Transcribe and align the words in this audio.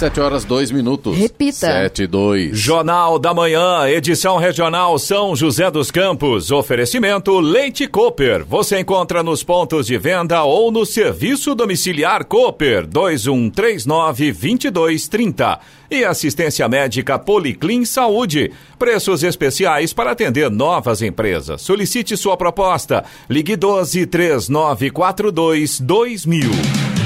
7 0.00 0.18
horas 0.18 0.46
2 0.46 0.70
minutos. 0.70 1.14
Repita. 1.14 1.52
7 1.52 2.04
e 2.04 2.06
2. 2.06 2.58
Jornal 2.58 3.18
da 3.18 3.34
Manhã, 3.34 3.86
edição 3.86 4.38
regional 4.38 4.98
São 4.98 5.36
José 5.36 5.70
dos 5.70 5.90
Campos. 5.90 6.50
Oferecimento 6.50 7.38
Leite 7.38 7.86
Cooper. 7.86 8.42
Você 8.46 8.80
encontra 8.80 9.22
nos 9.22 9.42
pontos 9.42 9.86
de 9.86 9.98
venda 9.98 10.42
ou 10.42 10.72
no 10.72 10.86
serviço 10.86 11.54
domiciliar 11.54 12.24
Cooper 12.24 12.86
2139 12.86 14.32
2230. 14.32 15.60
E 15.90 16.02
assistência 16.02 16.66
médica 16.66 17.18
Policlin 17.18 17.84
Saúde. 17.84 18.52
Preços 18.78 19.22
especiais 19.22 19.92
para 19.92 20.12
atender 20.12 20.50
novas 20.50 21.02
empresas. 21.02 21.60
Solicite 21.60 22.16
sua 22.16 22.38
proposta. 22.38 23.04
Ligue 23.28 23.54
12 23.54 24.06
3942 24.06 25.78
2000. 25.78 26.99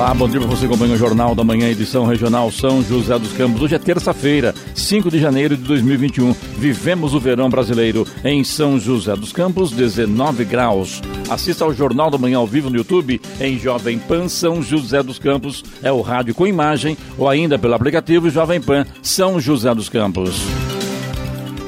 Olá, 0.00 0.14
bom 0.14 0.26
dia 0.26 0.40
para 0.40 0.48
você 0.48 0.64
acompanha 0.64 0.94
o 0.94 0.96
Jornal 0.96 1.34
da 1.34 1.44
Manhã, 1.44 1.68
edição 1.68 2.06
regional 2.06 2.50
São 2.50 2.82
José 2.82 3.18
dos 3.18 3.34
Campos. 3.34 3.60
Hoje 3.60 3.74
é 3.74 3.78
terça-feira, 3.78 4.54
5 4.74 5.10
de 5.10 5.18
janeiro 5.18 5.54
de 5.58 5.62
2021. 5.64 6.32
Vivemos 6.56 7.12
o 7.12 7.20
verão 7.20 7.50
brasileiro 7.50 8.06
em 8.24 8.42
São 8.42 8.80
José 8.80 9.14
dos 9.14 9.30
Campos, 9.30 9.72
19 9.72 10.46
graus. 10.46 11.02
Assista 11.28 11.66
ao 11.66 11.74
Jornal 11.74 12.10
da 12.10 12.16
Manhã 12.16 12.38
ao 12.38 12.46
vivo 12.46 12.70
no 12.70 12.78
YouTube 12.78 13.20
em 13.38 13.58
Jovem 13.58 13.98
Pan 13.98 14.26
São 14.26 14.62
José 14.62 15.02
dos 15.02 15.18
Campos. 15.18 15.62
É 15.82 15.92
o 15.92 16.00
rádio 16.00 16.34
com 16.34 16.46
imagem 16.46 16.96
ou 17.18 17.28
ainda 17.28 17.58
pelo 17.58 17.74
aplicativo 17.74 18.30
Jovem 18.30 18.58
Pan 18.58 18.86
São 19.02 19.38
José 19.38 19.74
dos 19.74 19.90
Campos. 19.90 20.40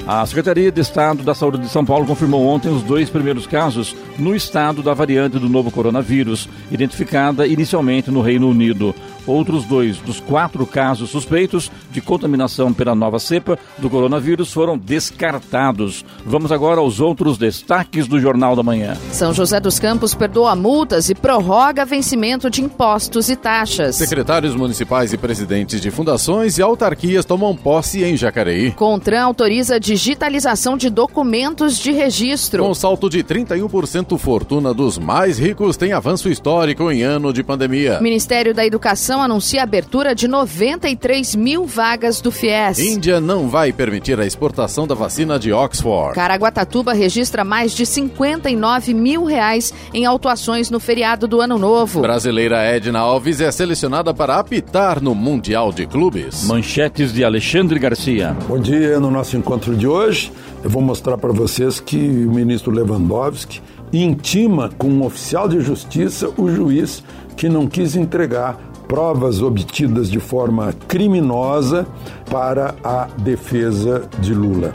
A 0.07 0.27
Secretaria 0.27 0.73
de 0.73 0.81
Estado 0.81 1.23
da 1.23 1.33
Saúde 1.33 1.59
de 1.59 1.69
São 1.69 1.85
Paulo 1.85 2.05
confirmou 2.05 2.45
ontem 2.45 2.69
os 2.69 2.83
dois 2.83 3.09
primeiros 3.09 3.47
casos 3.47 3.95
no 4.19 4.35
estado 4.35 4.83
da 4.83 4.93
variante 4.93 5.39
do 5.39 5.49
novo 5.49 5.71
coronavírus, 5.71 6.49
identificada 6.73 7.47
inicialmente 7.47 8.11
no 8.11 8.21
Reino 8.21 8.49
Unido. 8.49 8.93
Outros 9.27 9.65
dois 9.65 9.99
dos 9.99 10.19
quatro 10.19 10.67
casos 10.67 11.11
suspeitos 11.11 11.71
de 11.91 12.01
contaminação 12.01 12.73
pela 12.73 12.95
nova 12.95 13.19
cepa 13.19 13.59
do 13.79 13.89
coronavírus 13.89 14.53
foram 14.53 14.77
descartados. 14.77 16.05
Vamos 16.25 16.51
agora 16.51 16.81
aos 16.81 17.01
outros 17.01 17.39
destaques 17.39 18.07
do 18.07 18.19
Jornal 18.19 18.57
da 18.57 18.63
Manhã. 18.63 18.97
São 19.13 19.33
José 19.33 19.61
dos 19.61 19.79
Campos 19.79 20.15
perdoa 20.15 20.57
multas 20.57 21.09
e 21.09 21.15
prorroga 21.15 21.85
vencimento 21.85 22.51
de 22.51 22.63
impostos 22.63 23.29
e 23.29 23.37
taxas. 23.37 23.97
Secretários 23.97 24.55
municipais 24.55 25.13
e 25.13 25.17
presidentes 25.17 25.81
de 25.81 25.91
fundações 25.91 26.59
e 26.59 26.63
autarquias 26.63 27.25
tomam 27.25 27.55
posse 27.55 28.03
em 28.03 28.17
Jacareí. 28.17 28.73
Contran 28.73 29.23
autoriza 29.23 29.79
digitalização 29.79 30.77
de 30.77 30.91
documentos 30.91 31.79
de 31.79 31.93
registro. 31.93 32.65
Com 32.65 32.75
salto 32.75 33.09
de 33.09 33.23
31%, 33.23 34.19
fortuna 34.19 34.75
dos 34.75 34.99
mais 34.99 35.39
ricos 35.39 35.77
tem 35.77 35.93
avanço 35.93 36.29
histórico 36.29 36.91
em 36.91 37.03
ano 37.03 37.33
de 37.33 37.43
pandemia. 37.43 38.01
Ministério 38.01 38.55
da 38.55 38.65
Educação 38.65 39.12
anuncia 39.21 39.61
a 39.61 39.65
abertura 39.65 40.15
de 40.15 40.29
93 40.29 41.35
mil 41.35 41.67
vagas 41.67 42.21
do 42.21 42.31
FIES. 42.31 42.79
Índia 42.79 43.21
não 43.21 43.49
vai 43.49 43.73
permitir 43.73 44.19
a 44.21 44.25
exportação 44.25 44.87
da 44.87 44.95
vacina 44.95 45.39
de 45.39 45.53
Oxford. 45.53 46.15
Caraguatatuba 46.15 46.93
registra 46.93 47.45
mais 47.45 47.73
de 47.73 47.85
59 47.85 48.95
mil 48.95 49.25
reais 49.25 49.75
em 49.93 50.07
autuações 50.07 50.71
no 50.71 50.79
feriado 50.79 51.27
do 51.27 51.41
Ano 51.41 51.59
Novo. 51.59 52.01
Brasileira 52.01 52.63
Edna 52.63 53.01
Alves 53.01 53.41
é 53.41 53.51
selecionada 53.51 54.15
para 54.15 54.39
apitar 54.39 55.03
no 55.03 55.15
Mundial 55.15 55.73
de 55.73 55.87
Clubes. 55.87 56.45
Manchetes 56.45 57.13
de 57.13 57.25
Alexandre 57.25 57.79
Garcia. 57.79 58.37
Bom 58.49 58.59
dia, 58.59 59.01
no 59.01 59.11
nosso 59.11 59.37
encontro 59.37 59.77
de 59.77 59.87
hoje 59.87 60.33
eu 60.63 60.71
vou 60.71 60.81
mostrar 60.81 61.19
para 61.19 61.33
vocês 61.33 61.81
que 61.81 61.97
o 61.97 62.31
ministro 62.31 62.71
Lewandowski 62.71 63.61
intima 63.93 64.71
com 64.79 64.89
um 64.89 65.05
oficial 65.05 65.49
de 65.49 65.61
justiça 65.61 66.31
o 66.37 66.49
juiz 66.49 67.03
que 67.37 67.49
não 67.49 67.67
quis 67.67 67.97
entregar 67.97 68.72
provas 68.93 69.41
obtidas 69.41 70.11
de 70.11 70.21
forma 70.21 70.75
criminosa 70.87 71.87
para 72.31 72.75
a 72.85 73.09
defesa 73.17 74.07
de 74.21 74.35
Lula. 74.35 74.75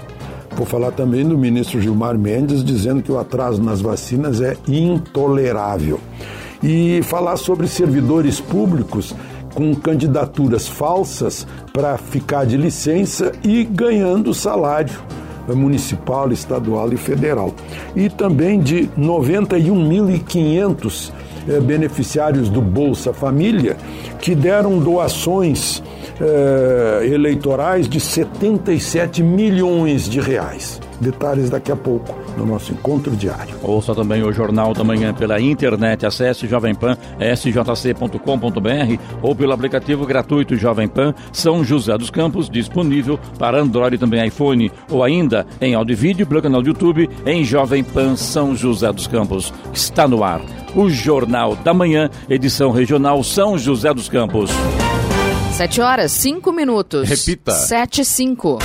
Vou 0.55 0.66
falar 0.66 0.91
também 0.91 1.23
do 1.23 1.38
ministro 1.38 1.79
Gilmar 1.79 2.17
Mendes 2.17 2.63
dizendo 2.63 3.03
que 3.03 3.11
o 3.11 3.19
atraso 3.19 3.61
nas 3.61 3.79
vacinas 3.79 4.41
é 4.41 4.57
intolerável. 4.67 6.00
E 6.63 7.00
falar 7.03 7.38
sobre 7.38 7.67
servidores 7.67 8.41
públicos 8.41 9.13
com 9.53 9.75
candidaturas 9.75 10.67
falsas 10.67 11.45
para 11.72 11.95
ficar 12.00 12.47
de 12.47 12.57
licença 12.57 13.31
e 13.44 13.63
ganhando 13.63 14.33
salário 14.33 15.00
municipal, 15.47 16.31
estadual 16.31 16.91
e 16.91 16.97
federal. 16.97 17.53
E 17.95 18.09
também 18.09 18.59
de 18.59 18.89
91.500 18.97 21.11
eh, 21.47 21.59
beneficiários 21.59 22.49
do 22.49 22.61
Bolsa 22.61 23.13
Família 23.13 23.77
que 24.19 24.35
deram 24.35 24.79
doações 24.79 25.81
eh, 26.19 27.09
eleitorais 27.11 27.87
de 27.87 27.99
77 27.99 29.21
milhões 29.21 30.09
de 30.09 30.19
reais. 30.19 30.81
Detalhes 30.99 31.51
daqui 31.51 31.71
a 31.71 31.75
pouco 31.75 32.15
no 32.35 32.45
nosso 32.45 32.71
encontro 32.71 33.15
diário. 33.15 33.55
Ouça 33.61 33.93
também 33.93 34.23
o 34.23 34.33
Jornal 34.33 34.73
da 34.73 34.83
Manhã 34.83 35.13
pela 35.13 35.39
internet. 35.39 36.05
Acesse 36.05 36.47
Jovem 36.47 36.73
Pan 36.73 36.97
sjc.com.br 37.19 38.17
ou 39.21 39.35
pelo 39.35 39.53
aplicativo 39.53 40.05
gratuito 40.07 40.55
Jovem 40.55 40.87
Pan 40.87 41.13
São 41.31 41.63
José 41.63 41.95
dos 41.97 42.09
Campos, 42.09 42.49
disponível 42.49 43.19
para 43.37 43.59
Android 43.61 43.95
e 43.95 43.99
também 43.99 44.25
iPhone, 44.25 44.71
ou 44.89 45.03
ainda 45.03 45.45
em 45.61 45.75
áudio 45.75 45.93
e 45.93 45.95
vídeo 45.95 46.25
pelo 46.25 46.41
canal 46.41 46.61
do 46.61 46.69
YouTube 46.69 47.09
em 47.25 47.43
Jovem 47.43 47.83
Pan 47.83 48.15
São 48.15 48.55
José 48.55 48.91
dos 48.91 49.05
Campos. 49.05 49.53
Está 49.71 50.07
no 50.07 50.23
ar 50.23 50.41
o 50.77 50.91
Jornal 50.91 51.55
da 51.55 51.73
Manhã, 51.73 52.07
edição 52.29 52.69
regional 52.69 53.23
São 53.23 53.57
José 53.57 53.91
dos 53.91 54.07
Campos. 54.07 54.51
7 55.53 55.81
horas, 55.81 56.11
5 56.11 56.51
minutos. 56.51 57.09
Repita. 57.09 57.51
7 57.51 58.01
e 58.01 58.05
5. 58.05 58.59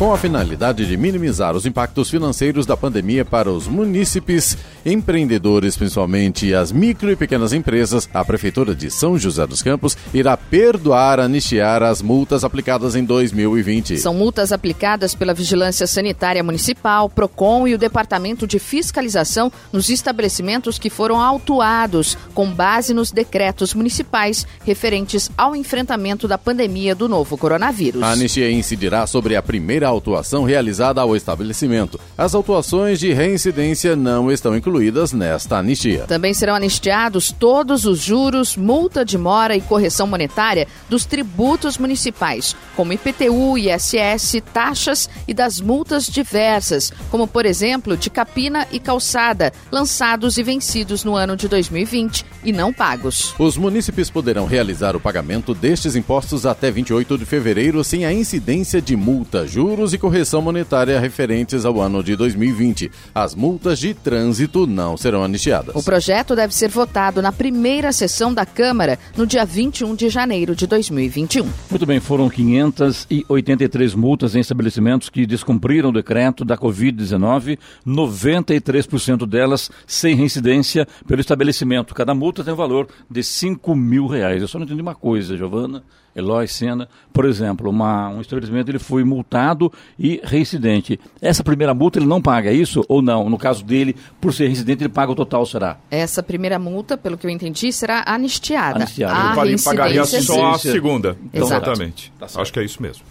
Com 0.00 0.14
a 0.14 0.16
finalidade 0.16 0.86
de 0.86 0.96
minimizar 0.96 1.54
os 1.54 1.66
impactos 1.66 2.08
financeiros 2.08 2.64
da 2.64 2.74
pandemia 2.74 3.22
para 3.22 3.52
os 3.52 3.68
munícipes, 3.68 4.56
empreendedores, 4.82 5.76
principalmente 5.76 6.54
as 6.54 6.72
micro 6.72 7.10
e 7.10 7.16
pequenas 7.16 7.52
empresas, 7.52 8.08
a 8.14 8.24
Prefeitura 8.24 8.74
de 8.74 8.90
São 8.90 9.18
José 9.18 9.46
dos 9.46 9.62
Campos 9.62 9.98
irá 10.14 10.38
perdoar, 10.38 11.20
anistiar 11.20 11.82
as 11.82 12.00
multas 12.00 12.44
aplicadas 12.44 12.96
em 12.96 13.04
2020. 13.04 13.98
São 13.98 14.14
multas 14.14 14.52
aplicadas 14.52 15.14
pela 15.14 15.34
Vigilância 15.34 15.86
Sanitária 15.86 16.42
Municipal, 16.42 17.10
PROCON 17.10 17.68
e 17.68 17.74
o 17.74 17.78
Departamento 17.78 18.46
de 18.46 18.58
Fiscalização 18.58 19.52
nos 19.70 19.90
estabelecimentos 19.90 20.78
que 20.78 20.88
foram 20.88 21.20
autuados 21.20 22.16
com 22.32 22.50
base 22.50 22.94
nos 22.94 23.12
decretos 23.12 23.74
municipais 23.74 24.46
referentes 24.64 25.30
ao 25.36 25.54
enfrentamento 25.54 26.26
da 26.26 26.38
pandemia 26.38 26.94
do 26.94 27.06
novo 27.06 27.36
coronavírus. 27.36 28.02
A 28.02 28.12
anistia 28.12 28.50
incidirá 28.50 29.06
sobre 29.06 29.36
a 29.36 29.42
primeira 29.42 29.89
autuação 29.90 30.44
realizada 30.44 31.00
ao 31.00 31.14
estabelecimento. 31.14 32.00
As 32.16 32.34
autuações 32.34 32.98
de 32.98 33.12
reincidência 33.12 33.94
não 33.94 34.30
estão 34.30 34.56
incluídas 34.56 35.12
nesta 35.12 35.58
anistia. 35.58 36.04
Também 36.06 36.32
serão 36.32 36.54
anistiados 36.54 37.30
todos 37.30 37.84
os 37.84 38.00
juros, 38.00 38.56
multa 38.56 39.04
de 39.04 39.18
mora 39.18 39.56
e 39.56 39.60
correção 39.60 40.06
monetária 40.06 40.66
dos 40.88 41.04
tributos 41.04 41.78
municipais, 41.78 42.56
como 42.76 42.92
IPTU, 42.92 43.58
ISS, 43.58 44.42
taxas 44.52 45.08
e 45.26 45.34
das 45.34 45.60
multas 45.60 46.06
diversas, 46.06 46.92
como 47.10 47.26
por 47.26 47.46
exemplo 47.46 47.96
de 47.96 48.10
capina 48.10 48.66
e 48.72 48.78
calçada, 48.78 49.52
lançados 49.70 50.38
e 50.38 50.42
vencidos 50.42 51.04
no 51.04 51.14
ano 51.14 51.36
de 51.36 51.48
2020 51.48 52.24
e 52.44 52.52
não 52.52 52.72
pagos. 52.72 53.34
Os 53.38 53.56
munícipes 53.56 54.10
poderão 54.10 54.46
realizar 54.46 54.96
o 54.96 55.00
pagamento 55.00 55.54
destes 55.54 55.96
impostos 55.96 56.46
até 56.46 56.70
28 56.70 57.18
de 57.18 57.24
fevereiro 57.24 57.82
sem 57.84 58.04
a 58.04 58.12
incidência 58.12 58.80
de 58.80 58.96
multa, 58.96 59.46
juros 59.46 59.79
e 59.80 59.98
correção 59.98 60.42
monetária 60.42 61.00
referentes 61.00 61.64
ao 61.64 61.80
ano 61.80 62.04
de 62.04 62.14
2020. 62.14 62.90
As 63.14 63.34
multas 63.34 63.78
de 63.78 63.94
trânsito 63.94 64.66
não 64.66 64.96
serão 64.96 65.24
anistiadas. 65.24 65.74
O 65.74 65.82
projeto 65.82 66.36
deve 66.36 66.54
ser 66.54 66.68
votado 66.68 67.22
na 67.22 67.32
primeira 67.32 67.90
sessão 67.92 68.32
da 68.34 68.44
Câmara 68.44 68.98
no 69.16 69.26
dia 69.26 69.44
21 69.46 69.94
de 69.94 70.10
janeiro 70.10 70.54
de 70.54 70.66
2021. 70.66 71.48
Muito 71.70 71.86
bem, 71.86 71.98
foram 71.98 72.28
383 72.28 73.94
multas 73.94 74.34
em 74.34 74.40
estabelecimentos 74.40 75.08
que 75.08 75.24
descumpriram 75.26 75.88
o 75.88 75.92
decreto 75.92 76.44
da 76.44 76.58
Covid-19, 76.58 77.58
93% 77.86 79.26
delas 79.26 79.70
sem 79.86 80.14
reincidência 80.14 80.86
pelo 81.06 81.22
estabelecimento. 81.22 81.94
Cada 81.94 82.14
multa 82.14 82.44
tem 82.44 82.52
um 82.52 82.56
valor 82.56 82.86
de 83.10 83.22
5 83.22 83.74
mil 83.74 84.06
reais. 84.06 84.42
Eu 84.42 84.48
só 84.48 84.58
não 84.58 84.66
entendi 84.66 84.82
uma 84.82 84.94
coisa, 84.94 85.36
Giovana. 85.36 85.82
Eloy 86.14 86.46
Sena, 86.48 86.88
por 87.12 87.24
exemplo, 87.24 87.70
uma, 87.70 88.08
um 88.08 88.20
estabelecimento 88.20 88.68
ele 88.68 88.78
foi 88.78 89.04
multado 89.04 89.69
e 89.98 90.20
reincidente. 90.24 90.98
Essa 91.20 91.42
primeira 91.42 91.74
multa 91.74 91.98
ele 91.98 92.06
não 92.06 92.20
paga 92.20 92.50
é 92.50 92.54
isso 92.54 92.84
ou 92.88 93.00
não? 93.02 93.28
No 93.28 93.38
caso 93.38 93.64
dele, 93.64 93.96
por 94.20 94.32
ser 94.32 94.46
reincidente, 94.46 94.82
ele 94.82 94.88
paga 94.88 95.12
o 95.12 95.14
total, 95.14 95.44
será? 95.46 95.78
Essa 95.90 96.22
primeira 96.22 96.58
multa, 96.58 96.96
pelo 96.96 97.16
que 97.16 97.26
eu 97.26 97.30
entendi, 97.30 97.72
será 97.72 98.02
anistiada. 98.06 98.76
anistiada. 98.76 99.46
ele 99.46 99.60
pagaria 99.62 100.04
só 100.04 100.52
a 100.52 100.58
segunda. 100.58 101.16
Então, 101.32 101.46
Exatamente. 101.46 102.12
Tá 102.18 102.26
Acho 102.36 102.52
que 102.52 102.60
é 102.60 102.64
isso 102.64 102.82
mesmo. 102.82 103.04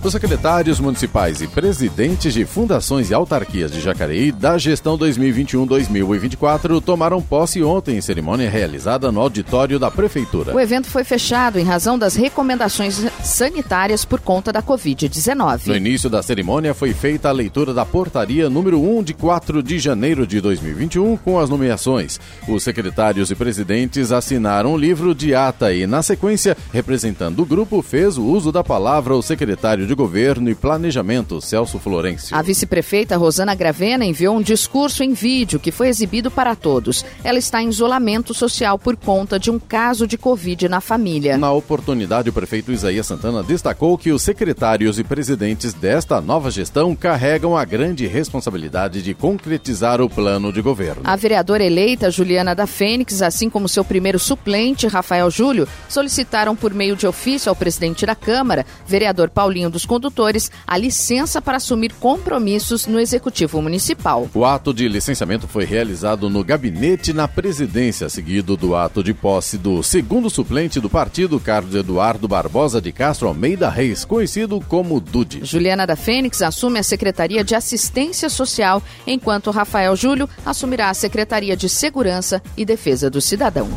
Os 0.00 0.12
secretários 0.12 0.78
municipais 0.78 1.42
e 1.42 1.48
presidentes 1.48 2.32
de 2.32 2.44
fundações 2.44 3.10
e 3.10 3.14
autarquias 3.14 3.72
de 3.72 3.80
Jacareí 3.80 4.30
da 4.30 4.56
gestão 4.56 4.96
2021-2024 4.96 6.80
tomaram 6.80 7.20
posse 7.20 7.64
ontem 7.64 7.96
em 7.96 8.00
cerimônia 8.00 8.48
realizada 8.48 9.10
no 9.10 9.20
auditório 9.20 9.76
da 9.76 9.90
Prefeitura. 9.90 10.54
O 10.54 10.60
evento 10.60 10.86
foi 10.86 11.02
fechado 11.02 11.58
em 11.58 11.64
razão 11.64 11.98
das 11.98 12.14
recomendações 12.14 13.04
sanitárias 13.24 14.04
por 14.04 14.20
conta 14.20 14.52
da 14.52 14.62
Covid-19. 14.62 15.66
No 15.66 15.74
início 15.76 16.08
da 16.08 16.22
cerimônia 16.22 16.74
foi 16.74 16.94
feita 16.94 17.28
a 17.28 17.32
leitura 17.32 17.74
da 17.74 17.84
portaria 17.84 18.48
número 18.48 18.80
1 18.80 19.02
de 19.02 19.14
4 19.14 19.64
de 19.64 19.80
janeiro 19.80 20.24
de 20.28 20.40
2021 20.40 21.16
com 21.16 21.40
as 21.40 21.50
nomeações. 21.50 22.20
Os 22.46 22.62
secretários 22.62 23.32
e 23.32 23.34
presidentes 23.34 24.12
assinaram 24.12 24.74
o 24.74 24.78
livro 24.78 25.12
de 25.12 25.34
ata 25.34 25.72
e, 25.74 25.88
na 25.88 26.02
sequência, 26.02 26.56
representando 26.72 27.40
o 27.40 27.46
grupo, 27.46 27.82
fez 27.82 28.16
o 28.16 28.24
uso 28.24 28.52
da 28.52 28.62
palavra 28.62 29.16
o 29.16 29.22
secretário 29.22 29.87
de 29.88 29.94
Governo 29.94 30.50
e 30.50 30.54
Planejamento, 30.54 31.40
Celso 31.40 31.78
Florencio. 31.78 32.36
A 32.36 32.42
vice-prefeita 32.42 33.16
Rosana 33.16 33.54
Gravena 33.54 34.04
enviou 34.04 34.36
um 34.36 34.42
discurso 34.42 35.02
em 35.02 35.14
vídeo 35.14 35.58
que 35.58 35.72
foi 35.72 35.88
exibido 35.88 36.30
para 36.30 36.54
todos. 36.54 37.04
Ela 37.24 37.38
está 37.38 37.62
em 37.62 37.70
isolamento 37.70 38.34
social 38.34 38.78
por 38.78 38.96
conta 38.96 39.38
de 39.38 39.50
um 39.50 39.58
caso 39.58 40.06
de 40.06 40.18
Covid 40.18 40.68
na 40.68 40.80
família. 40.80 41.38
Na 41.38 41.50
oportunidade, 41.50 42.28
o 42.28 42.32
prefeito 42.32 42.70
Isaías 42.70 43.06
Santana 43.06 43.42
destacou 43.42 43.96
que 43.96 44.12
os 44.12 44.22
secretários 44.22 44.98
e 44.98 45.04
presidentes 45.04 45.72
desta 45.72 46.20
nova 46.20 46.50
gestão 46.50 46.94
carregam 46.94 47.56
a 47.56 47.64
grande 47.64 48.06
responsabilidade 48.06 49.02
de 49.02 49.14
concretizar 49.14 50.02
o 50.02 50.10
plano 50.10 50.52
de 50.52 50.60
governo. 50.60 51.02
A 51.04 51.16
vereadora 51.16 51.64
eleita 51.64 52.10
Juliana 52.10 52.54
da 52.54 52.66
Fênix, 52.66 53.22
assim 53.22 53.48
como 53.48 53.68
seu 53.68 53.84
primeiro 53.84 54.18
suplente, 54.18 54.86
Rafael 54.86 55.30
Júlio, 55.30 55.66
solicitaram 55.88 56.54
por 56.54 56.74
meio 56.74 56.94
de 56.94 57.06
ofício 57.06 57.48
ao 57.48 57.56
presidente 57.56 58.04
da 58.04 58.14
Câmara, 58.14 58.66
vereador 58.86 59.30
Paulinho 59.30 59.70
dos 59.78 59.86
condutores 59.86 60.50
a 60.66 60.76
licença 60.76 61.40
para 61.40 61.58
assumir 61.58 61.92
compromissos 62.00 62.86
no 62.86 62.98
Executivo 62.98 63.62
Municipal. 63.62 64.28
O 64.34 64.44
ato 64.44 64.74
de 64.74 64.88
licenciamento 64.88 65.46
foi 65.46 65.64
realizado 65.64 66.28
no 66.28 66.42
gabinete 66.42 67.12
na 67.12 67.28
presidência, 67.28 68.08
seguido 68.08 68.56
do 68.56 68.74
ato 68.74 69.04
de 69.04 69.14
posse 69.14 69.56
do 69.56 69.80
segundo 69.84 70.28
suplente 70.28 70.80
do 70.80 70.90
partido, 70.90 71.38
Carlos 71.38 71.76
Eduardo 71.76 72.26
Barbosa 72.26 72.80
de 72.80 72.90
Castro 72.90 73.28
Almeida 73.28 73.70
Reis, 73.70 74.04
conhecido 74.04 74.60
como 74.66 74.98
Dude. 74.98 75.44
Juliana 75.44 75.86
da 75.86 75.94
Fênix 75.94 76.42
assume 76.42 76.80
a 76.80 76.82
Secretaria 76.82 77.44
de 77.44 77.54
Assistência 77.54 78.28
Social, 78.28 78.82
enquanto 79.06 79.52
Rafael 79.52 79.94
Júlio 79.94 80.28
assumirá 80.44 80.90
a 80.90 80.94
Secretaria 80.94 81.56
de 81.56 81.68
Segurança 81.68 82.42
e 82.56 82.64
Defesa 82.64 83.08
do 83.08 83.20
Cidadão. 83.20 83.68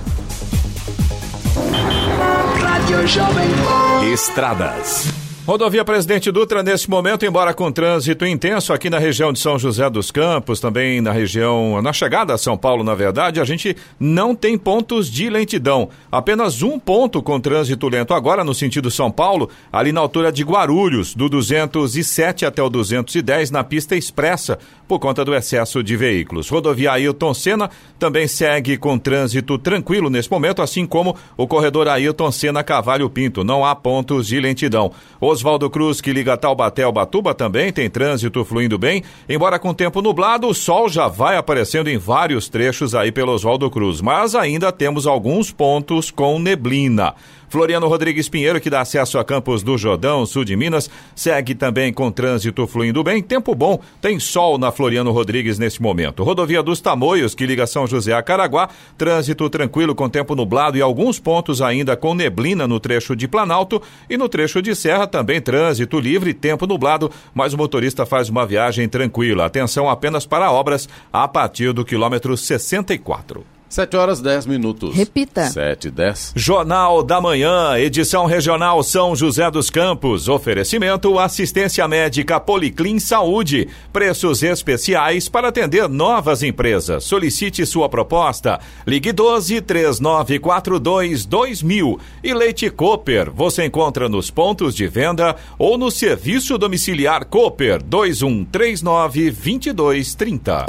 Estradas. 4.12 5.21
Rodovia 5.46 5.84
Presidente 5.84 6.32
Dutra, 6.32 6.62
nesse 6.62 6.88
momento, 6.88 7.26
embora 7.26 7.52
com 7.52 7.72
trânsito 7.72 8.24
intenso 8.28 8.72
aqui 8.72 8.92
na 8.92 9.00
região 9.00 9.34
de 9.34 9.40
São 9.40 9.58
José 9.58 9.90
dos 9.90 10.12
Campos, 10.12 10.60
também 10.60 11.02
na 11.02 11.12
região, 11.12 11.82
na 11.82 11.92
chegada 11.92 12.32
a 12.32 12.38
São 12.38 12.56
Paulo, 12.56 12.84
na 12.84 12.94
verdade, 12.94 13.42
a 13.42 13.44
gente 13.44 13.76
não 14.00 14.36
tem 14.36 14.56
pontos 14.56 15.10
de 15.10 15.32
lentidão. 15.32 15.90
Apenas 16.12 16.62
um 16.62 16.78
ponto 16.78 17.24
com 17.24 17.40
trânsito 17.40 17.90
lento 17.90 18.14
agora 18.14 18.44
no 18.44 18.54
sentido 18.54 18.92
São 18.92 19.10
Paulo, 19.10 19.50
ali 19.74 19.92
na 19.92 20.00
altura 20.00 20.32
de 20.32 20.44
Guarulhos, 20.44 21.16
do 21.16 21.28
207 21.28 22.46
até 22.46 22.62
o 22.62 22.70
210, 22.70 23.50
na 23.50 23.64
pista 23.64 23.96
expressa, 23.96 24.60
por 24.88 25.00
conta 25.00 25.26
do 25.26 25.34
excesso 25.34 25.82
de 25.82 25.96
veículos. 25.98 26.50
Rodovia 26.50 26.92
Ailton 26.92 27.34
Senna 27.34 27.70
também 27.98 28.28
segue 28.28 28.78
com 28.78 29.00
trânsito 29.00 29.58
tranquilo 29.58 30.10
nesse 30.10 30.30
momento, 30.30 30.62
assim 30.62 30.86
como 30.86 31.16
o 31.36 31.48
corredor 31.48 31.88
Ailton 31.88 32.32
Senna 32.32 32.62
Cavalho 32.62 33.10
Pinto. 33.10 33.44
Não 33.44 33.66
há 33.66 33.74
pontos 33.74 34.28
de 34.28 34.40
lentidão. 34.40 34.92
Oswaldo 35.32 35.70
Cruz, 35.70 36.02
que 36.02 36.12
liga 36.14 36.38
Taubaté 36.38 36.84
ao 36.84 36.92
Batuba, 36.92 37.34
também 37.34 37.72
tem 37.72 37.90
trânsito 37.90 38.44
fluindo 38.44 38.78
bem. 38.78 39.04
Embora 39.28 39.58
com 39.58 39.74
tempo 39.74 40.02
nublado, 40.02 40.48
o 40.48 40.54
sol 40.54 40.90
já 40.90 41.08
vai 41.08 41.38
aparecendo 41.38 41.90
em 41.90 41.98
vários 41.98 42.50
trechos 42.50 42.94
aí 42.94 43.12
pelo 43.12 43.32
Oswaldo 43.32 43.70
Cruz. 43.72 44.02
Mas 44.02 44.36
ainda 44.36 44.72
temos 44.72 45.08
alguns 45.08 45.52
pontos 45.52 46.12
com 46.12 46.38
neblina. 46.38 47.16
Floriano 47.52 47.86
Rodrigues 47.90 48.30
Pinheiro, 48.30 48.62
que 48.62 48.70
dá 48.70 48.80
acesso 48.80 49.20
a 49.20 49.26
Campos 49.26 49.62
do 49.62 49.78
Jordão, 49.78 50.26
sul 50.26 50.46
de 50.46 50.56
Minas, 50.56 50.90
segue 51.14 51.54
também 51.54 51.92
com 51.92 52.10
trânsito 52.10 52.66
fluindo 52.66 53.04
bem. 53.04 53.22
Tempo 53.22 53.54
bom, 53.54 53.78
tem 54.00 54.22
sol 54.22 54.58
na 54.58 54.72
Floriano 54.72 55.12
Rodrigues 55.12 55.60
neste 55.60 55.82
momento. 55.82 56.24
Rodovia 56.24 56.64
dos 56.64 56.80
Tamoios, 56.80 57.36
que 57.36 57.46
liga 57.46 57.68
São 57.68 57.86
José 57.86 58.14
a 58.14 58.24
Caraguá, 58.24 58.70
trânsito 58.98 59.50
tranquilo 59.50 59.94
com 59.94 60.08
tempo 60.08 60.34
nublado 60.34 60.78
e 60.78 60.82
alguns 60.82 61.20
pontos 61.20 61.62
ainda 61.62 61.98
com 61.98 62.14
neblina 62.14 62.66
no 62.66 62.80
trecho 62.80 63.18
de 63.18 63.28
Planalto 63.28 63.82
e 64.10 64.16
no 64.16 64.30
trecho 64.30 64.62
de 64.62 64.74
Serra 64.74 65.06
também 65.06 65.42
trânsito 65.42 66.00
livre, 66.00 66.34
tempo 66.34 66.66
nublado, 66.66 67.12
mas 67.34 67.54
o 67.54 67.58
motorista 67.58 68.06
faz 68.06 68.30
uma 68.30 68.46
viagem 68.46 68.88
tranquila. 68.88 69.46
Atenção 69.46 69.90
apenas 69.90 70.26
para 70.26 70.50
obras 70.50 70.88
a 71.12 71.28
partir 71.28 71.74
do 71.74 71.84
quilômetro 71.84 72.38
64. 72.38 73.61
7 73.72 73.96
horas 73.96 74.20
10 74.20 74.48
minutos. 74.48 74.94
Repita. 74.94 75.46
7 75.46 75.88
e 75.88 75.92
10. 75.92 76.34
Jornal 76.36 77.02
da 77.02 77.22
Manhã, 77.22 77.78
edição 77.78 78.26
regional 78.26 78.84
São 78.84 79.16
José 79.16 79.50
dos 79.50 79.70
Campos. 79.70 80.28
Oferecimento 80.28 81.18
assistência 81.18 81.88
médica 81.88 82.38
Policlin 82.38 83.00
Saúde. 83.00 83.70
Preços 83.94 84.44
especiais 84.44 85.30
para 85.30 85.48
atender 85.48 85.88
novas 85.88 86.44
empresas. 86.44 87.06
Solicite 87.06 87.66
sua 87.66 87.88
proposta. 87.88 88.60
Ligue 88.86 89.14
12 89.14 89.62
3942 89.62 91.26
2000. 91.26 91.98
E 92.22 92.34
Leite 92.34 92.70
Cooper. 92.70 93.32
Você 93.32 93.64
encontra 93.64 94.10
nos 94.10 94.30
pontos 94.30 94.76
de 94.76 94.86
venda 94.86 95.38
ou 95.58 95.78
no 95.78 95.90
serviço 95.90 96.58
domiciliar 96.58 97.26
Cooper 97.26 97.82
2139 97.82 99.32
2230. 99.32 100.66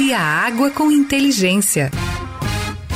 Use 0.00 0.14
a 0.14 0.22
água 0.22 0.70
com 0.70 0.90
inteligência. 0.90 1.90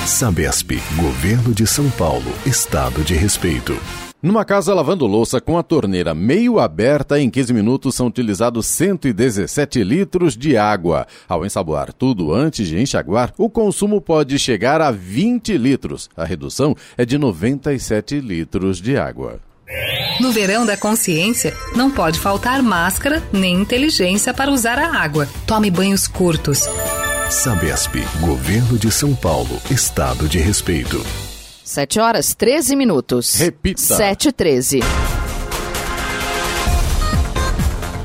Sabesp, 0.07 0.71
Governo 0.97 1.53
de 1.53 1.67
São 1.67 1.91
Paulo, 1.91 2.33
Estado 2.47 3.03
de 3.03 3.13
Respeito. 3.13 3.77
Numa 4.23 4.43
casa 4.43 4.73
lavando 4.73 5.07
louça 5.07 5.39
com 5.39 5.59
a 5.59 5.63
torneira 5.63 6.15
meio 6.15 6.59
aberta, 6.59 7.21
em 7.21 7.29
15 7.29 7.53
minutos 7.53 7.95
são 7.95 8.07
utilizados 8.07 8.67
117 8.69 9.85
litros 9.85 10.35
de 10.35 10.57
água. 10.57 11.07
Ao 11.29 11.45
ensaboar 11.45 11.93
tudo 11.93 12.33
antes 12.33 12.67
de 12.67 12.81
enxaguar, 12.81 13.35
o 13.37 13.51
consumo 13.51 14.01
pode 14.01 14.39
chegar 14.39 14.81
a 14.81 14.91
20 14.91 15.59
litros. 15.59 16.09
A 16.17 16.25
redução 16.25 16.75
é 16.97 17.05
de 17.05 17.19
97 17.19 18.19
litros 18.19 18.81
de 18.81 18.97
água. 18.97 19.41
No 20.21 20.31
verão 20.31 20.65
da 20.65 20.77
consciência, 20.77 21.55
não 21.75 21.91
pode 21.91 22.19
faltar 22.19 22.63
máscara 22.63 23.23
nem 23.33 23.55
inteligência 23.55 24.33
para 24.33 24.51
usar 24.51 24.79
a 24.79 24.97
água. 24.97 25.29
Tome 25.47 25.71
banhos 25.71 26.07
curtos. 26.07 26.69
Sabesp, 27.31 27.97
Governo 28.21 28.79
de 28.79 28.91
São 28.91 29.15
Paulo, 29.15 29.61
Estado 29.71 30.29
de 30.29 30.39
Respeito. 30.39 31.05
7 31.65 31.99
horas 31.99 32.35
13 32.35 32.77
minutos. 32.77 33.35
Repita. 33.35 33.81
7 33.81 34.29
e 34.29 34.33
13. 34.33 34.81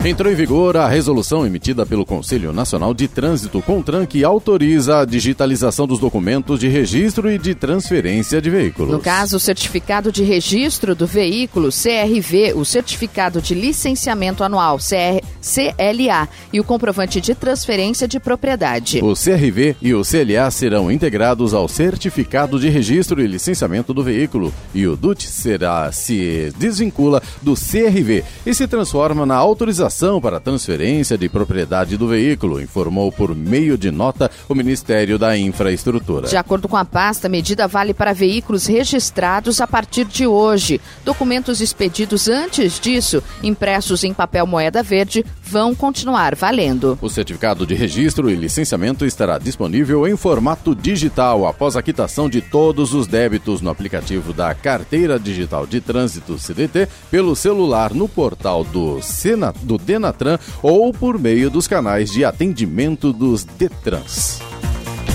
Entrou 0.03 0.31
em 0.31 0.35
vigor 0.35 0.77
a 0.77 0.87
resolução 0.87 1.45
emitida 1.45 1.85
pelo 1.85 2.05
Conselho 2.05 2.53
Nacional 2.53 2.93
de 2.93 3.05
Trânsito 3.05 3.61
CONTRAN 3.61 4.05
que 4.05 4.23
autoriza 4.23 4.99
a 4.99 5.05
digitalização 5.05 5.85
dos 5.85 5.99
documentos 5.99 6.57
de 6.57 6.69
registro 6.69 7.29
e 7.29 7.37
de 7.37 7.53
transferência 7.53 8.41
de 8.41 8.49
veículos. 8.49 8.93
No 8.93 9.01
caso, 9.01 9.35
o 9.35 9.39
certificado 9.41 10.09
de 10.09 10.23
registro 10.23 10.95
do 10.95 11.05
veículo, 11.05 11.67
CRV, 11.67 12.53
o 12.55 12.63
certificado 12.63 13.41
de 13.41 13.53
licenciamento 13.53 14.41
anual, 14.41 14.77
CR, 14.77 15.21
CLA, 15.41 16.29
e 16.53 16.61
o 16.61 16.63
comprovante 16.63 17.19
de 17.19 17.35
transferência 17.35 18.07
de 18.07 18.21
propriedade. 18.21 19.01
O 19.03 19.13
CRV 19.13 19.75
e 19.81 19.93
o 19.93 20.01
CLA 20.01 20.49
serão 20.49 20.89
integrados 20.89 21.53
ao 21.53 21.67
certificado 21.67 22.57
de 22.57 22.69
registro 22.69 23.21
e 23.21 23.27
licenciamento 23.27 23.93
do 23.93 24.01
veículo 24.01 24.53
e 24.73 24.87
o 24.87 24.95
DUT 24.95 25.27
será 25.27 25.91
se 25.91 26.53
desvincula 26.57 27.21
do 27.41 27.53
CRV 27.53 28.23
e 28.45 28.53
se 28.53 28.65
transforma 28.65 29.25
na 29.25 29.35
autorização 29.35 29.88
autorização 29.89 30.21
para 30.21 30.39
transferência 30.39 31.17
de 31.17 31.27
propriedade 31.27 31.97
do 31.97 32.07
veículo, 32.07 32.61
informou 32.61 33.11
por 33.11 33.35
meio 33.35 33.77
de 33.77 33.91
nota 33.91 34.31
o 34.47 34.55
Ministério 34.55 35.17
da 35.17 35.37
Infraestrutura. 35.37 36.27
De 36.27 36.37
acordo 36.37 36.67
com 36.67 36.77
a 36.77 36.85
pasta, 36.85 37.27
a 37.27 37.29
medida 37.29 37.67
vale 37.67 37.93
para 37.93 38.13
veículos 38.13 38.67
registrados 38.67 39.59
a 39.59 39.67
partir 39.67 40.05
de 40.05 40.27
hoje. 40.27 40.79
Documentos 41.03 41.59
expedidos 41.59 42.29
antes 42.29 42.79
disso, 42.79 43.21
impressos 43.43 44.03
em 44.03 44.13
papel 44.13 44.45
moeda 44.45 44.83
verde, 44.83 45.25
vão 45.49 45.73
continuar 45.73 46.35
valendo. 46.35 46.97
O 47.01 47.09
certificado 47.09 47.65
de 47.65 47.73
registro 47.73 48.29
e 48.29 48.35
licenciamento 48.35 49.05
estará 49.05 49.37
disponível 49.37 50.07
em 50.07 50.15
formato 50.15 50.75
digital 50.75 51.47
após 51.47 51.75
a 51.75 51.81
quitação 51.81 52.29
de 52.29 52.41
todos 52.41 52.93
os 52.93 53.07
débitos 53.07 53.61
no 53.61 53.69
aplicativo 53.69 54.31
da 54.31 54.53
Carteira 54.53 55.19
Digital 55.19 55.65
de 55.65 55.81
Trânsito 55.81 56.37
CDT 56.37 56.87
pelo 57.09 57.35
celular 57.35 57.93
no 57.93 58.07
portal 58.07 58.63
do, 58.63 59.01
Sena, 59.01 59.53
do 59.63 59.77
Denatran 59.77 60.37
ou 60.61 60.93
por 60.93 61.17
meio 61.17 61.49
dos 61.49 61.67
canais 61.67 62.11
de 62.11 62.23
atendimento 62.23 63.11
dos 63.11 63.43
Detrans. 63.43 64.48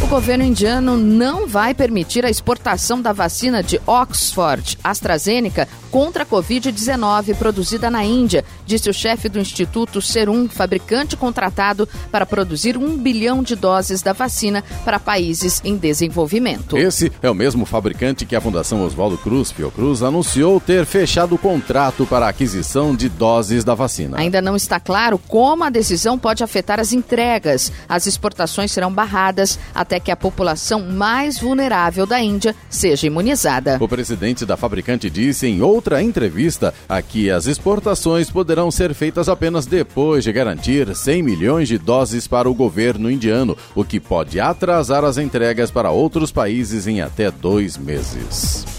O 0.04 0.06
governo 0.06 0.44
indiano 0.44 0.98
não 0.98 1.48
vai 1.48 1.72
permitir 1.72 2.26
a 2.26 2.30
exportação 2.30 3.00
da 3.00 3.10
vacina 3.10 3.62
de 3.62 3.80
Oxford 3.86 4.76
AstraZeneca 4.84 5.66
contra 5.90 6.24
a 6.24 6.26
Covid-19 6.26 7.36
produzida 7.36 7.88
na 7.88 8.04
Índia, 8.04 8.44
disse 8.66 8.90
o 8.90 8.92
chefe 8.92 9.28
do 9.28 9.38
Instituto 9.38 10.02
Serum, 10.02 10.48
fabricante 10.48 11.16
contratado 11.16 11.88
para 12.10 12.26
produzir 12.26 12.76
um 12.76 12.98
bilhão 12.98 13.44
de 13.44 13.54
doses 13.54 14.02
da 14.02 14.12
vacina 14.12 14.62
para 14.84 14.98
países 14.98 15.62
em 15.64 15.76
desenvolvimento. 15.76 16.76
Esse 16.76 17.12
é 17.22 17.30
o 17.30 17.34
mesmo 17.34 17.64
fabricante 17.64 18.26
que 18.26 18.34
a 18.34 18.40
Fundação 18.40 18.84
Oswaldo 18.84 19.16
Cruz, 19.16 19.52
Fiocruz, 19.52 20.02
anunciou 20.02 20.60
ter 20.60 20.84
fechado 20.84 21.36
o 21.36 21.38
contrato 21.38 22.04
para 22.04 22.26
a 22.26 22.30
aquisição 22.30 22.94
de 22.94 23.08
doses 23.08 23.62
da 23.62 23.74
vacina. 23.74 24.18
Ainda 24.18 24.42
não 24.42 24.56
está 24.56 24.80
claro 24.80 25.16
como 25.16 25.62
a 25.62 25.70
decisão 25.70 26.18
pode 26.18 26.42
afetar 26.42 26.78
as 26.78 26.92
entregas. 26.92 27.72
As 27.88 28.06
exportações 28.06 28.72
serão 28.72 28.92
barradas 28.92 29.60
até 29.72 29.93
até 29.94 30.00
que 30.00 30.10
a 30.10 30.16
população 30.16 30.80
mais 30.80 31.38
vulnerável 31.38 32.04
da 32.04 32.20
Índia 32.20 32.54
seja 32.68 33.06
imunizada. 33.06 33.78
O 33.80 33.88
presidente 33.88 34.44
da 34.44 34.56
fabricante 34.56 35.08
disse 35.08 35.46
em 35.46 35.62
outra 35.62 36.02
entrevista 36.02 36.74
que 37.08 37.30
as 37.30 37.46
exportações 37.46 38.28
poderão 38.30 38.70
ser 38.70 38.92
feitas 38.92 39.28
apenas 39.28 39.66
depois 39.66 40.24
de 40.24 40.32
garantir 40.32 40.94
100 40.94 41.22
milhões 41.22 41.68
de 41.68 41.78
doses 41.78 42.26
para 42.26 42.50
o 42.50 42.54
governo 42.54 43.10
indiano, 43.10 43.56
o 43.74 43.84
que 43.84 44.00
pode 44.00 44.40
atrasar 44.40 45.04
as 45.04 45.16
entregas 45.16 45.70
para 45.70 45.90
outros 45.90 46.32
países 46.32 46.86
em 46.88 47.00
até 47.00 47.30
dois 47.30 47.76
meses. 47.76 48.73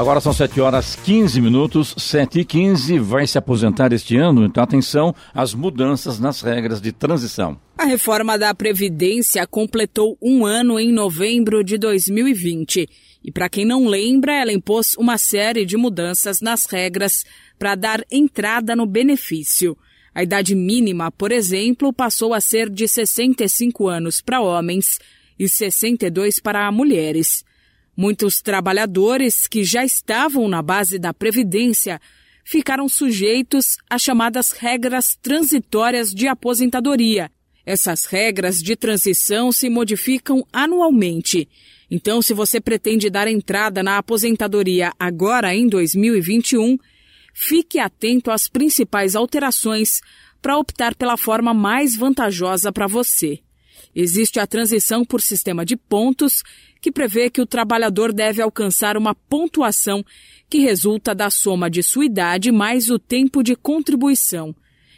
Agora 0.00 0.18
são 0.18 0.32
7 0.32 0.62
horas 0.62 0.96
15 0.96 1.42
minutos, 1.42 1.94
7 1.98 2.40
e 2.40 2.44
15 2.46 2.98
vai 3.00 3.26
se 3.26 3.36
aposentar 3.36 3.92
este 3.92 4.16
ano, 4.16 4.46
então 4.46 4.64
atenção 4.64 5.14
às 5.34 5.52
mudanças 5.52 6.18
nas 6.18 6.40
regras 6.40 6.80
de 6.80 6.90
transição. 6.90 7.60
A 7.76 7.84
reforma 7.84 8.38
da 8.38 8.54
Previdência 8.54 9.46
completou 9.46 10.16
um 10.22 10.46
ano 10.46 10.80
em 10.80 10.90
novembro 10.90 11.62
de 11.62 11.76
2020. 11.76 12.88
E 13.22 13.30
para 13.30 13.50
quem 13.50 13.66
não 13.66 13.86
lembra, 13.86 14.32
ela 14.32 14.50
impôs 14.50 14.94
uma 14.96 15.18
série 15.18 15.66
de 15.66 15.76
mudanças 15.76 16.40
nas 16.40 16.64
regras 16.64 17.22
para 17.58 17.74
dar 17.74 18.02
entrada 18.10 18.74
no 18.74 18.86
benefício. 18.86 19.76
A 20.14 20.22
idade 20.22 20.54
mínima, 20.54 21.12
por 21.12 21.30
exemplo, 21.30 21.92
passou 21.92 22.32
a 22.32 22.40
ser 22.40 22.70
de 22.70 22.88
65 22.88 23.86
anos 23.86 24.22
para 24.22 24.40
homens 24.40 24.98
e 25.38 25.46
62 25.46 26.40
para 26.40 26.72
mulheres. 26.72 27.44
Muitos 28.00 28.40
trabalhadores 28.40 29.46
que 29.46 29.62
já 29.62 29.84
estavam 29.84 30.48
na 30.48 30.62
base 30.62 30.98
da 30.98 31.12
Previdência 31.12 32.00
ficaram 32.42 32.88
sujeitos 32.88 33.76
às 33.90 34.00
chamadas 34.00 34.52
regras 34.52 35.18
transitórias 35.20 36.10
de 36.10 36.26
aposentadoria. 36.26 37.30
Essas 37.66 38.06
regras 38.06 38.62
de 38.62 38.74
transição 38.74 39.52
se 39.52 39.68
modificam 39.68 40.42
anualmente. 40.50 41.46
Então, 41.90 42.22
se 42.22 42.32
você 42.32 42.58
pretende 42.58 43.10
dar 43.10 43.28
entrada 43.28 43.82
na 43.82 43.98
aposentadoria 43.98 44.94
agora 44.98 45.54
em 45.54 45.68
2021, 45.68 46.78
fique 47.34 47.78
atento 47.78 48.30
às 48.30 48.48
principais 48.48 49.14
alterações 49.14 50.00
para 50.40 50.56
optar 50.56 50.94
pela 50.94 51.18
forma 51.18 51.52
mais 51.52 51.94
vantajosa 51.96 52.72
para 52.72 52.86
você. 52.86 53.40
Existe 53.94 54.38
a 54.38 54.46
transição 54.46 55.04
por 55.04 55.20
sistema 55.20 55.66
de 55.66 55.76
pontos 55.76 56.42
que 56.80 56.90
prevê 56.90 57.28
que 57.28 57.40
o 57.40 57.46
trabalhador 57.46 58.12
deve 58.12 58.40
alcançar 58.40 58.96
uma 58.96 59.14
pontuação 59.14 60.04
que 60.48 60.58
resulta 60.58 61.14
da 61.14 61.30
soma 61.30 61.70
de 61.70 61.82
sua 61.82 62.04
idade 62.04 62.50
mais 62.50 62.90
o 62.90 62.98
tempo 62.98 63.42
de 63.42 63.54
contribuição. 63.54 64.54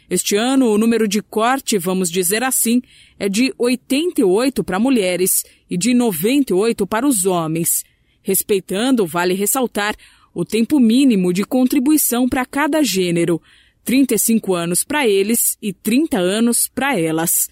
Este 0.09 0.35
ano, 0.35 0.67
o 0.67 0.77
número 0.77 1.07
de 1.07 1.21
corte, 1.21 1.77
vamos 1.77 2.09
dizer 2.09 2.43
assim, 2.43 2.81
é 3.17 3.27
de 3.27 3.53
88 3.57 4.63
para 4.63 4.79
mulheres 4.79 5.43
e 5.69 5.77
de 5.77 5.93
98 5.93 6.85
para 6.85 7.07
os 7.07 7.25
homens. 7.25 7.83
Respeitando, 8.21 9.05
vale 9.05 9.33
ressaltar, 9.33 9.95
o 10.33 10.43
tempo 10.43 10.79
mínimo 10.79 11.31
de 11.31 11.43
contribuição 11.43 12.27
para 12.27 12.45
cada 12.45 12.81
gênero, 12.81 13.41
35 13.83 14.53
anos 14.55 14.83
para 14.83 15.07
eles 15.07 15.57
e 15.61 15.71
30 15.71 16.17
anos 16.17 16.67
para 16.67 16.99
elas. 16.99 17.49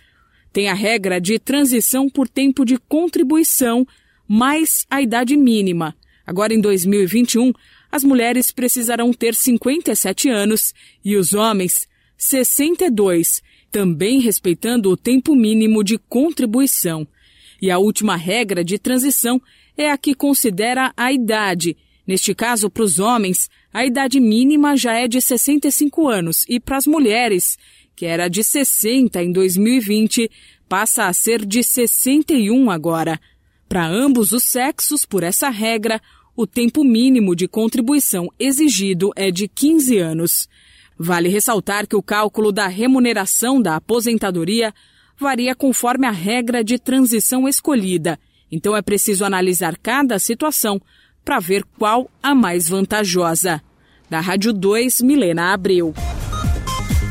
Tem 0.52 0.68
a 0.68 0.74
regra 0.74 1.22
de 1.22 1.38
transição 1.38 2.10
por 2.10 2.28
tempo 2.28 2.66
de 2.66 2.78
contribuição 2.78 3.88
mais 4.34 4.86
a 4.90 5.02
idade 5.02 5.36
mínima. 5.36 5.94
Agora, 6.26 6.54
em 6.54 6.62
2021, 6.62 7.52
as 7.92 8.02
mulheres 8.02 8.50
precisarão 8.50 9.12
ter 9.12 9.36
57 9.36 10.30
anos 10.30 10.74
e 11.04 11.18
os 11.18 11.34
homens 11.34 11.86
62, 12.18 13.42
também 13.70 14.22
respeitando 14.22 14.90
o 14.90 14.96
tempo 14.96 15.36
mínimo 15.36 15.84
de 15.84 15.98
contribuição. 15.98 17.06
E 17.62 17.70
a 17.70 17.78
última 17.78 18.16
regra 18.16 18.64
de 18.64 18.80
transição 18.80 19.42
é 19.78 19.92
a 19.92 19.98
que 19.98 20.16
considera 20.16 20.94
a 20.96 21.12
idade. 21.12 21.76
Neste 22.08 22.34
caso, 22.34 22.70
para 22.70 22.84
os 22.84 23.00
homens, 23.00 23.50
a 23.74 23.86
idade 23.86 24.18
mínima 24.22 24.78
já 24.78 24.94
é 24.94 25.10
de 25.10 25.20
65 25.20 26.08
anos 26.08 26.46
e 26.48 26.58
para 26.58 26.78
as 26.78 26.88
mulheres, 26.88 27.58
que 27.94 28.06
era 28.06 28.30
de 28.30 28.46
60 28.46 29.22
em 29.22 29.34
2020, 29.34 30.32
passa 30.70 31.08
a 31.08 31.12
ser 31.12 31.46
de 31.46 31.62
61 31.62 32.72
agora. 32.72 33.20
Para 33.72 33.88
ambos 33.88 34.34
os 34.34 34.44
sexos, 34.44 35.06
por 35.06 35.24
essa 35.24 35.48
regra, 35.48 36.02
o 36.36 36.46
tempo 36.46 36.84
mínimo 36.84 37.34
de 37.34 37.48
contribuição 37.48 38.28
exigido 38.38 39.14
é 39.16 39.32
de 39.32 39.48
15 39.48 39.98
anos. 39.98 40.50
Vale 41.00 41.30
ressaltar 41.30 41.88
que 41.88 41.96
o 41.96 42.04
cálculo 42.04 42.52
da 42.52 42.68
remuneração 42.68 43.62
da 43.62 43.78
aposentadoria 43.78 44.74
varia 45.18 45.56
conforme 45.56 46.06
a 46.06 46.12
regra 46.12 46.66
de 46.66 46.78
transição 46.78 47.48
escolhida, 47.48 48.20
então 48.52 48.76
é 48.76 48.82
preciso 48.82 49.24
analisar 49.24 49.78
cada 49.78 50.20
situação 50.20 50.82
para 51.24 51.40
ver 51.40 51.64
qual 51.80 52.12
a 52.22 52.36
mais 52.36 52.68
vantajosa. 52.68 53.62
Da 54.10 54.20
Rádio 54.20 54.52
2, 54.52 55.00
Milena 55.00 55.54
Abreu. 55.54 55.94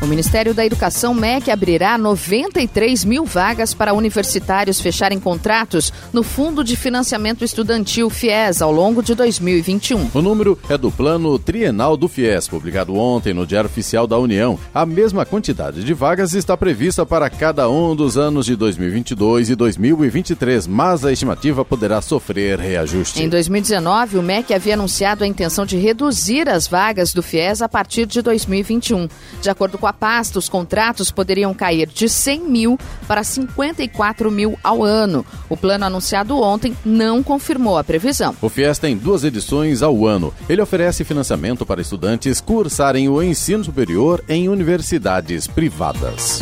O 0.03 0.07
Ministério 0.07 0.55
da 0.55 0.65
Educação, 0.65 1.13
MEC, 1.13 1.51
abrirá 1.51 1.99
93 1.99 3.05
mil 3.05 3.27
vagas 3.27 3.75
para 3.75 3.93
universitários 3.93 4.81
fecharem 4.81 5.21
contratos 5.21 5.93
no 6.11 6.23
Fundo 6.23 6.65
de 6.65 6.75
Financiamento 6.75 7.45
Estudantil 7.45 8.09
FIES 8.09 8.63
ao 8.63 8.73
longo 8.73 9.03
de 9.03 9.15
2021. 9.15 10.11
O 10.15 10.23
número 10.23 10.59
é 10.71 10.79
do 10.79 10.91
Plano 10.91 11.39
Trienal 11.39 11.99
do 11.99 12.09
FIES, 12.09 12.49
publicado 12.49 12.97
ontem 12.97 13.35
no 13.35 13.47
Diário 13.47 13.69
Oficial 13.69 14.07
da 14.07 14.19
União. 14.19 14.59
A 14.73 14.87
mesma 14.87 15.27
quantidade 15.27 15.85
de 15.85 15.93
vagas 15.93 16.33
está 16.33 16.57
prevista 16.57 17.05
para 17.05 17.29
cada 17.29 17.69
um 17.69 17.95
dos 17.95 18.17
anos 18.17 18.47
de 18.47 18.57
2022 18.57 19.51
e 19.51 19.55
2023, 19.55 20.67
mas 20.67 21.05
a 21.05 21.13
estimativa 21.13 21.63
poderá 21.63 22.01
sofrer 22.01 22.59
reajuste. 22.59 23.23
Em 23.23 23.29
2019, 23.29 24.17
o 24.17 24.23
MEC 24.23 24.55
havia 24.55 24.75
anunciado 24.75 25.25
a 25.25 25.27
intenção 25.27 25.67
de 25.67 25.77
reduzir 25.77 26.49
as 26.49 26.67
vagas 26.67 27.13
do 27.13 27.23
FIES 27.23 27.61
a 27.61 27.69
partir 27.69 28.07
de 28.07 28.23
2021. 28.23 29.07
De 29.43 29.51
acordo 29.51 29.77
com 29.77 29.90
a 29.90 29.90
pasta, 29.93 30.39
os 30.39 30.49
contratos 30.49 31.11
poderiam 31.11 31.53
cair 31.55 31.89
de 31.89 32.09
100 32.09 32.41
mil 32.41 32.79
para 33.07 33.23
54 33.25 34.31
mil 34.31 34.59
ao 34.63 34.83
ano. 34.83 35.25
O 35.49 35.57
plano 35.57 35.85
anunciado 35.85 36.39
ontem 36.41 36.77
não 36.85 37.23
confirmou 37.23 37.79
a 37.79 37.85
previsão. 37.85 38.35
O 38.41 38.49
FIES 38.49 38.79
tem 38.79 38.97
duas 38.97 39.25
edições 39.25 39.83
ao 39.83 40.07
ano. 40.07 40.33
Ele 40.49 40.63
oferece 40.63 41.05
financiamento 41.05 41.65
para 41.67 41.81
estudantes 41.81 42.41
cursarem 42.41 43.09
o 43.09 43.23
ensino 43.23 43.65
superior 43.65 44.23
em 44.29 44.49
universidades 44.49 45.47
privadas. 45.47 46.41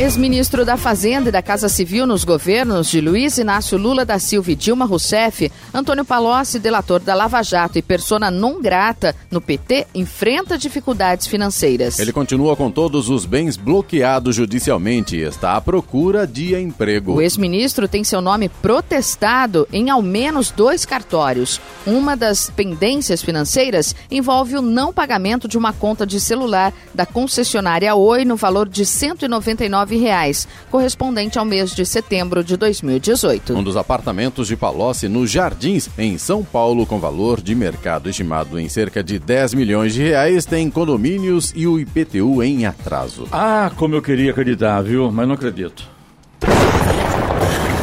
Ex-ministro 0.00 0.64
da 0.64 0.76
Fazenda 0.76 1.28
e 1.28 1.32
da 1.32 1.42
Casa 1.42 1.68
Civil 1.68 2.06
nos 2.06 2.22
governos 2.22 2.88
de 2.88 3.00
Luiz 3.00 3.36
Inácio 3.36 3.76
Lula 3.76 4.04
da 4.04 4.16
Silva 4.20 4.52
e 4.52 4.54
Dilma 4.54 4.84
Rousseff, 4.84 5.50
Antônio 5.74 6.04
Palocci, 6.04 6.60
delator 6.60 7.00
da 7.00 7.16
Lava 7.16 7.42
Jato 7.42 7.78
e 7.78 7.82
persona 7.82 8.30
non 8.30 8.60
grata 8.60 9.12
no 9.28 9.40
PT, 9.40 9.88
enfrenta 9.96 10.56
dificuldades 10.56 11.26
financeiras. 11.26 11.98
Ele 11.98 12.12
continua 12.12 12.54
com 12.54 12.70
todos 12.70 13.08
os 13.08 13.26
bens 13.26 13.56
bloqueados 13.56 14.36
judicialmente 14.36 15.16
e 15.16 15.22
está 15.22 15.56
à 15.56 15.60
procura 15.60 16.28
de 16.28 16.54
emprego. 16.54 17.14
O 17.14 17.20
ex-ministro 17.20 17.88
tem 17.88 18.04
seu 18.04 18.20
nome 18.20 18.48
protestado 18.48 19.66
em 19.72 19.90
ao 19.90 20.00
menos 20.00 20.52
dois 20.52 20.86
cartórios. 20.86 21.60
Uma 21.84 22.16
das 22.16 22.48
pendências 22.50 23.20
financeiras 23.20 23.96
envolve 24.08 24.56
o 24.56 24.62
não 24.62 24.92
pagamento 24.92 25.48
de 25.48 25.58
uma 25.58 25.72
conta 25.72 26.06
de 26.06 26.20
celular 26.20 26.72
da 26.94 27.04
concessionária 27.04 27.96
Oi 27.96 28.24
no 28.24 28.36
valor 28.36 28.68
de 28.68 28.86
199 28.86 29.87
reais, 29.96 30.46
correspondente 30.70 31.38
ao 31.38 31.44
mês 31.44 31.74
de 31.74 31.84
setembro 31.84 32.44
de 32.44 32.56
2018. 32.56 33.54
Um 33.54 33.62
dos 33.62 33.76
apartamentos 33.76 34.48
de 34.48 34.56
Palocci 34.56 35.08
nos 35.08 35.30
Jardins, 35.30 35.88
em 35.98 36.18
São 36.18 36.44
Paulo, 36.44 36.86
com 36.86 36.98
valor 36.98 37.40
de 37.40 37.54
mercado 37.54 38.08
estimado 38.08 38.58
em 38.58 38.68
cerca 38.68 39.02
de 39.02 39.18
10 39.18 39.54
milhões 39.54 39.94
de 39.94 40.02
reais, 40.02 40.44
tem 40.44 40.70
condomínios 40.70 41.52
e 41.54 41.66
o 41.66 41.78
IPTU 41.78 42.42
em 42.42 42.66
atraso. 42.66 43.26
Ah, 43.32 43.70
como 43.76 43.94
eu 43.94 44.02
queria 44.02 44.30
acreditar, 44.30 44.80
viu? 44.82 45.10
Mas 45.10 45.26
não 45.26 45.34
acredito. 45.34 45.88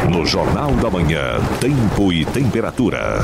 No 0.10 0.26
Jornal 0.26 0.72
da 0.76 0.90
Manhã, 0.90 1.40
Tempo 1.60 2.14
e 2.14 2.26
Temperatura. 2.26 3.20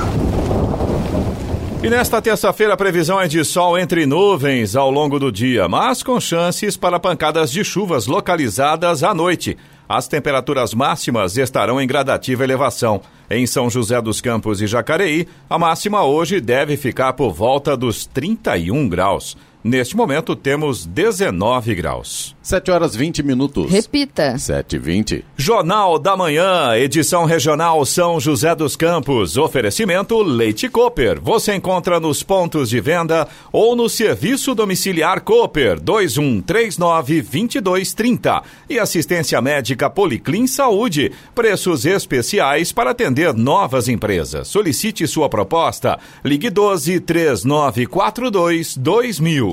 E 1.83 1.89
nesta 1.89 2.21
terça-feira 2.21 2.75
a 2.75 2.77
previsão 2.77 3.19
é 3.19 3.27
de 3.27 3.43
sol 3.43 3.75
entre 3.75 4.05
nuvens 4.05 4.75
ao 4.75 4.91
longo 4.91 5.17
do 5.17 5.31
dia, 5.31 5.67
mas 5.67 6.03
com 6.03 6.19
chances 6.19 6.77
para 6.77 6.99
pancadas 6.99 7.51
de 7.51 7.63
chuvas 7.63 8.05
localizadas 8.05 9.03
à 9.03 9.15
noite. 9.15 9.57
As 9.89 10.07
temperaturas 10.07 10.75
máximas 10.75 11.37
estarão 11.37 11.81
em 11.81 11.87
gradativa 11.87 12.43
elevação. 12.43 13.01
Em 13.31 13.47
São 13.47 13.67
José 13.67 13.99
dos 13.99 14.21
Campos 14.21 14.61
e 14.61 14.67
Jacareí, 14.67 15.27
a 15.49 15.57
máxima 15.57 16.03
hoje 16.03 16.39
deve 16.39 16.77
ficar 16.77 17.13
por 17.13 17.33
volta 17.33 17.75
dos 17.75 18.05
31 18.05 18.87
graus. 18.87 19.35
Neste 19.63 19.95
momento 19.95 20.35
temos 20.35 20.87
19 20.87 21.75
graus. 21.75 22.35
7 22.41 22.71
horas 22.71 22.95
20 22.95 23.21
minutos. 23.21 23.71
Repita. 23.71 24.35
7 24.35 24.75
e 24.75 24.79
20. 24.79 25.25
Jornal 25.37 25.99
da 25.99 26.17
Manhã, 26.17 26.75
edição 26.75 27.25
regional 27.25 27.85
São 27.85 28.19
José 28.19 28.55
dos 28.55 28.75
Campos. 28.75 29.37
Oferecimento 29.37 30.19
Leite 30.23 30.67
Cooper. 30.67 31.21
Você 31.21 31.53
encontra 31.53 31.99
nos 31.99 32.23
pontos 32.23 32.69
de 32.69 32.81
venda 32.81 33.27
ou 33.51 33.75
no 33.75 33.87
serviço 33.87 34.55
domiciliar 34.55 35.21
Cooper 35.21 35.79
2139 35.79 37.21
2230. 37.21 38.41
E 38.67 38.79
assistência 38.79 39.39
médica 39.41 39.91
Policlin 39.91 40.47
Saúde. 40.47 41.11
Preços 41.35 41.85
especiais 41.85 42.71
para 42.71 42.89
atender 42.89 43.31
novas 43.35 43.87
empresas. 43.87 44.47
Solicite 44.47 45.05
sua 45.05 45.29
proposta. 45.29 45.99
Ligue 46.25 46.49
12 46.49 46.99
3942 47.01 48.75
2000. 48.75 49.50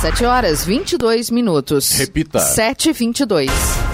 7 0.00 0.24
horas 0.24 0.64
22 0.64 1.30
minutos. 1.30 1.90
Repita. 1.98 2.38
7 2.38 2.90
e 2.90 2.92
22. 2.92 3.85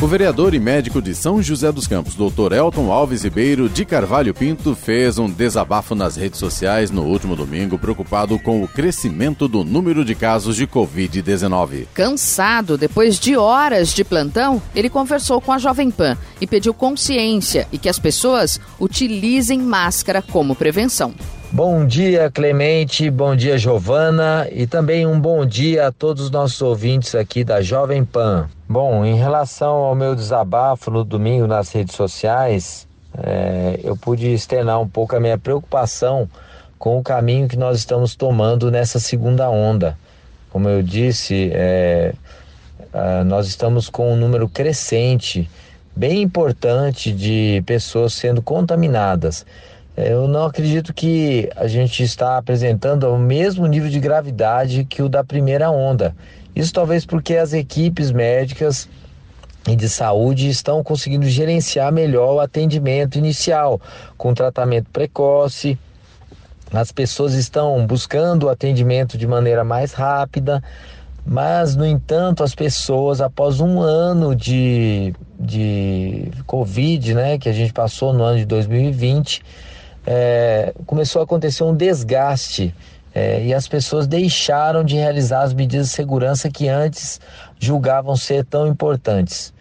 O 0.00 0.06
vereador 0.06 0.54
e 0.54 0.60
médico 0.60 1.02
de 1.02 1.12
São 1.12 1.42
José 1.42 1.72
dos 1.72 1.88
Campos, 1.88 2.14
Dr. 2.14 2.52
Elton 2.52 2.92
Alves 2.92 3.24
Ribeiro 3.24 3.68
de 3.68 3.84
Carvalho 3.84 4.32
Pinto, 4.32 4.76
fez 4.76 5.18
um 5.18 5.28
desabafo 5.28 5.92
nas 5.92 6.14
redes 6.14 6.38
sociais 6.38 6.92
no 6.92 7.02
último 7.02 7.34
domingo, 7.34 7.76
preocupado 7.76 8.38
com 8.38 8.62
o 8.62 8.68
crescimento 8.68 9.48
do 9.48 9.64
número 9.64 10.04
de 10.04 10.14
casos 10.14 10.54
de 10.54 10.68
Covid-19. 10.68 11.88
Cansado, 11.94 12.78
depois 12.78 13.18
de 13.18 13.36
horas 13.36 13.92
de 13.92 14.04
plantão, 14.04 14.62
ele 14.72 14.88
conversou 14.88 15.40
com 15.40 15.50
a 15.50 15.58
Jovem 15.58 15.90
Pan 15.90 16.16
e 16.40 16.46
pediu 16.46 16.72
consciência 16.72 17.66
e 17.72 17.76
que 17.76 17.88
as 17.88 17.98
pessoas 17.98 18.60
utilizem 18.78 19.58
máscara 19.58 20.22
como 20.22 20.54
prevenção. 20.54 21.12
Bom 21.50 21.86
dia, 21.86 22.30
Clemente. 22.30 23.10
Bom 23.10 23.34
dia, 23.34 23.56
Giovana. 23.56 24.46
E 24.52 24.66
também 24.66 25.06
um 25.06 25.18
bom 25.18 25.46
dia 25.46 25.86
a 25.86 25.92
todos 25.92 26.24
os 26.24 26.30
nossos 26.30 26.60
ouvintes 26.60 27.14
aqui 27.14 27.42
da 27.42 27.62
Jovem 27.62 28.04
Pan. 28.04 28.50
Bom, 28.68 29.02
em 29.02 29.16
relação 29.16 29.76
ao 29.76 29.94
meu 29.94 30.14
desabafo 30.14 30.90
no 30.90 31.02
domingo 31.02 31.46
nas 31.46 31.72
redes 31.72 31.94
sociais, 31.96 32.86
é, 33.16 33.80
eu 33.82 33.96
pude 33.96 34.30
externar 34.30 34.78
um 34.78 34.86
pouco 34.86 35.16
a 35.16 35.20
minha 35.20 35.38
preocupação 35.38 36.28
com 36.78 36.98
o 36.98 37.02
caminho 37.02 37.48
que 37.48 37.56
nós 37.56 37.78
estamos 37.78 38.14
tomando 38.14 38.70
nessa 38.70 39.00
segunda 39.00 39.48
onda. 39.48 39.96
Como 40.50 40.68
eu 40.68 40.82
disse, 40.82 41.50
é, 41.54 42.12
nós 43.24 43.48
estamos 43.48 43.88
com 43.88 44.12
um 44.12 44.16
número 44.16 44.50
crescente, 44.50 45.48
bem 45.96 46.20
importante, 46.20 47.10
de 47.10 47.62
pessoas 47.64 48.12
sendo 48.12 48.42
contaminadas. 48.42 49.46
Eu 50.00 50.28
não 50.28 50.44
acredito 50.44 50.94
que 50.94 51.50
a 51.56 51.66
gente 51.66 52.04
está 52.04 52.38
apresentando 52.38 53.02
o 53.12 53.18
mesmo 53.18 53.66
nível 53.66 53.90
de 53.90 53.98
gravidade 53.98 54.84
que 54.84 55.02
o 55.02 55.08
da 55.08 55.24
primeira 55.24 55.72
onda. 55.72 56.14
Isso 56.54 56.72
talvez 56.72 57.04
porque 57.04 57.34
as 57.34 57.52
equipes 57.52 58.12
médicas 58.12 58.88
e 59.66 59.74
de 59.74 59.88
saúde 59.88 60.48
estão 60.48 60.84
conseguindo 60.84 61.26
gerenciar 61.26 61.90
melhor 61.90 62.34
o 62.34 62.40
atendimento 62.40 63.18
inicial, 63.18 63.80
com 64.16 64.32
tratamento 64.32 64.88
precoce. 64.92 65.76
As 66.72 66.92
pessoas 66.92 67.34
estão 67.34 67.84
buscando 67.84 68.44
o 68.44 68.48
atendimento 68.48 69.18
de 69.18 69.26
maneira 69.26 69.64
mais 69.64 69.94
rápida, 69.94 70.62
mas, 71.26 71.74
no 71.74 71.84
entanto, 71.84 72.44
as 72.44 72.54
pessoas, 72.54 73.20
após 73.20 73.58
um 73.58 73.80
ano 73.80 74.32
de, 74.32 75.12
de 75.40 76.30
Covid, 76.46 77.14
né, 77.14 77.36
que 77.36 77.48
a 77.48 77.52
gente 77.52 77.72
passou 77.72 78.12
no 78.12 78.22
ano 78.22 78.38
de 78.38 78.46
2020, 78.46 79.42
é, 80.06 80.72
começou 80.86 81.20
a 81.20 81.24
acontecer 81.24 81.64
um 81.64 81.74
desgaste 81.74 82.74
é, 83.14 83.44
e 83.44 83.54
as 83.54 83.66
pessoas 83.66 84.06
deixaram 84.06 84.84
de 84.84 84.96
realizar 84.96 85.42
as 85.42 85.52
medidas 85.52 85.88
de 85.88 85.92
segurança 85.94 86.50
que 86.50 86.68
antes 86.68 87.20
julgavam 87.58 88.16
ser 88.16 88.44
tão 88.44 88.66
importantes. 88.66 89.52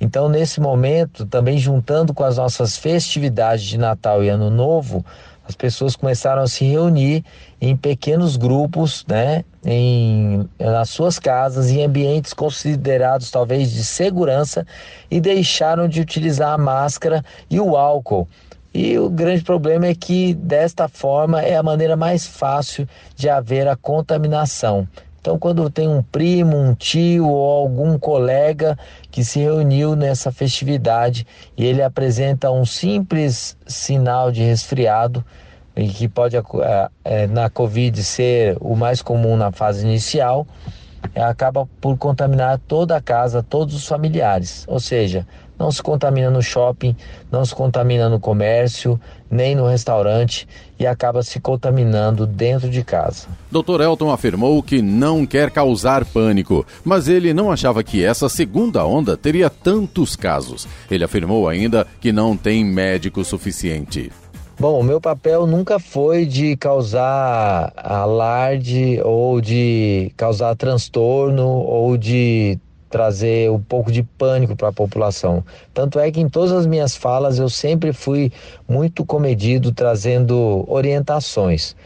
Então, 0.00 0.28
nesse 0.28 0.60
momento, 0.60 1.24
também 1.24 1.56
juntando 1.56 2.12
com 2.12 2.22
as 2.22 2.36
nossas 2.36 2.76
festividades 2.76 3.64
de 3.64 3.78
Natal 3.78 4.22
e 4.22 4.28
Ano 4.28 4.50
Novo, 4.50 5.04
as 5.48 5.54
pessoas 5.54 5.94
começaram 5.94 6.42
a 6.42 6.48
se 6.48 6.64
reunir 6.64 7.24
em 7.60 7.76
pequenos 7.76 8.36
grupos, 8.36 9.04
né, 9.08 9.44
em, 9.64 10.48
nas 10.58 10.90
suas 10.90 11.18
casas, 11.18 11.70
em 11.70 11.84
ambientes 11.84 12.34
considerados 12.34 13.30
talvez 13.30 13.70
de 13.70 13.84
segurança 13.84 14.66
e 15.10 15.20
deixaram 15.20 15.88
de 15.88 16.00
utilizar 16.00 16.52
a 16.52 16.58
máscara 16.58 17.24
e 17.48 17.60
o 17.60 17.76
álcool. 17.76 18.28
E 18.76 18.98
o 18.98 19.08
grande 19.08 19.42
problema 19.42 19.86
é 19.86 19.94
que 19.94 20.34
desta 20.34 20.86
forma 20.86 21.40
é 21.40 21.56
a 21.56 21.62
maneira 21.62 21.96
mais 21.96 22.26
fácil 22.26 22.86
de 23.14 23.26
haver 23.26 23.66
a 23.66 23.74
contaminação. 23.74 24.86
Então, 25.18 25.38
quando 25.38 25.70
tem 25.70 25.88
um 25.88 26.02
primo, 26.02 26.58
um 26.58 26.74
tio 26.74 27.26
ou 27.26 27.50
algum 27.50 27.98
colega 27.98 28.78
que 29.10 29.24
se 29.24 29.40
reuniu 29.40 29.96
nessa 29.96 30.30
festividade 30.30 31.26
e 31.56 31.64
ele 31.64 31.82
apresenta 31.82 32.50
um 32.50 32.66
simples 32.66 33.56
sinal 33.66 34.30
de 34.30 34.42
resfriado, 34.42 35.24
e 35.74 35.88
que 35.88 36.06
pode 36.06 36.36
é, 37.02 37.26
na 37.28 37.48
Covid 37.48 38.04
ser 38.04 38.58
o 38.60 38.76
mais 38.76 39.00
comum 39.00 39.38
na 39.38 39.50
fase 39.52 39.86
inicial, 39.86 40.46
é, 41.14 41.22
acaba 41.22 41.66
por 41.80 41.96
contaminar 41.96 42.60
toda 42.68 42.94
a 42.94 43.00
casa, 43.00 43.42
todos 43.42 43.74
os 43.74 43.86
familiares. 43.86 44.66
Ou 44.68 44.78
seja, 44.78 45.26
não 45.58 45.70
se 45.70 45.82
contamina 45.82 46.30
no 46.30 46.42
shopping, 46.42 46.94
não 47.30 47.44
se 47.44 47.54
contamina 47.54 48.08
no 48.08 48.20
comércio, 48.20 49.00
nem 49.30 49.54
no 49.54 49.66
restaurante 49.66 50.46
e 50.78 50.86
acaba 50.86 51.22
se 51.22 51.40
contaminando 51.40 52.26
dentro 52.26 52.68
de 52.68 52.84
casa. 52.84 53.26
Dr. 53.50 53.80
Elton 53.80 54.10
afirmou 54.10 54.62
que 54.62 54.82
não 54.82 55.26
quer 55.26 55.50
causar 55.50 56.04
pânico, 56.04 56.64
mas 56.84 57.08
ele 57.08 57.32
não 57.32 57.50
achava 57.50 57.82
que 57.82 58.04
essa 58.04 58.28
segunda 58.28 58.84
onda 58.84 59.16
teria 59.16 59.50
tantos 59.50 60.14
casos. 60.14 60.66
Ele 60.90 61.04
afirmou 61.04 61.48
ainda 61.48 61.86
que 62.00 62.12
não 62.12 62.36
tem 62.36 62.64
médico 62.64 63.24
suficiente. 63.24 64.12
Bom, 64.58 64.80
o 64.80 64.82
meu 64.82 64.98
papel 64.98 65.46
nunca 65.46 65.78
foi 65.78 66.24
de 66.24 66.56
causar 66.56 67.74
alarde 67.76 68.98
ou 69.04 69.38
de 69.38 70.10
causar 70.16 70.56
transtorno 70.56 71.46
ou 71.46 71.98
de 71.98 72.58
trazer 72.96 73.50
um 73.50 73.60
pouco 73.60 73.92
de 73.92 74.02
pânico 74.02 74.56
para 74.56 74.68
a 74.68 74.72
população. 74.72 75.44
Tanto 75.74 76.00
é 76.00 76.10
que 76.10 76.18
em 76.18 76.30
todas 76.30 76.50
as 76.50 76.66
minhas 76.66 76.96
falas 76.96 77.38
eu 77.38 77.46
sempre 77.46 77.92
fui 77.92 78.32
muito 78.66 79.04
comedido, 79.04 79.70
trazendo 79.70 80.64
orientações. 80.66 81.76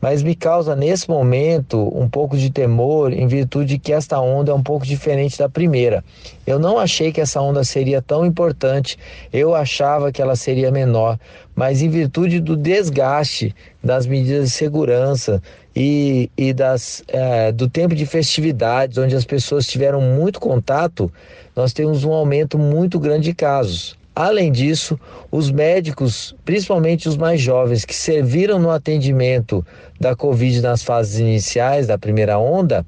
Mas 0.00 0.22
me 0.22 0.34
causa 0.34 0.76
nesse 0.76 1.10
momento 1.10 1.76
um 1.92 2.08
pouco 2.08 2.36
de 2.38 2.50
temor 2.50 3.12
em 3.12 3.26
virtude 3.26 3.74
de 3.74 3.78
que 3.78 3.92
esta 3.92 4.20
onda 4.20 4.52
é 4.52 4.54
um 4.54 4.62
pouco 4.62 4.86
diferente 4.86 5.36
da 5.36 5.48
primeira. 5.48 6.04
Eu 6.46 6.60
não 6.60 6.78
achei 6.78 7.10
que 7.10 7.20
essa 7.20 7.40
onda 7.40 7.64
seria 7.64 8.00
tão 8.00 8.24
importante, 8.24 8.96
eu 9.32 9.56
achava 9.56 10.12
que 10.12 10.22
ela 10.22 10.36
seria 10.36 10.70
menor, 10.70 11.18
mas 11.54 11.82
em 11.82 11.88
virtude 11.88 12.40
do 12.40 12.56
desgaste 12.56 13.54
das 13.82 14.06
medidas 14.06 14.50
de 14.50 14.54
segurança 14.54 15.42
e, 15.74 16.30
e 16.36 16.52
das, 16.52 17.02
é, 17.08 17.52
do 17.52 17.68
tempo 17.68 17.94
de 17.94 18.04
festividades, 18.06 18.98
onde 18.98 19.14
as 19.14 19.24
pessoas 19.24 19.66
tiveram 19.66 20.00
muito 20.00 20.40
contato, 20.40 21.12
nós 21.54 21.72
temos 21.72 22.04
um 22.04 22.12
aumento 22.12 22.58
muito 22.58 22.98
grande 22.98 23.24
de 23.30 23.34
casos. 23.34 23.98
Além 24.14 24.50
disso, 24.50 24.98
os 25.30 25.50
médicos, 25.50 26.34
principalmente 26.44 27.08
os 27.08 27.16
mais 27.16 27.40
jovens, 27.40 27.84
que 27.84 27.94
serviram 27.94 28.58
no 28.58 28.70
atendimento 28.70 29.64
da 30.00 30.16
Covid 30.16 30.60
nas 30.60 30.82
fases 30.82 31.20
iniciais 31.20 31.86
da 31.86 31.96
primeira 31.96 32.38
onda, 32.38 32.84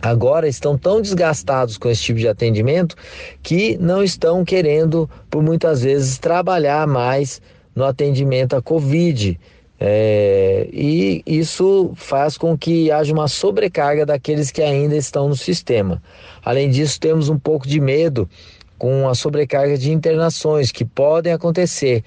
agora 0.00 0.48
estão 0.48 0.76
tão 0.78 1.02
desgastados 1.02 1.76
com 1.76 1.88
esse 1.88 2.02
tipo 2.02 2.18
de 2.18 2.28
atendimento 2.28 2.96
que 3.42 3.76
não 3.78 4.02
estão 4.02 4.44
querendo, 4.44 5.08
por 5.30 5.42
muitas 5.42 5.82
vezes, 5.82 6.18
trabalhar 6.18 6.86
mais 6.86 7.40
no 7.74 7.84
atendimento 7.84 8.56
à 8.56 8.62
Covid. 8.62 9.38
É, 9.78 10.68
e 10.72 11.22
isso 11.26 11.92
faz 11.96 12.38
com 12.38 12.56
que 12.56 12.90
haja 12.90 13.12
uma 13.12 13.28
sobrecarga 13.28 14.06
daqueles 14.06 14.50
que 14.50 14.62
ainda 14.62 14.96
estão 14.96 15.28
no 15.28 15.36
sistema. 15.36 16.02
Além 16.44 16.70
disso, 16.70 16.98
temos 16.98 17.28
um 17.28 17.38
pouco 17.38 17.66
de 17.68 17.78
medo 17.78 18.28
com 18.78 19.08
a 19.08 19.14
sobrecarga 19.14 19.76
de 19.76 19.92
internações 19.92 20.70
que 20.70 20.84
podem 20.84 21.32
acontecer, 21.32 22.02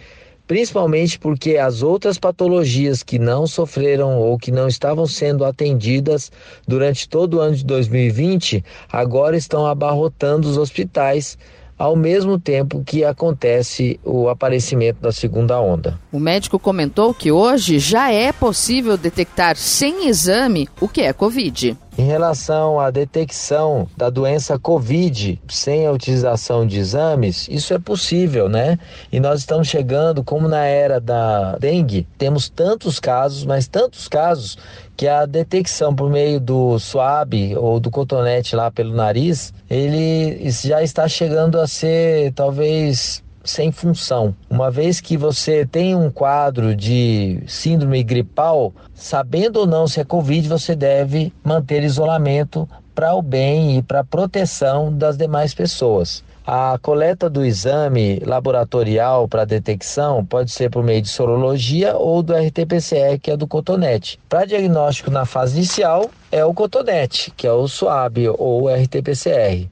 principalmente 0.48 1.20
porque 1.20 1.58
as 1.58 1.84
outras 1.84 2.18
patologias 2.18 3.04
que 3.04 3.20
não 3.20 3.46
sofreram 3.46 4.18
ou 4.18 4.38
que 4.38 4.52
não 4.52 4.68
estavam 4.68 5.06
sendo 5.06 5.46
atendidas 5.46 6.32
durante 6.68 7.08
todo 7.08 7.36
o 7.36 7.40
ano 7.40 7.56
de 7.56 7.66
2020 7.66 8.64
agora 8.92 9.38
estão 9.38 9.66
abarrotando 9.66 10.50
os 10.50 10.58
hospitais 10.58 11.38
ao 11.80 11.96
mesmo 11.96 12.38
tempo 12.38 12.84
que 12.86 13.06
acontece 13.06 13.98
o 14.04 14.28
aparecimento 14.28 15.00
da 15.00 15.14
segunda 15.14 15.60
onda. 15.62 15.98
O 16.12 16.20
médico 16.20 16.60
comentou 16.60 17.14
que 17.14 17.32
hoje 17.32 17.80
já 17.80 18.12
é 18.12 18.34
possível 18.34 18.98
detectar 18.98 19.56
sem 19.56 20.10
exame 20.10 20.68
o 20.82 20.90
que 20.90 21.02
é 21.02 21.14
Covid. 21.14 21.78
Em 22.00 22.06
relação 22.06 22.80
à 22.80 22.90
detecção 22.90 23.86
da 23.98 24.10
doença 24.10 24.58
Covid 24.58 25.38
sem 25.50 25.86
a 25.86 25.92
utilização 25.92 26.66
de 26.66 26.80
exames, 26.80 27.46
isso 27.50 27.74
é 27.74 27.78
possível, 27.78 28.48
né? 28.48 28.80
E 29.12 29.20
nós 29.20 29.42
estamos 29.42 29.68
chegando, 29.68 30.24
como 30.24 30.48
na 30.48 30.64
era 30.64 31.02
da 31.02 31.58
dengue, 31.58 32.08
temos 32.18 32.48
tantos 32.48 33.02
casos, 33.02 33.44
mas 33.44 33.68
tantos 33.68 34.08
casos, 34.08 34.58
que 34.96 35.10
a 35.10 35.26
detecção 35.26 35.94
por 35.94 36.10
meio 36.10 36.40
do 36.40 36.80
suave 36.80 37.54
ou 37.58 37.82
do 37.82 37.92
cotonete 37.92 38.56
lá 38.56 38.72
pelo 38.72 38.96
nariz, 38.96 39.54
ele 39.70 40.50
já 40.50 40.82
está 40.82 41.06
chegando 41.06 41.60
a 41.60 41.68
ser 41.68 42.32
talvez 42.32 43.22
sem 43.44 43.72
função. 43.72 44.36
Uma 44.50 44.70
vez 44.70 45.00
que 45.00 45.18
você 45.18 45.66
tem 45.66 45.96
um 45.96 46.10
quadro 46.10 46.76
de 46.76 47.42
síndrome 47.48 48.04
gripal, 48.04 48.74
sabendo 48.94 49.62
ou 49.62 49.68
não 49.68 49.88
se 49.88 50.00
é 50.00 50.04
Covid, 50.04 50.48
você 50.48 50.76
deve 50.76 51.34
manter 51.44 51.84
isolamento 51.84 52.68
para 52.94 53.14
o 53.14 53.22
bem 53.22 53.78
e 53.78 53.82
para 53.82 54.02
a 54.02 54.04
proteção 54.04 54.92
das 54.92 55.18
demais 55.18 55.54
pessoas. 55.54 56.24
A 56.52 56.80
coleta 56.82 57.30
do 57.30 57.46
exame 57.46 58.20
laboratorial 58.26 59.28
para 59.28 59.46
detecção 59.46 60.26
pode 60.26 60.52
ser 60.52 60.72
por 60.72 60.84
meio 60.84 61.00
de 61.00 61.08
sorologia 61.08 61.96
ou 61.96 62.24
do 62.24 62.34
RT-PCR, 62.34 63.20
que 63.22 63.30
é 63.30 63.38
do 63.38 63.46
cotonete. 63.46 64.20
Para 64.28 64.46
diagnóstico 64.46 65.12
na 65.12 65.26
fase 65.26 65.58
inicial, 65.58 66.10
é 66.32 66.44
o 66.44 66.52
cotonete, 66.52 67.32
que 67.38 67.46
é 67.46 67.52
o 67.52 67.68
SWAB 67.68 68.30
ou 68.36 68.68
RT-PCR. 68.68 69.70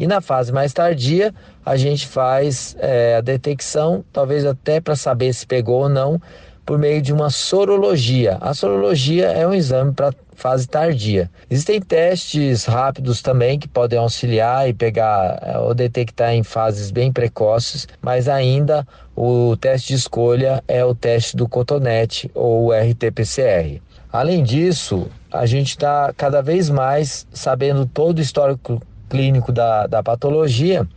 E 0.00 0.06
na 0.06 0.22
fase 0.22 0.50
mais 0.50 0.72
tardia, 0.72 1.34
a 1.62 1.76
gente 1.76 2.06
faz 2.06 2.74
é, 2.78 3.16
a 3.16 3.20
detecção, 3.20 4.02
talvez 4.10 4.46
até 4.46 4.80
para 4.80 4.96
saber 4.96 5.30
se 5.34 5.46
pegou 5.46 5.82
ou 5.82 5.88
não, 5.90 6.18
por 6.64 6.78
meio 6.78 7.02
de 7.02 7.12
uma 7.12 7.28
sorologia. 7.28 8.38
A 8.40 8.54
sorologia 8.54 9.26
é 9.26 9.46
um 9.46 9.52
exame 9.52 9.92
para 9.92 10.14
fase 10.34 10.66
tardia. 10.66 11.30
Existem 11.50 11.82
testes 11.82 12.64
rápidos 12.64 13.20
também 13.20 13.58
que 13.58 13.68
podem 13.68 13.98
auxiliar 13.98 14.66
e 14.66 14.72
pegar 14.72 15.38
é, 15.42 15.58
ou 15.58 15.74
detectar 15.74 16.32
em 16.32 16.42
fases 16.42 16.90
bem 16.90 17.12
precoces, 17.12 17.86
mas 18.00 18.26
ainda 18.26 18.88
o 19.14 19.54
teste 19.54 19.88
de 19.88 19.96
escolha 19.96 20.64
é 20.66 20.82
o 20.82 20.94
teste 20.94 21.36
do 21.36 21.46
cotonete 21.46 22.30
ou 22.34 22.68
o 22.68 22.72
RT-PCR. 22.72 23.82
Além 24.10 24.42
disso, 24.42 25.08
a 25.30 25.44
gente 25.44 25.68
está 25.68 26.10
cada 26.16 26.40
vez 26.40 26.70
mais 26.70 27.26
sabendo 27.34 27.84
todo 27.84 28.16
o 28.16 28.22
histórico 28.22 28.80
clínico 29.10 29.52
da, 29.52 29.86
da 29.86 30.02
patologia. 30.02 30.88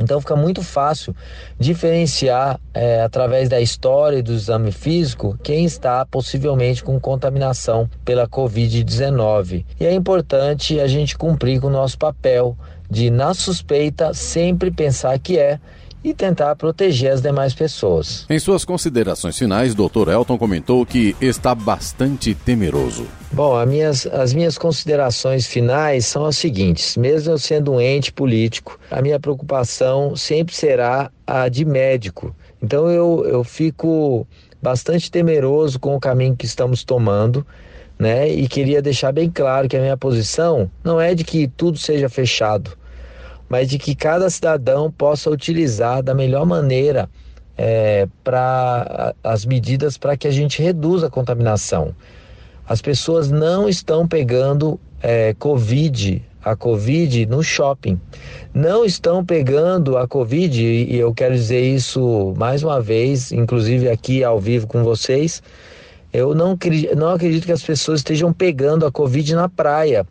Então 0.00 0.20
fica 0.20 0.36
muito 0.36 0.62
fácil 0.62 1.14
diferenciar 1.58 2.60
é, 2.72 3.02
através 3.02 3.48
da 3.48 3.60
história 3.60 4.18
e 4.18 4.22
do 4.22 4.32
exame 4.32 4.70
físico 4.70 5.36
quem 5.42 5.64
está 5.64 6.06
possivelmente 6.06 6.84
com 6.84 7.00
contaminação 7.00 7.90
pela 8.04 8.28
Covid-19. 8.28 9.64
E 9.80 9.84
é 9.84 9.92
importante 9.92 10.78
a 10.78 10.86
gente 10.86 11.18
cumprir 11.18 11.60
com 11.60 11.66
o 11.66 11.70
nosso 11.70 11.98
papel 11.98 12.56
de, 12.88 13.10
na 13.10 13.34
suspeita, 13.34 14.14
sempre 14.14 14.70
pensar 14.70 15.18
que 15.18 15.36
é 15.36 15.58
e 16.02 16.14
tentar 16.14 16.54
proteger 16.56 17.12
as 17.12 17.20
demais 17.20 17.54
pessoas. 17.54 18.24
Em 18.30 18.38
suas 18.38 18.64
considerações 18.64 19.36
finais, 19.36 19.74
Dr. 19.74 20.08
Elton 20.10 20.38
comentou 20.38 20.86
que 20.86 21.16
está 21.20 21.54
bastante 21.54 22.34
temeroso. 22.34 23.06
Bom, 23.32 23.56
as 23.56 23.68
minhas, 23.68 24.06
as 24.06 24.32
minhas 24.32 24.56
considerações 24.56 25.46
finais 25.46 26.06
são 26.06 26.24
as 26.24 26.36
seguintes: 26.36 26.96
mesmo 26.96 27.32
eu 27.32 27.38
sendo 27.38 27.72
um 27.72 27.80
ente 27.80 28.12
político, 28.12 28.78
a 28.90 29.02
minha 29.02 29.18
preocupação 29.18 30.16
sempre 30.16 30.54
será 30.54 31.10
a 31.26 31.48
de 31.48 31.64
médico. 31.64 32.34
Então 32.62 32.88
eu, 32.88 33.24
eu 33.26 33.44
fico 33.44 34.26
bastante 34.62 35.10
temeroso 35.10 35.78
com 35.78 35.94
o 35.94 36.00
caminho 36.00 36.36
que 36.36 36.46
estamos 36.46 36.84
tomando. 36.84 37.46
Né? 37.98 38.28
E 38.28 38.46
queria 38.46 38.80
deixar 38.80 39.10
bem 39.10 39.28
claro 39.28 39.68
que 39.68 39.76
a 39.76 39.80
minha 39.80 39.96
posição 39.96 40.70
não 40.84 41.00
é 41.00 41.16
de 41.16 41.24
que 41.24 41.48
tudo 41.48 41.78
seja 41.78 42.08
fechado 42.08 42.78
mas 43.48 43.68
de 43.68 43.78
que 43.78 43.94
cada 43.94 44.28
cidadão 44.28 44.90
possa 44.90 45.30
utilizar 45.30 46.02
da 46.02 46.14
melhor 46.14 46.44
maneira 46.44 47.08
é, 47.56 48.06
para 48.22 49.14
as 49.22 49.44
medidas 49.44 49.98
para 49.98 50.16
que 50.16 50.28
a 50.28 50.30
gente 50.30 50.62
reduza 50.62 51.06
a 51.08 51.10
contaminação. 51.10 51.94
As 52.68 52.82
pessoas 52.82 53.30
não 53.30 53.68
estão 53.68 54.06
pegando 54.06 54.78
é, 55.02 55.34
Covid, 55.38 56.22
a 56.44 56.54
Covid 56.54 57.26
no 57.26 57.42
shopping. 57.42 58.00
Não 58.54 58.84
estão 58.84 59.24
pegando 59.24 59.96
a 59.96 60.06
Covid, 60.06 60.62
e 60.62 60.96
eu 60.96 61.12
quero 61.12 61.34
dizer 61.34 61.60
isso 61.60 62.34
mais 62.36 62.62
uma 62.62 62.80
vez, 62.80 63.32
inclusive 63.32 63.88
aqui 63.88 64.22
ao 64.22 64.38
vivo 64.38 64.66
com 64.66 64.84
vocês. 64.84 65.42
Eu 66.12 66.34
não, 66.34 66.56
não 66.96 67.10
acredito 67.10 67.44
que 67.44 67.52
as 67.52 67.62
pessoas 67.62 68.00
estejam 68.00 68.32
pegando 68.32 68.86
a 68.86 68.92
Covid 68.92 69.34
na 69.34 69.48
praia. 69.48 70.06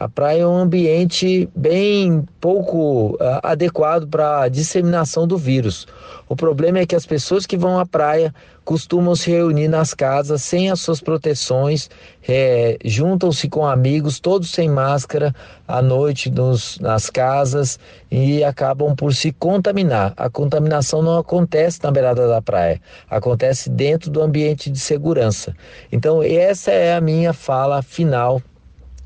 A 0.00 0.08
praia 0.08 0.40
é 0.40 0.46
um 0.46 0.56
ambiente 0.56 1.46
bem 1.54 2.24
pouco 2.40 3.16
uh, 3.16 3.18
adequado 3.42 4.08
para 4.08 4.44
a 4.44 4.48
disseminação 4.48 5.26
do 5.26 5.36
vírus. 5.36 5.86
O 6.26 6.34
problema 6.34 6.78
é 6.78 6.86
que 6.86 6.96
as 6.96 7.04
pessoas 7.04 7.44
que 7.44 7.54
vão 7.54 7.78
à 7.78 7.84
praia 7.84 8.34
costumam 8.64 9.14
se 9.14 9.30
reunir 9.30 9.68
nas 9.68 9.92
casas 9.92 10.40
sem 10.40 10.70
as 10.70 10.80
suas 10.80 11.02
proteções, 11.02 11.90
é, 12.26 12.78
juntam-se 12.82 13.46
com 13.46 13.66
amigos, 13.66 14.18
todos 14.18 14.50
sem 14.50 14.70
máscara, 14.70 15.34
à 15.68 15.82
noite 15.82 16.30
nos, 16.30 16.78
nas 16.78 17.10
casas 17.10 17.78
e 18.10 18.42
acabam 18.42 18.96
por 18.96 19.14
se 19.14 19.32
contaminar. 19.32 20.14
A 20.16 20.30
contaminação 20.30 21.02
não 21.02 21.18
acontece 21.18 21.80
na 21.82 21.90
beirada 21.90 22.26
da 22.26 22.40
praia, 22.40 22.80
acontece 23.10 23.68
dentro 23.68 24.10
do 24.10 24.22
ambiente 24.22 24.70
de 24.70 24.78
segurança. 24.78 25.54
Então, 25.92 26.22
essa 26.22 26.70
é 26.70 26.94
a 26.94 27.02
minha 27.02 27.34
fala 27.34 27.82
final 27.82 28.40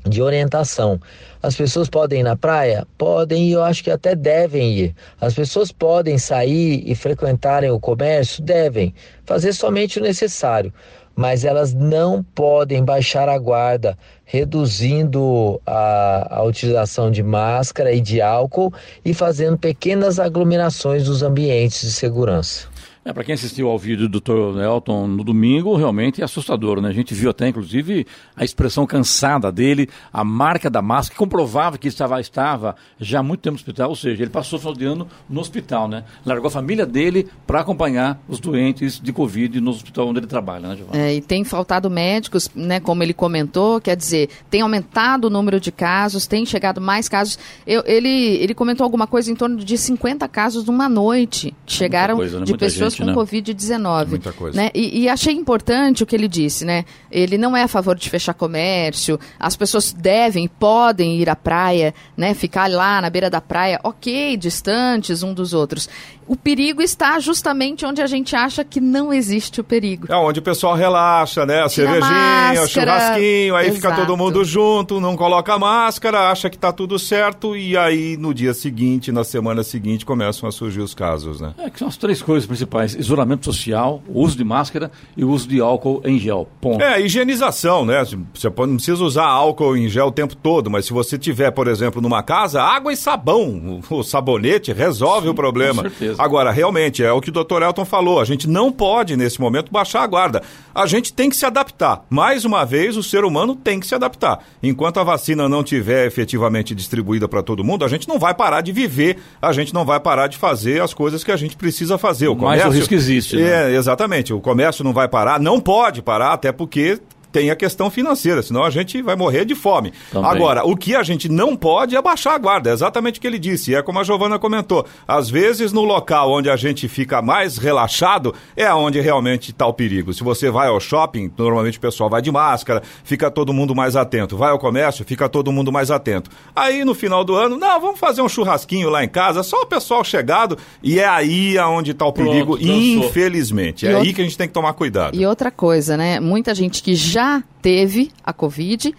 de 0.07 0.21
orientação. 0.21 0.99
As 1.41 1.55
pessoas 1.55 1.89
podem 1.89 2.21
ir 2.21 2.23
na 2.23 2.35
praia? 2.35 2.87
Podem 2.97 3.49
e 3.49 3.51
eu 3.51 3.63
acho 3.63 3.83
que 3.83 3.91
até 3.91 4.15
devem 4.15 4.71
ir. 4.71 4.95
As 5.19 5.33
pessoas 5.33 5.71
podem 5.71 6.17
sair 6.17 6.83
e 6.85 6.95
frequentarem 6.95 7.69
o 7.69 7.79
comércio? 7.79 8.43
Devem. 8.43 8.93
Fazer 9.25 9.53
somente 9.53 9.99
o 9.99 10.01
necessário. 10.01 10.73
Mas 11.15 11.45
elas 11.45 11.73
não 11.73 12.21
podem 12.21 12.83
baixar 12.83 13.29
a 13.29 13.37
guarda, 13.37 13.97
reduzindo 14.25 15.61
a, 15.65 16.39
a 16.39 16.43
utilização 16.43 17.09
de 17.09 17.23
máscara 17.23 17.93
e 17.93 18.01
de 18.01 18.21
álcool 18.21 18.73
e 19.03 19.13
fazendo 19.13 19.57
pequenas 19.57 20.19
aglomerações 20.19 21.05
dos 21.05 21.23
ambientes 21.23 21.81
de 21.81 21.91
segurança. 21.93 22.67
É, 23.07 23.13
para 23.13 23.23
quem 23.23 23.35
assistiu 23.35 23.69
ao 23.69 23.77
vídeo 23.77 24.09
do 24.09 24.19
Dr. 24.19 24.59
Elton 24.59 25.05
no 25.05 25.23
domingo, 25.23 25.75
realmente 25.75 26.21
é 26.21 26.25
assustador, 26.25 26.81
né? 26.81 26.89
A 26.89 26.91
gente 26.91 27.13
viu 27.13 27.29
até, 27.29 27.47
inclusive, 27.47 28.07
a 28.35 28.43
expressão 28.43 28.83
cansada 28.87 29.51
dele, 29.51 29.87
a 30.11 30.23
marca 30.23 30.71
da 30.71 30.81
máscara, 30.81 31.13
que 31.13 31.19
comprovava 31.19 31.77
que 31.77 31.87
estava, 31.87 32.19
estava 32.19 32.75
já 32.99 33.19
há 33.19 33.23
muito 33.23 33.41
tempo 33.41 33.53
no 33.53 33.59
hospital, 33.59 33.89
ou 33.89 33.95
seja, 33.95 34.23
ele 34.23 34.31
passou 34.31 34.57
o 34.57 34.59
final 34.59 34.73
de 34.73 34.85
ano 34.85 35.07
no 35.29 35.39
hospital, 35.39 35.87
né? 35.87 36.03
Largou 36.25 36.47
a 36.47 36.51
família 36.51 36.83
dele 36.83 37.27
para 37.45 37.59
acompanhar 37.59 38.19
os 38.27 38.39
doentes 38.39 38.99
de 38.99 39.13
Covid 39.13 39.61
no 39.61 39.69
hospital 39.69 40.07
onde 40.07 40.21
ele 40.21 40.27
trabalha, 40.27 40.69
né, 40.69 40.75
Giovanna? 40.75 40.97
É, 40.97 41.13
e 41.13 41.21
tem 41.21 41.43
faltado 41.43 41.91
médicos, 41.91 42.49
né, 42.55 42.79
como 42.79 43.03
ele 43.03 43.13
comentou, 43.13 43.79
quer 43.79 43.95
dizer, 43.95 44.29
tem 44.49 44.61
aumentado 44.61 45.25
o 45.25 45.29
número 45.29 45.59
de 45.59 45.71
casos, 45.71 46.25
tem 46.25 46.43
chegado 46.43 46.81
mais 46.81 47.07
casos. 47.07 47.37
Eu, 47.67 47.83
ele, 47.85 48.37
ele 48.37 48.55
comentou 48.55 48.83
alguma 48.83 49.05
coisa 49.05 49.31
em 49.31 49.35
torno 49.35 49.57
de 49.57 49.77
50 49.77 50.27
casos 50.27 50.65
numa 50.65 50.89
noite. 50.89 51.53
Chegaram 51.67 52.15
coisa, 52.15 52.39
né? 52.39 52.45
de 52.45 52.51
Muita 52.53 52.65
pessoas 52.65 52.94
pessoas 52.95 52.99
com 52.99 53.05
né? 53.05 53.13
Covid-19. 53.13 54.07
Muita 54.07 54.33
coisa. 54.33 54.61
Né? 54.61 54.71
E, 54.73 55.01
e 55.01 55.09
achei 55.09 55.33
importante 55.33 56.03
o 56.03 56.05
que 56.05 56.15
ele 56.15 56.27
disse, 56.27 56.65
né? 56.65 56.85
Ele 57.11 57.37
não 57.37 57.55
é 57.55 57.63
a 57.63 57.67
favor 57.67 57.95
de 57.95 58.09
fechar 58.09 58.33
comércio, 58.33 59.19
as 59.39 59.55
pessoas 59.55 59.91
devem, 59.93 60.47
podem 60.47 61.17
ir 61.17 61.29
à 61.29 61.35
praia, 61.35 61.93
né? 62.15 62.33
Ficar 62.33 62.69
lá 62.69 63.01
na 63.01 63.09
beira 63.09 63.29
da 63.29 63.41
praia, 63.41 63.79
ok, 63.83 64.37
distantes 64.37 65.23
um 65.23 65.33
dos 65.33 65.53
outros. 65.53 65.89
O 66.27 66.35
perigo 66.35 66.81
está 66.81 67.19
justamente 67.19 67.85
onde 67.85 68.01
a 68.01 68.07
gente 68.07 68.35
acha 68.35 68.63
que 68.63 68.81
não 68.81 69.13
existe 69.13 69.61
o 69.61 69.63
perigo. 69.63 70.07
É 70.11 70.15
onde 70.15 70.39
o 70.39 70.41
pessoal 70.41 70.73
relaxa, 70.73 71.45
né? 71.45 71.61
A 71.61 71.69
Tira 71.69 71.91
cervejinha, 71.91 72.63
o 72.63 72.67
churrasquinho, 72.67 73.55
aí 73.55 73.71
fica 73.71 73.89
Exato. 73.89 74.01
todo 74.01 74.17
mundo 74.17 74.43
junto, 74.43 74.99
não 74.99 75.15
coloca 75.15 75.57
máscara, 75.59 76.31
acha 76.31 76.49
que 76.49 76.57
tá 76.57 76.71
tudo 76.71 76.97
certo, 76.97 77.55
e 77.55 77.77
aí 77.77 78.17
no 78.17 78.33
dia 78.33 78.55
seguinte, 78.55 79.11
na 79.11 79.23
semana 79.23 79.63
seguinte, 79.63 80.03
começam 80.03 80.49
a 80.49 80.51
surgir 80.51 80.81
os 80.81 80.95
casos, 80.95 81.39
né? 81.39 81.53
É 81.59 81.69
que 81.69 81.77
são 81.77 81.87
as 81.87 81.97
três 81.97 82.23
coisas 82.23 82.47
principais: 82.47 82.84
isolamento 82.85 83.45
social, 83.45 84.01
uso 84.07 84.37
de 84.37 84.43
máscara 84.43 84.91
e 85.15 85.23
uso 85.23 85.47
de 85.47 85.59
álcool 85.59 86.01
em 86.05 86.19
gel. 86.19 86.47
Ponto. 86.61 86.81
É, 86.81 87.01
higienização, 87.01 87.85
né? 87.85 88.03
Você 88.03 88.47
não 88.47 88.75
precisa 88.75 89.03
usar 89.03 89.25
álcool 89.25 89.75
em 89.75 89.87
gel 89.87 90.07
o 90.07 90.11
tempo 90.11 90.35
todo, 90.35 90.69
mas 90.69 90.85
se 90.85 90.93
você 90.93 91.17
tiver, 91.17 91.51
por 91.51 91.67
exemplo, 91.67 92.01
numa 92.01 92.21
casa, 92.21 92.61
água 92.61 92.91
e 92.91 92.97
sabão, 92.97 93.81
o 93.89 94.03
sabonete 94.03 94.71
resolve 94.71 95.29
o 95.29 95.33
problema. 95.33 95.83
com 95.83 95.89
certeza. 95.89 96.21
Agora, 96.21 96.51
realmente, 96.51 97.03
é 97.03 97.11
o 97.11 97.21
que 97.21 97.29
o 97.29 97.31
Dr. 97.31 97.61
Elton 97.63 97.85
falou, 97.85 98.19
a 98.19 98.25
gente 98.25 98.47
não 98.47 98.71
pode, 98.71 99.15
nesse 99.15 99.39
momento, 99.39 99.71
baixar 99.71 100.03
a 100.03 100.07
guarda. 100.07 100.41
A 100.73 100.85
gente 100.85 101.13
tem 101.13 101.29
que 101.29 101.35
se 101.35 101.45
adaptar. 101.45 102.05
Mais 102.09 102.45
uma 102.45 102.65
vez, 102.65 102.97
o 102.97 103.03
ser 103.03 103.23
humano 103.23 103.55
tem 103.55 103.79
que 103.79 103.87
se 103.87 103.95
adaptar. 103.95 104.39
Enquanto 104.61 104.99
a 104.99 105.03
vacina 105.03 105.47
não 105.47 105.63
tiver 105.63 106.05
efetivamente 106.05 106.75
distribuída 106.75 107.27
para 107.27 107.41
todo 107.41 107.63
mundo, 107.63 107.85
a 107.85 107.87
gente 107.87 108.07
não 108.07 108.19
vai 108.19 108.33
parar 108.33 108.61
de 108.61 108.71
viver, 108.71 109.17
a 109.41 109.51
gente 109.51 109.73
não 109.73 109.85
vai 109.85 109.99
parar 109.99 110.27
de 110.27 110.37
fazer 110.37 110.81
as 110.81 110.93
coisas 110.93 111.23
que 111.23 111.31
a 111.31 111.37
gente 111.37 111.55
precisa 111.55 111.97
fazer. 111.97 112.27
O 112.27 112.35
Mas 112.35 112.59
o 112.59 112.63
comércio, 112.63 112.74
risco 112.79 112.93
existe, 112.93 113.35
né? 113.37 113.71
É, 113.71 113.75
exatamente. 113.75 114.33
O 114.33 114.39
comércio 114.39 114.83
não 114.83 114.93
vai 114.93 115.07
parar, 115.07 115.39
não 115.39 115.59
pode 115.59 116.01
parar, 116.01 116.33
até 116.33 116.51
porque 116.51 116.99
tem 117.35 117.51
a 117.51 117.55
questão 117.55 117.89
financeira, 117.91 118.41
senão 118.41 118.63
a 118.63 118.69
gente 118.69 119.01
vai 119.01 119.13
morrer 119.17 119.43
de 119.43 119.53
fome. 119.55 119.91
Também. 120.09 120.31
Agora, 120.31 120.65
o 120.65 120.73
que 120.73 120.95
a 120.95 121.03
gente 121.03 121.27
não 121.27 121.53
pode 121.53 121.93
é 121.93 122.01
baixar 122.01 122.33
a 122.33 122.37
guarda, 122.37 122.69
é 122.69 122.73
exatamente 122.73 123.19
o 123.19 123.21
que 123.21 123.27
ele 123.27 123.37
disse. 123.37 123.71
E 123.71 123.75
é 123.75 123.81
como 123.81 123.99
a 123.99 124.03
Giovana 124.05 124.39
comentou. 124.39 124.85
Às 125.05 125.29
vezes, 125.29 125.73
no 125.73 125.83
local 125.83 126.31
onde 126.31 126.49
a 126.49 126.55
gente 126.55 126.87
fica 126.87 127.21
mais 127.21 127.57
relaxado, 127.57 128.33
é 128.55 128.73
onde 128.73 129.01
realmente 129.01 129.51
está 129.51 129.67
o 129.67 129.73
perigo. 129.73 130.13
Se 130.13 130.23
você 130.23 130.49
vai 130.49 130.69
ao 130.69 130.79
shopping, 130.79 131.29
normalmente 131.37 131.77
o 131.77 131.81
pessoal 131.81 132.09
vai 132.09 132.21
de 132.21 132.31
máscara, 132.31 132.81
fica 133.03 133.29
todo 133.29 133.51
mundo 133.51 133.75
mais 133.75 133.97
atento. 133.97 134.37
Vai 134.37 134.51
ao 134.51 134.57
comércio, 134.59 135.03
fica 135.03 135.27
todo 135.27 135.51
mundo 135.51 135.73
mais 135.73 135.91
atento. 135.91 136.29
Aí, 136.55 136.85
no 136.85 136.95
final 136.95 137.25
do 137.25 137.35
ano, 137.35 137.57
não, 137.57 137.81
vamos 137.81 137.99
fazer 137.99 138.21
um 138.21 138.29
churrasquinho 138.29 138.89
lá 138.89 139.03
em 139.03 139.09
casa, 139.09 139.43
só 139.43 139.63
o 139.63 139.65
pessoal 139.65 140.05
chegado, 140.05 140.57
e 140.81 140.99
é 140.99 141.05
aí 141.05 141.57
aonde 141.57 141.91
está 141.91 142.05
o 142.05 142.13
Pronto, 142.13 142.31
perigo, 142.31 142.57
dançou. 142.57 142.71
infelizmente. 143.09 143.85
E 143.85 143.89
É 143.89 143.95
aí 143.95 144.13
que 144.13 144.21
a 144.21 144.23
gente 144.23 144.37
tem 144.37 144.47
que 144.47 144.53
tomar 144.53 144.71
cuidado. 144.71 145.17
E 145.19 145.25
outra 145.25 145.51
coisa, 145.51 145.97
né? 145.97 146.21
Muita 146.21 146.55
gente 146.55 146.81
que 146.81 146.95
já 146.95 147.24
teve 147.61 148.11
a 148.23 148.31
Covid 148.31 148.93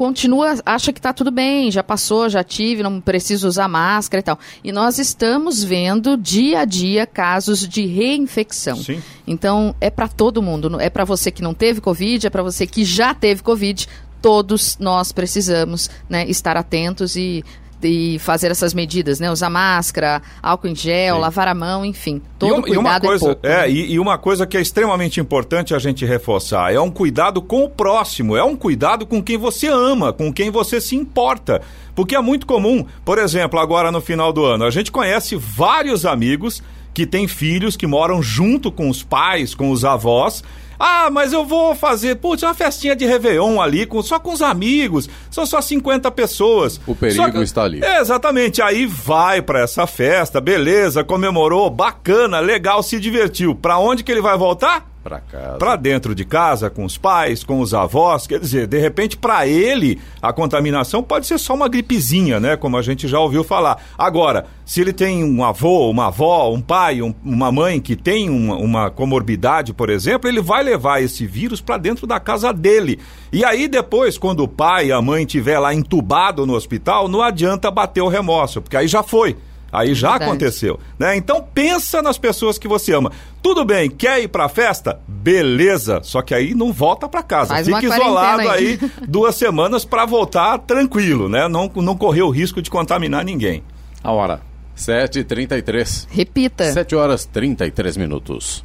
continua, 0.00 0.54
acha 0.64 0.94
que 0.94 0.98
está 0.98 1.12
tudo 1.12 1.30
bem, 1.30 1.70
já 1.70 1.82
passou, 1.82 2.26
já 2.26 2.42
tive, 2.42 2.82
não 2.82 3.02
preciso 3.02 3.46
usar 3.46 3.68
máscara 3.68 4.20
e 4.20 4.22
tal. 4.22 4.38
E 4.64 4.72
nós 4.72 4.98
estamos 4.98 5.62
vendo 5.62 6.16
dia 6.16 6.60
a 6.60 6.64
dia 6.64 7.04
casos 7.06 7.68
de 7.68 7.84
reinfecção. 7.84 8.78
Sim. 8.78 9.02
Então, 9.26 9.74
é 9.78 9.90
para 9.90 10.08
todo 10.08 10.40
mundo, 10.40 10.80
é 10.80 10.88
para 10.88 11.04
você 11.04 11.30
que 11.30 11.42
não 11.42 11.52
teve 11.52 11.82
Covid, 11.82 12.26
é 12.26 12.30
para 12.30 12.42
você 12.42 12.66
que 12.66 12.82
já 12.82 13.12
teve 13.12 13.42
Covid. 13.42 13.86
Todos 14.22 14.78
nós 14.78 15.12
precisamos 15.12 15.90
né, 16.08 16.24
estar 16.30 16.56
atentos 16.56 17.14
e, 17.14 17.44
e 17.82 18.18
fazer 18.18 18.50
essas 18.50 18.74
medidas, 18.74 19.20
né? 19.20 19.30
Usar 19.30 19.50
máscara, 19.50 20.20
álcool 20.42 20.68
em 20.68 20.74
gel, 20.74 21.16
Sim. 21.16 21.20
lavar 21.20 21.48
a 21.48 21.54
mão, 21.54 21.84
enfim. 21.84 22.20
Todo 22.38 22.48
e, 22.48 22.52
um- 22.52 22.58
e 22.58 22.62
cuidado 22.62 22.80
uma 22.80 23.00
coisa, 23.00 23.24
é 23.24 23.28
pouco. 23.28 23.46
né? 23.48 23.70
e, 23.70 23.92
e 23.92 23.98
uma 23.98 24.18
coisa 24.18 24.46
que 24.46 24.56
é 24.56 24.60
extremamente 24.60 25.20
importante 25.20 25.74
a 25.74 25.78
gente 25.78 26.04
reforçar, 26.04 26.72
é 26.72 26.80
um 26.80 26.90
cuidado 26.90 27.40
com 27.42 27.64
o 27.64 27.68
próximo, 27.68 28.36
é 28.36 28.44
um 28.44 28.56
cuidado 28.56 29.06
com 29.06 29.22
quem 29.22 29.36
você 29.36 29.66
ama, 29.68 30.12
com 30.12 30.32
quem 30.32 30.50
você 30.50 30.80
se 30.80 30.94
importa. 30.96 31.60
Porque 31.94 32.14
é 32.14 32.20
muito 32.20 32.46
comum, 32.46 32.86
por 33.04 33.18
exemplo, 33.18 33.58
agora 33.58 33.90
no 33.92 34.00
final 34.00 34.32
do 34.32 34.44
ano, 34.44 34.64
a 34.64 34.70
gente 34.70 34.90
conhece 34.92 35.36
vários 35.36 36.06
amigos 36.06 36.62
que 36.94 37.06
têm 37.06 37.28
filhos 37.28 37.76
que 37.76 37.86
moram 37.86 38.22
junto 38.22 38.70
com 38.72 38.88
os 38.88 39.02
pais, 39.02 39.54
com 39.54 39.70
os 39.70 39.84
avós. 39.84 40.42
Ah, 40.82 41.10
mas 41.12 41.32
eu 41.34 41.44
vou 41.44 41.74
fazer, 41.74 42.16
putz, 42.16 42.42
uma 42.42 42.54
festinha 42.54 42.96
de 42.96 43.04
Réveillon 43.04 43.60
ali, 43.60 43.84
com, 43.84 44.02
só 44.02 44.18
com 44.18 44.32
os 44.32 44.40
amigos, 44.40 45.10
são 45.30 45.44
só 45.44 45.60
50 45.60 46.10
pessoas. 46.10 46.80
O 46.86 46.94
perigo 46.94 47.30
que- 47.32 47.38
está 47.42 47.64
ali. 47.64 47.84
Exatamente. 47.84 48.62
Aí 48.62 48.86
vai 48.86 49.42
pra 49.42 49.60
essa 49.60 49.86
festa, 49.86 50.40
beleza, 50.40 51.04
comemorou, 51.04 51.68
bacana, 51.68 52.40
legal, 52.40 52.82
se 52.82 52.98
divertiu. 52.98 53.54
Pra 53.54 53.78
onde 53.78 54.02
que 54.02 54.10
ele 54.10 54.22
vai 54.22 54.38
voltar? 54.38 54.89
Pra 55.02 55.18
casa. 55.18 55.56
Pra 55.56 55.76
dentro 55.76 56.14
de 56.14 56.26
casa, 56.26 56.68
com 56.68 56.84
os 56.84 56.98
pais, 56.98 57.42
com 57.42 57.60
os 57.60 57.72
avós. 57.72 58.26
Quer 58.26 58.38
dizer, 58.38 58.66
de 58.66 58.78
repente, 58.78 59.16
pra 59.16 59.46
ele, 59.46 59.98
a 60.20 60.30
contaminação 60.30 61.02
pode 61.02 61.26
ser 61.26 61.38
só 61.38 61.54
uma 61.54 61.68
gripezinha, 61.68 62.38
né? 62.38 62.54
Como 62.54 62.76
a 62.76 62.82
gente 62.82 63.08
já 63.08 63.18
ouviu 63.18 63.42
falar. 63.42 63.82
Agora, 63.96 64.44
se 64.66 64.78
ele 64.82 64.92
tem 64.92 65.24
um 65.24 65.42
avô, 65.42 65.88
uma 65.90 66.08
avó, 66.08 66.52
um 66.52 66.60
pai, 66.60 67.00
um- 67.00 67.14
uma 67.24 67.50
mãe 67.50 67.80
que 67.80 67.96
tem 67.96 68.28
uma, 68.28 68.56
uma 68.56 68.90
comorbidade, 68.90 69.72
por 69.72 69.88
exemplo, 69.88 70.28
ele 70.28 70.42
vai 70.42 70.62
levar 70.62 71.02
esse 71.02 71.26
vírus 71.26 71.62
pra 71.62 71.78
dentro 71.78 72.06
da 72.06 72.20
casa 72.20 72.52
dele. 72.52 72.98
E 73.32 73.42
aí, 73.42 73.68
depois, 73.68 74.18
quando 74.18 74.40
o 74.42 74.48
pai 74.48 74.88
e 74.88 74.92
a 74.92 75.00
mãe 75.00 75.22
estiver 75.24 75.58
lá 75.58 75.72
entubado 75.74 76.44
no 76.46 76.54
hospital, 76.54 77.08
não 77.08 77.22
adianta 77.22 77.70
bater 77.70 78.02
o 78.02 78.08
remorso, 78.08 78.60
porque 78.60 78.76
aí 78.76 78.86
já 78.86 79.02
foi. 79.02 79.36
Aí 79.72 79.94
já 79.94 80.10
Verdade. 80.10 80.30
aconteceu, 80.30 80.80
né? 80.98 81.16
Então 81.16 81.42
pensa 81.54 82.02
nas 82.02 82.18
pessoas 82.18 82.58
que 82.58 82.66
você 82.66 82.92
ama. 82.92 83.12
Tudo 83.42 83.64
bem, 83.64 83.88
quer 83.88 84.22
ir 84.22 84.28
pra 84.28 84.48
festa? 84.48 85.00
Beleza, 85.06 86.00
só 86.02 86.22
que 86.22 86.34
aí 86.34 86.54
não 86.54 86.72
volta 86.72 87.08
pra 87.08 87.22
casa. 87.22 87.54
Faz 87.54 87.66
Fica 87.66 87.84
isolado 87.84 88.48
aí 88.48 88.78
aí. 88.80 88.90
duas 89.06 89.34
semanas 89.34 89.84
pra 89.84 90.04
voltar 90.04 90.58
tranquilo, 90.58 91.28
né? 91.28 91.48
Não, 91.48 91.70
não 91.76 91.96
correr 91.96 92.22
o 92.22 92.30
risco 92.30 92.60
de 92.60 92.70
contaminar 92.70 93.24
ninguém. 93.24 93.62
A 94.02 94.12
hora. 94.12 94.40
7h33. 94.76 96.06
Repita. 96.10 96.72
7 96.72 96.94
horas 96.94 97.24
33 97.26 97.96
minutos. 97.96 98.64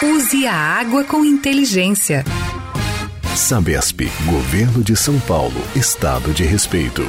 Use 0.00 0.46
a 0.46 0.54
água 0.54 1.02
com 1.02 1.24
inteligência. 1.24 2.24
Sabesp, 3.34 4.02
Governo 4.26 4.80
de 4.80 4.94
São 4.94 5.18
Paulo, 5.18 5.60
Estado 5.74 6.32
de 6.32 6.44
Respeito. 6.44 7.04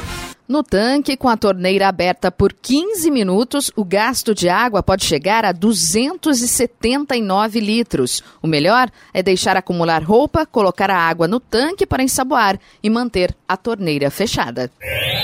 No 0.48 0.64
tanque, 0.64 1.16
com 1.16 1.28
a 1.28 1.36
torneira 1.36 1.86
aberta 1.86 2.32
por 2.32 2.52
15 2.52 3.08
minutos, 3.08 3.70
o 3.76 3.84
gasto 3.84 4.34
de 4.34 4.48
água 4.48 4.82
pode 4.82 5.04
chegar 5.04 5.44
a 5.44 5.52
279 5.52 7.60
litros. 7.60 8.24
O 8.42 8.48
melhor 8.48 8.90
é 9.14 9.22
deixar 9.22 9.56
acumular 9.56 10.02
roupa, 10.02 10.44
colocar 10.44 10.90
a 10.90 10.98
água 10.98 11.28
no 11.28 11.38
tanque 11.38 11.86
para 11.86 12.02
ensaboar 12.02 12.58
e 12.82 12.90
manter 12.90 13.32
a 13.46 13.56
torneira 13.56 14.10
fechada. 14.10 14.68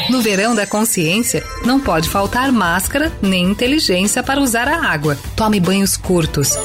No 0.09 0.23
verão 0.23 0.55
da 0.55 0.69
consciência, 0.69 1.43
não 1.65 1.81
pode 1.81 2.09
faltar 2.09 2.53
máscara 2.53 3.13
nem 3.21 3.43
inteligência 3.43 4.23
para 4.23 4.41
usar 4.41 4.69
a 4.69 4.89
água. 4.89 5.19
Tome 5.35 5.59
banhos 5.59 5.97
curtos. 5.97 6.57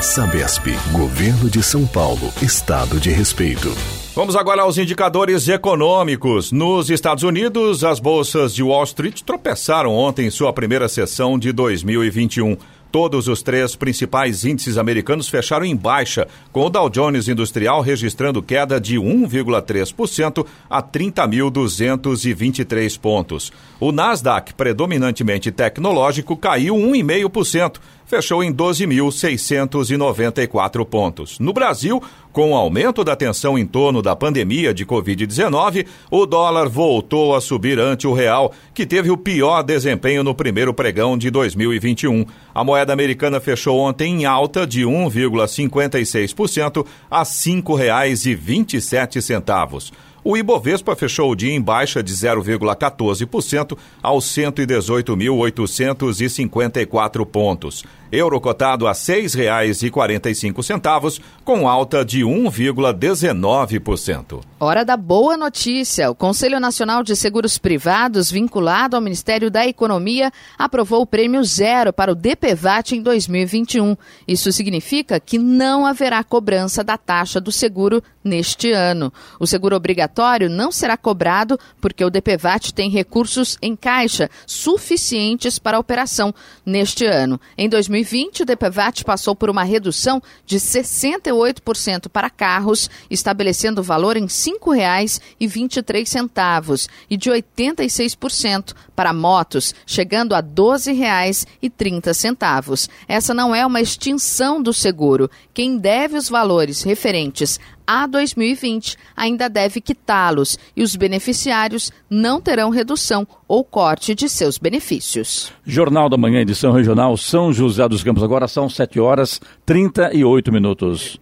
Sabesp, 0.00 0.68
Governo 0.92 1.50
de 1.50 1.60
São 1.60 1.84
Paulo, 1.84 2.32
Estado 2.40 3.00
de 3.00 3.10
Respeito. 3.10 3.68
Vamos 4.14 4.36
agora 4.36 4.62
aos 4.62 4.78
indicadores 4.78 5.48
econômicos. 5.48 6.52
Nos 6.52 6.88
Estados 6.88 7.24
Unidos, 7.24 7.82
as 7.82 7.98
bolsas 7.98 8.54
de 8.54 8.62
Wall 8.62 8.84
Street 8.84 9.22
tropeçaram 9.22 9.92
ontem 9.92 10.28
em 10.28 10.30
sua 10.30 10.52
primeira 10.52 10.88
sessão 10.88 11.36
de 11.36 11.50
2021. 11.50 12.56
Todos 12.90 13.28
os 13.28 13.42
três 13.42 13.76
principais 13.76 14.46
índices 14.46 14.78
americanos 14.78 15.28
fecharam 15.28 15.66
em 15.66 15.76
baixa, 15.76 16.26
com 16.50 16.64
o 16.64 16.70
Dow 16.70 16.88
Jones 16.88 17.28
Industrial 17.28 17.82
registrando 17.82 18.42
queda 18.42 18.80
de 18.80 18.96
1,3% 18.96 20.46
a 20.70 20.82
30.223 20.82 22.98
pontos. 22.98 23.52
O 23.78 23.92
Nasdaq, 23.92 24.54
predominantemente 24.54 25.52
tecnológico, 25.52 26.34
caiu 26.34 26.76
1,5%, 26.76 27.76
fechou 28.08 28.42
em 28.42 28.52
12.694 28.52 30.84
pontos. 30.86 31.38
No 31.38 31.52
Brasil, 31.52 32.02
com 32.32 32.50
o 32.52 32.56
aumento 32.56 33.04
da 33.04 33.14
tensão 33.14 33.58
em 33.58 33.66
torno 33.66 34.00
da 34.00 34.16
pandemia 34.16 34.72
de 34.72 34.86
Covid-19, 34.86 35.84
o 36.10 36.24
dólar 36.24 36.66
voltou 36.68 37.36
a 37.36 37.40
subir 37.40 37.78
ante 37.78 38.06
o 38.06 38.14
real, 38.14 38.54
que 38.72 38.86
teve 38.86 39.10
o 39.10 39.16
pior 39.16 39.62
desempenho 39.62 40.24
no 40.24 40.34
primeiro 40.34 40.72
pregão 40.72 41.18
de 41.18 41.30
2021. 41.30 42.24
A 42.54 42.64
moeda 42.64 42.94
americana 42.94 43.40
fechou 43.40 43.78
ontem 43.78 44.22
em 44.22 44.24
alta 44.24 44.66
de 44.66 44.84
1,56% 44.84 46.86
a 47.10 47.18
R$ 47.18 47.24
5,27. 47.24 49.92
O 50.24 50.36
Ibovespa 50.36 50.94
fechou 50.94 51.30
o 51.30 51.34
dia 51.34 51.54
em 51.54 51.62
baixa 51.62 52.02
de 52.02 52.12
0,14% 52.12 53.78
aos 54.02 54.26
118.854 54.26 57.24
pontos. 57.24 57.82
Euro 58.10 58.40
cotado 58.40 58.86
a 58.86 58.92
R$ 58.92 58.96
6,45, 58.96 61.20
com 61.44 61.68
alta 61.68 62.02
de 62.04 62.20
1,19%. 62.20 64.40
Hora 64.60 64.84
da 64.84 64.96
boa 64.96 65.36
notícia. 65.36 66.10
O 66.10 66.14
Conselho 66.14 66.58
Nacional 66.58 67.02
de 67.02 67.14
Seguros 67.14 67.58
Privados, 67.58 68.30
vinculado 68.30 68.96
ao 68.96 69.02
Ministério 69.02 69.50
da 69.50 69.66
Economia, 69.66 70.32
aprovou 70.58 71.02
o 71.02 71.06
prêmio 71.06 71.44
zero 71.44 71.92
para 71.92 72.12
o 72.12 72.14
DPVAT 72.14 72.96
em 72.96 73.02
2021. 73.02 73.94
Isso 74.26 74.50
significa 74.52 75.20
que 75.20 75.38
não 75.38 75.84
haverá 75.86 76.24
cobrança 76.24 76.82
da 76.82 76.96
taxa 76.96 77.38
do 77.40 77.52
seguro 77.52 78.02
neste 78.24 78.72
ano. 78.72 79.12
O 79.38 79.46
seguro 79.46 79.76
obrigatório 79.76 80.50
não 80.50 80.72
será 80.72 80.96
cobrado 80.96 81.58
porque 81.80 82.04
o 82.04 82.10
DPVAT 82.10 82.72
tem 82.72 82.90
recursos 82.90 83.56
em 83.62 83.76
caixa 83.76 84.28
suficientes 84.46 85.58
para 85.58 85.76
a 85.76 85.80
operação 85.80 86.34
neste 86.64 87.04
ano. 87.06 87.40
Em 87.56 87.68
2021, 87.68 87.97
2020, 87.98 88.42
o 88.42 88.46
DPVAT 88.46 89.04
passou 89.04 89.34
por 89.34 89.50
uma 89.50 89.64
redução 89.64 90.22
de 90.46 90.58
68% 90.58 92.08
para 92.08 92.30
carros, 92.30 92.88
estabelecendo 93.10 93.80
o 93.80 93.84
valor 93.84 94.16
em 94.16 94.22
R$ 94.22 94.28
5,23 94.28 96.88
e 97.10 97.16
de 97.16 97.30
86% 97.30 98.74
para 98.94 99.12
motos, 99.12 99.74
chegando 99.86 100.32
a 100.34 100.38
R$ 100.38 100.46
12,30. 100.54 102.88
Essa 103.08 103.34
não 103.34 103.52
é 103.54 103.66
uma 103.66 103.80
extinção 103.80 104.62
do 104.62 104.72
seguro. 104.72 105.28
Quem 105.52 105.76
deve 105.78 106.16
os 106.16 106.28
valores 106.28 106.82
referentes 106.82 107.58
a 107.88 108.06
2020 108.06 108.98
ainda 109.16 109.48
deve 109.48 109.80
quitá-los 109.80 110.58
e 110.76 110.82
os 110.82 110.94
beneficiários 110.94 111.90
não 112.10 112.38
terão 112.38 112.68
redução 112.68 113.26
ou 113.48 113.64
corte 113.64 114.14
de 114.14 114.28
seus 114.28 114.58
benefícios. 114.58 115.50
Jornal 115.64 116.10
da 116.10 116.18
Manhã, 116.18 116.42
edição 116.42 116.70
regional 116.70 117.16
São 117.16 117.50
José 117.50 117.88
dos 117.88 118.04
Campos. 118.04 118.22
Agora 118.22 118.46
são 118.46 118.68
7 118.68 119.00
horas 119.00 119.40
38 119.64 120.52
minutos. 120.52 121.18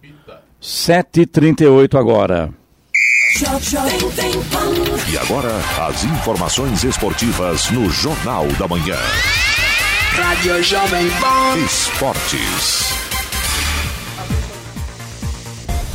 7h38 0.61 1.97
agora. 1.97 2.53
E 5.09 5.17
agora, 5.17 5.51
as 5.87 6.03
informações 6.03 6.83
esportivas 6.83 7.69
no 7.71 7.89
Jornal 7.89 8.47
da 8.59 8.67
Manhã. 8.67 8.97
Rádio 10.15 10.63
Jovem 10.63 11.07
Pan. 11.21 11.57
Esportes. 11.65 13.06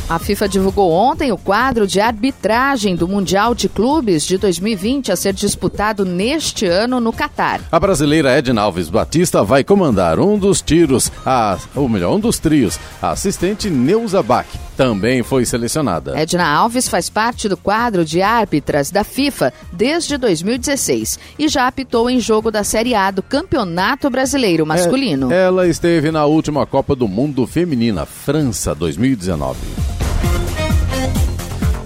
A 0.09 0.19
FIFA 0.19 0.49
divulgou 0.49 0.91
ontem 0.91 1.31
o 1.31 1.37
quadro 1.37 1.87
de 1.87 2.01
arbitragem 2.01 2.93
do 2.95 3.07
Mundial 3.07 3.55
de 3.55 3.69
Clubes 3.69 4.25
de 4.25 4.37
2020 4.37 5.11
a 5.11 5.15
ser 5.15 5.33
disputado 5.33 6.03
neste 6.03 6.65
ano 6.65 6.99
no 6.99 7.13
Catar. 7.13 7.61
A 7.71 7.79
brasileira 7.79 8.31
Edna 8.31 8.61
Alves 8.61 8.89
Batista 8.89 9.43
vai 9.43 9.63
comandar 9.63 10.19
um 10.19 10.37
dos 10.37 10.61
tiros, 10.61 11.09
a, 11.25 11.57
ou 11.73 11.87
melhor, 11.87 12.13
um 12.15 12.19
dos 12.19 12.37
trios. 12.37 12.77
A 13.01 13.11
assistente 13.11 13.69
Neuza 13.69 14.21
Bach 14.21 14.45
também 14.75 15.23
foi 15.23 15.45
selecionada. 15.45 16.19
Edna 16.19 16.45
Alves 16.45 16.89
faz 16.89 17.09
parte 17.09 17.47
do 17.47 17.55
quadro 17.55 18.03
de 18.03 18.21
árbitras 18.21 18.91
da 18.91 19.05
FIFA 19.05 19.53
desde 19.71 20.17
2016 20.17 21.17
e 21.39 21.47
já 21.47 21.65
apitou 21.65 22.09
em 22.09 22.19
jogo 22.19 22.51
da 22.51 22.63
Série 22.63 22.93
A 22.93 23.09
do 23.09 23.23
Campeonato 23.23 24.09
Brasileiro 24.09 24.65
Masculino. 24.65 25.31
É, 25.31 25.45
ela 25.45 25.65
esteve 25.65 26.11
na 26.11 26.25
última 26.25 26.65
Copa 26.65 26.93
do 26.93 27.07
Mundo 27.07 27.47
Feminina, 27.47 28.05
França 28.05 28.75
2019. 28.75 29.57
Bye. 29.99 30.42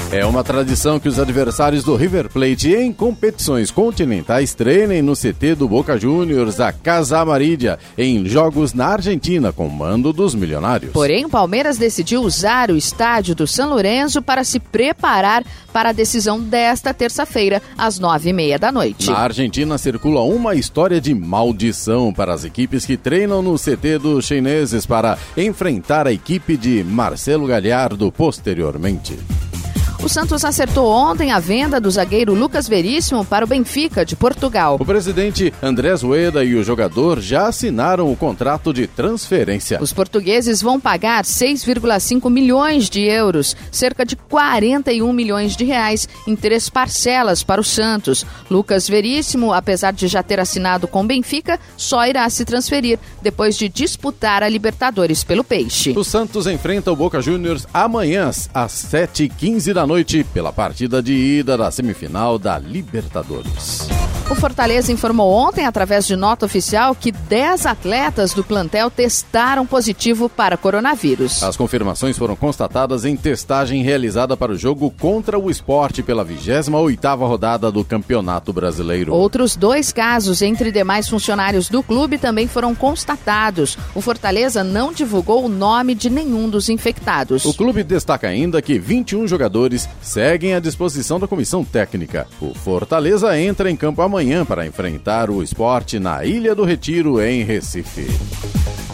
É 0.10 0.26
uma 0.26 0.42
tradição 0.42 1.02
que 1.02 1.10
os 1.10 1.20
adversários 1.20 1.84
do 1.84 1.94
River 1.94 2.30
Plate 2.30 2.74
em 2.74 2.94
competições 2.94 3.70
continentais 3.70 4.54
treinem 4.54 5.02
no 5.02 5.14
CT 5.14 5.56
do 5.56 5.68
Boca 5.68 5.98
Juniors 5.98 6.56
da 6.56 6.72
Casa 6.72 7.20
Amarília 7.20 7.78
em 7.98 8.26
jogos 8.26 8.74
na 8.74 8.88
Argentina 8.88 9.52
com 9.52 9.68
mando 9.68 10.14
dos 10.14 10.34
milionários. 10.34 10.94
Porém, 10.94 11.26
o 11.26 11.30
Palmeiras 11.30 11.78
decidiu 11.78 12.22
usar 12.22 12.72
o 12.72 12.78
estádio 12.78 13.36
do 13.36 13.46
São 13.46 13.70
Lourenço 13.70 14.22
para 14.22 14.46
se 14.46 14.62
preparar 14.62 15.44
para 15.74 15.90
a 15.90 15.94
decisão 15.94 16.40
desta 16.40 16.94
terça-feira, 16.94 17.62
às 17.78 18.00
nove 18.00 18.30
e 18.30 18.34
meia 18.34 18.58
da 18.58 18.72
noite. 18.72 19.10
Na 19.10 19.20
Argentina 19.20 19.78
circula 19.78 20.22
uma 20.22 20.56
história 20.56 21.02
de 21.02 21.14
maldição 21.14 22.14
para 22.14 22.34
as 22.34 22.46
equipes 22.46 22.86
que 22.86 22.96
treinam 22.96 23.42
no 23.42 23.56
CT 23.60 24.00
dos 24.02 24.26
chineses 24.26 24.86
para 24.86 25.18
enfrentar 25.36 26.08
a 26.08 26.14
equipe 26.14 26.56
de 26.56 26.82
Marcelo 26.82 27.46
Galhardo 27.46 28.10
posteriormente. 28.10 29.20
O 30.08 30.10
Santos 30.10 30.46
acertou 30.46 30.90
ontem 30.90 31.34
a 31.34 31.40
venda 31.40 31.82
do 31.82 31.92
zagueiro 31.92 32.34
Lucas 32.34 32.66
Veríssimo 32.66 33.26
para 33.26 33.44
o 33.44 33.48
Benfica, 33.48 34.06
de 34.06 34.16
Portugal. 34.16 34.78
O 34.80 34.86
presidente 34.86 35.54
Andrés 35.62 36.02
Rueda 36.02 36.46
e 36.46 36.56
o 36.56 36.64
jogador 36.64 37.20
já 37.20 37.50
assinaram 37.50 38.10
o 38.10 38.16
contrato 38.16 38.72
de 38.72 38.88
transferência. 38.88 39.80
Os 39.82 39.92
portugueses 39.92 40.62
vão 40.62 40.80
pagar 40.80 41.26
6,5 41.26 42.30
milhões 42.30 42.90
de 42.90 43.02
euros, 43.02 43.54
cerca 43.70 44.06
de 44.06 44.16
41 44.16 45.12
milhões 45.12 45.58
de 45.58 45.66
reais, 45.66 46.08
em 46.26 46.38
três 46.38 46.70
parcelas 46.70 47.44
para 47.44 47.60
o 47.60 47.64
Santos. 47.66 48.26
Lucas 48.50 48.88
Veríssimo, 48.88 49.52
apesar 49.52 49.92
de 49.92 50.08
já 50.08 50.24
ter 50.24 50.40
assinado 50.40 50.88
com 50.88 51.04
o 51.04 51.06
Benfica, 51.08 51.60
só 51.76 52.08
irá 52.08 52.30
se 52.30 52.46
transferir 52.46 52.98
depois 53.22 53.58
de 53.58 53.68
disputar 53.68 54.42
a 54.42 54.48
Libertadores 54.48 55.26
pelo 55.26 55.44
Peixe. 55.44 55.92
O 55.98 56.04
Santos 56.06 56.48
enfrenta 56.48 56.94
o 56.94 56.96
Boca 56.96 57.22
Juniors 57.22 57.68
amanhã, 57.74 58.30
às 58.54 58.72
7h15 58.72 59.74
da 59.74 59.86
noite 59.86 59.97
pela 60.34 60.54
partida 60.54 61.02
de 61.02 61.14
ida 61.14 61.58
da 61.58 61.72
semifinal 61.72 62.38
da 62.38 62.60
Libertadores. 62.60 63.88
O 64.30 64.36
Fortaleza 64.36 64.92
informou 64.92 65.32
ontem, 65.32 65.66
através 65.66 66.06
de 66.06 66.14
nota 66.18 66.46
oficial, 66.46 66.94
que 66.94 67.14
10 67.14 67.66
atletas 67.66 68.34
do 68.34 68.44
plantel 68.44 68.92
testaram 68.92 69.66
positivo 69.66 70.28
para 70.28 70.58
coronavírus. 70.58 71.42
As 71.42 71.56
confirmações 71.56 72.18
foram 72.18 72.36
constatadas 72.36 73.06
em 73.06 73.16
testagem 73.16 73.82
realizada 73.84 74.36
para 74.36 74.52
o 74.52 74.58
jogo 74.58 74.92
contra 75.00 75.40
o 75.40 75.50
esporte 75.50 76.04
pela 76.04 76.26
28ª 76.26 77.18
rodada 77.20 77.72
do 77.72 77.86
Campeonato 77.86 78.52
Brasileiro. 78.52 79.14
Outros 79.14 79.56
dois 79.56 79.94
casos 79.94 80.42
entre 80.42 80.74
demais 80.74 81.08
funcionários 81.08 81.70
do 81.70 81.82
clube 81.82 82.18
também 82.18 82.50
foram 82.50 82.76
constatados. 82.76 83.78
O 83.96 84.02
Fortaleza 84.02 84.62
não 84.62 84.92
divulgou 84.92 85.46
o 85.46 85.50
nome 85.50 85.96
de 85.96 86.10
nenhum 86.10 86.50
dos 86.50 86.68
infectados. 86.68 87.46
O 87.46 87.54
clube 87.54 87.82
destaca 87.82 88.28
ainda 88.28 88.62
que 88.62 88.78
21 88.78 89.26
jogadores 89.26 89.87
seguem 90.02 90.54
à 90.54 90.60
disposição 90.60 91.20
da 91.20 91.28
comissão 91.28 91.64
técnica. 91.64 92.28
O 92.42 92.54
Fortaleza 92.54 93.40
entra 93.40 93.70
em 93.70 93.76
campo 93.76 94.02
amanhã 94.02 94.46
para 94.46 94.66
enfrentar 94.66 95.30
o 95.30 95.44
esporte 95.44 96.00
na 96.00 96.24
Ilha 96.24 96.56
do 96.56 96.64
Retiro, 96.64 97.22
em 97.22 97.44
Recife. 97.44 98.08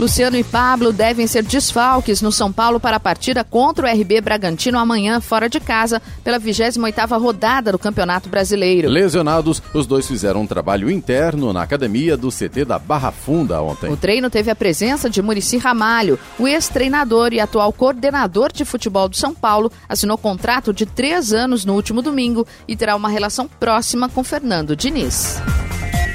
Luciano 0.03 0.35
e 0.35 0.43
Pablo 0.43 0.91
devem 0.91 1.25
ser 1.25 1.43
desfalques 1.43 2.21
no 2.21 2.29
São 2.29 2.51
Paulo 2.51 2.77
para 2.77 2.97
a 2.97 2.99
partida 2.99 3.41
contra 3.41 3.87
o 3.87 3.89
RB 3.89 4.19
Bragantino 4.19 4.77
amanhã, 4.77 5.21
fora 5.21 5.47
de 5.47 5.61
casa, 5.61 6.01
pela 6.21 6.37
28ª 6.37 7.17
rodada 7.17 7.71
do 7.71 7.79
Campeonato 7.79 8.27
Brasileiro. 8.27 8.89
Lesionados, 8.89 9.63
os 9.73 9.87
dois 9.87 10.05
fizeram 10.05 10.41
um 10.41 10.45
trabalho 10.45 10.91
interno 10.91 11.53
na 11.53 11.61
academia 11.61 12.17
do 12.17 12.27
CT 12.27 12.65
da 12.65 12.77
Barra 12.77 13.13
Funda 13.13 13.61
ontem. 13.61 13.89
O 13.89 13.95
treino 13.95 14.29
teve 14.29 14.51
a 14.51 14.55
presença 14.55 15.09
de 15.09 15.21
Murici 15.21 15.55
Ramalho, 15.55 16.19
o 16.37 16.49
ex-treinador 16.49 17.31
e 17.31 17.39
atual 17.39 17.71
coordenador 17.71 18.51
de 18.51 18.65
futebol 18.65 19.07
do 19.07 19.15
São 19.15 19.33
Paulo, 19.33 19.71
assinou 19.87 20.17
contrato 20.17 20.73
de 20.73 20.85
três 20.85 21.31
anos 21.31 21.63
no 21.63 21.75
último 21.75 22.01
domingo 22.01 22.45
e 22.67 22.75
terá 22.75 22.93
uma 22.93 23.07
relação 23.07 23.47
próxima 23.47 24.09
com 24.09 24.21
Fernando 24.21 24.75
Diniz. 24.75 25.41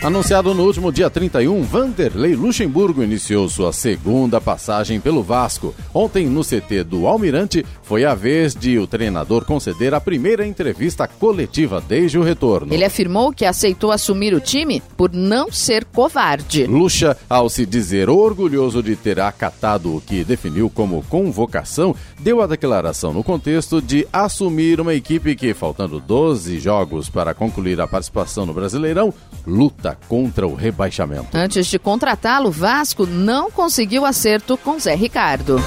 Anunciado 0.01 0.55
no 0.55 0.63
último 0.63 0.93
dia 0.93 1.11
31, 1.11 1.61
Vanderlei 1.65 2.37
Luxemburgo 2.37 3.03
iniciou 3.03 3.49
sua 3.49 3.73
segunda 3.73 4.41
passagem 4.41 5.01
pelo 5.01 5.25
Vasco. 5.25 5.75
Ontem, 5.93 6.29
no 6.29 6.45
CT 6.45 6.85
do 6.85 7.09
Almirante, 7.09 7.67
foi 7.83 8.05
a 8.05 8.15
vez 8.15 8.55
de 8.55 8.79
o 8.79 8.87
treinador 8.87 9.45
conceder 9.45 9.93
a 9.95 10.01
primeira 10.01 10.47
entrevista 10.47 11.09
coletiva 11.09 11.81
desde 11.81 12.17
o 12.17 12.23
retorno. 12.23 12.73
Ele 12.73 12.85
afirmou 12.85 13.33
que 13.33 13.45
aceitou 13.45 13.91
assumir 13.91 14.33
o 14.35 14.41
time 14.41 14.81
por 14.97 15.13
não 15.13 15.51
ser 15.51 15.85
covarde. 15.85 16.65
Luxa, 16.67 17.17
ao 17.29 17.51
se 17.51 17.67
dizer 17.67 18.09
orgulhoso 18.09 18.81
de 18.81 18.95
ter 18.95 19.19
acatado 19.19 19.97
o 19.97 20.01
que 20.01 20.23
definiu 20.23 20.71
como 20.71 21.03
convocação, 21.09 21.93
deu 22.21 22.41
a 22.41 22.47
declaração 22.47 23.13
no 23.13 23.25
contexto 23.25 23.83
de 23.83 24.07
assumir 24.13 24.81
uma 24.81 24.95
equipe 24.95 25.35
que, 25.35 25.53
faltando 25.55 25.99
12 25.99 26.61
jogos 26.61 27.09
para 27.09 27.35
concluir 27.35 27.81
a 27.81 27.89
participação 27.89 28.47
no 28.47 28.55
Brasileirão, 28.55 29.13
luta 29.45 29.88
contra 30.09 30.47
o 30.47 30.55
rebaixamento. 30.55 31.37
Antes 31.37 31.67
de 31.67 31.79
contratá-lo, 31.79 32.51
Vasco 32.51 33.07
não 33.07 33.51
conseguiu 33.51 34.05
acerto 34.05 34.57
com 34.57 34.79
Zé 34.79 34.95
Ricardo. 34.95 35.63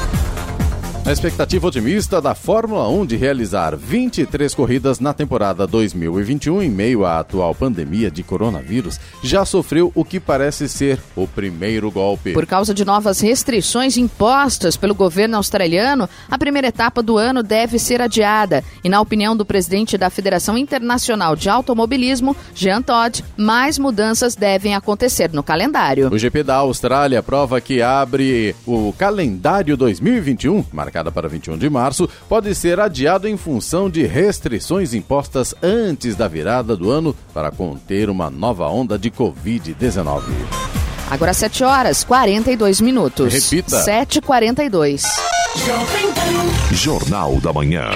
A 1.03 1.11
expectativa 1.11 1.67
otimista 1.67 2.21
da 2.21 2.35
Fórmula 2.35 2.87
1 2.87 3.07
de 3.07 3.15
realizar 3.17 3.75
23 3.75 4.53
corridas 4.53 4.99
na 4.99 5.15
temporada 5.15 5.65
2021 5.65 6.61
em 6.61 6.69
meio 6.69 7.03
à 7.03 7.19
atual 7.19 7.55
pandemia 7.55 8.11
de 8.11 8.21
coronavírus 8.21 8.99
já 9.23 9.43
sofreu 9.43 9.91
o 9.95 10.05
que 10.05 10.19
parece 10.19 10.69
ser 10.69 10.99
o 11.15 11.27
primeiro 11.27 11.89
golpe. 11.89 12.33
Por 12.33 12.45
causa 12.45 12.71
de 12.71 12.85
novas 12.85 13.19
restrições 13.19 13.97
impostas 13.97 14.77
pelo 14.77 14.93
governo 14.93 15.37
australiano, 15.37 16.07
a 16.29 16.37
primeira 16.37 16.67
etapa 16.67 17.01
do 17.01 17.17
ano 17.17 17.41
deve 17.41 17.79
ser 17.79 17.99
adiada. 17.99 18.63
E, 18.83 18.87
na 18.87 19.01
opinião 19.01 19.35
do 19.35 19.43
presidente 19.43 19.97
da 19.97 20.11
Federação 20.11 20.55
Internacional 20.55 21.35
de 21.35 21.49
Automobilismo, 21.49 22.37
Jean 22.53 22.83
Todt, 22.83 23.25
mais 23.35 23.79
mudanças 23.79 24.35
devem 24.35 24.75
acontecer 24.75 25.31
no 25.33 25.41
calendário. 25.41 26.13
O 26.13 26.17
GP 26.17 26.43
da 26.43 26.57
Austrália 26.57 27.23
prova 27.23 27.59
que 27.59 27.81
abre 27.81 28.55
o 28.67 28.93
calendário 28.93 29.75
2021, 29.75 30.63
marcada 30.91 31.09
para 31.09 31.29
21 31.29 31.57
de 31.57 31.69
março, 31.69 32.09
pode 32.27 32.53
ser 32.53 32.77
adiado 32.79 33.27
em 33.27 33.37
função 33.37 33.89
de 33.89 34.05
restrições 34.05 34.93
impostas 34.93 35.55
antes 35.63 36.17
da 36.17 36.27
virada 36.27 36.75
do 36.75 36.91
ano 36.91 37.15
para 37.33 37.49
conter 37.49 38.09
uma 38.09 38.29
nova 38.29 38.67
onda 38.67 38.99
de 38.99 39.09
Covid-19. 39.09 40.21
Agora 41.09 41.33
7 41.33 41.63
horas 41.63 42.03
42 42.03 42.81
minutos. 42.81 43.33
Repita. 43.33 43.83
7h42. 43.85 45.03
Jornal 46.73 47.39
da 47.39 47.53
Manhã. 47.53 47.89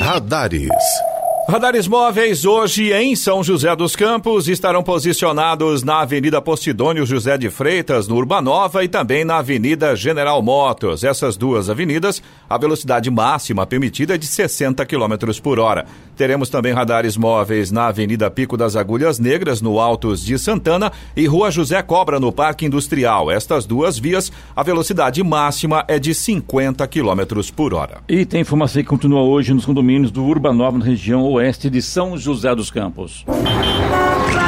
Radares. 0.00 1.13
Radares 1.46 1.86
móveis 1.86 2.46
hoje 2.46 2.90
em 2.90 3.14
São 3.14 3.44
José 3.44 3.76
dos 3.76 3.94
Campos 3.94 4.48
estarão 4.48 4.82
posicionados 4.82 5.82
na 5.82 6.00
Avenida 6.00 6.40
Postidônio 6.40 7.04
José 7.04 7.36
de 7.36 7.50
Freitas, 7.50 8.08
no 8.08 8.16
Urbanova 8.16 8.82
e 8.82 8.88
também 8.88 9.26
na 9.26 9.36
Avenida 9.36 9.94
General 9.94 10.40
Motors. 10.40 11.04
Essas 11.04 11.36
duas 11.36 11.68
avenidas, 11.68 12.22
a 12.48 12.56
velocidade 12.56 13.10
máxima 13.10 13.66
permitida 13.66 14.14
é 14.14 14.18
de 14.18 14.26
60 14.26 14.86
km 14.86 15.38
por 15.42 15.60
hora. 15.60 15.84
Teremos 16.16 16.48
também 16.48 16.72
radares 16.72 17.14
móveis 17.14 17.70
na 17.70 17.88
Avenida 17.88 18.30
Pico 18.30 18.56
das 18.56 18.74
Agulhas 18.74 19.18
Negras, 19.18 19.60
no 19.60 19.78
Altos 19.78 20.24
de 20.24 20.38
Santana, 20.38 20.92
e 21.14 21.26
Rua 21.26 21.50
José 21.50 21.82
Cobra, 21.82 22.18
no 22.18 22.32
Parque 22.32 22.64
Industrial. 22.64 23.30
Estas 23.30 23.66
duas 23.66 23.98
vias, 23.98 24.32
a 24.56 24.62
velocidade 24.62 25.22
máxima 25.22 25.84
é 25.88 25.98
de 25.98 26.14
50 26.14 26.86
km 26.86 27.42
por 27.54 27.74
hora. 27.74 27.98
E 28.08 28.24
tem 28.24 28.40
informação 28.40 28.80
que 28.80 28.88
continua 28.88 29.22
hoje 29.22 29.52
nos 29.52 29.66
condomínios 29.66 30.10
do 30.10 30.24
Urbanova, 30.24 30.78
na 30.78 30.84
região 30.84 31.33
oeste 31.34 31.68
de 31.68 31.82
São 31.82 32.16
José 32.16 32.54
dos 32.54 32.70
Campos. 32.70 33.24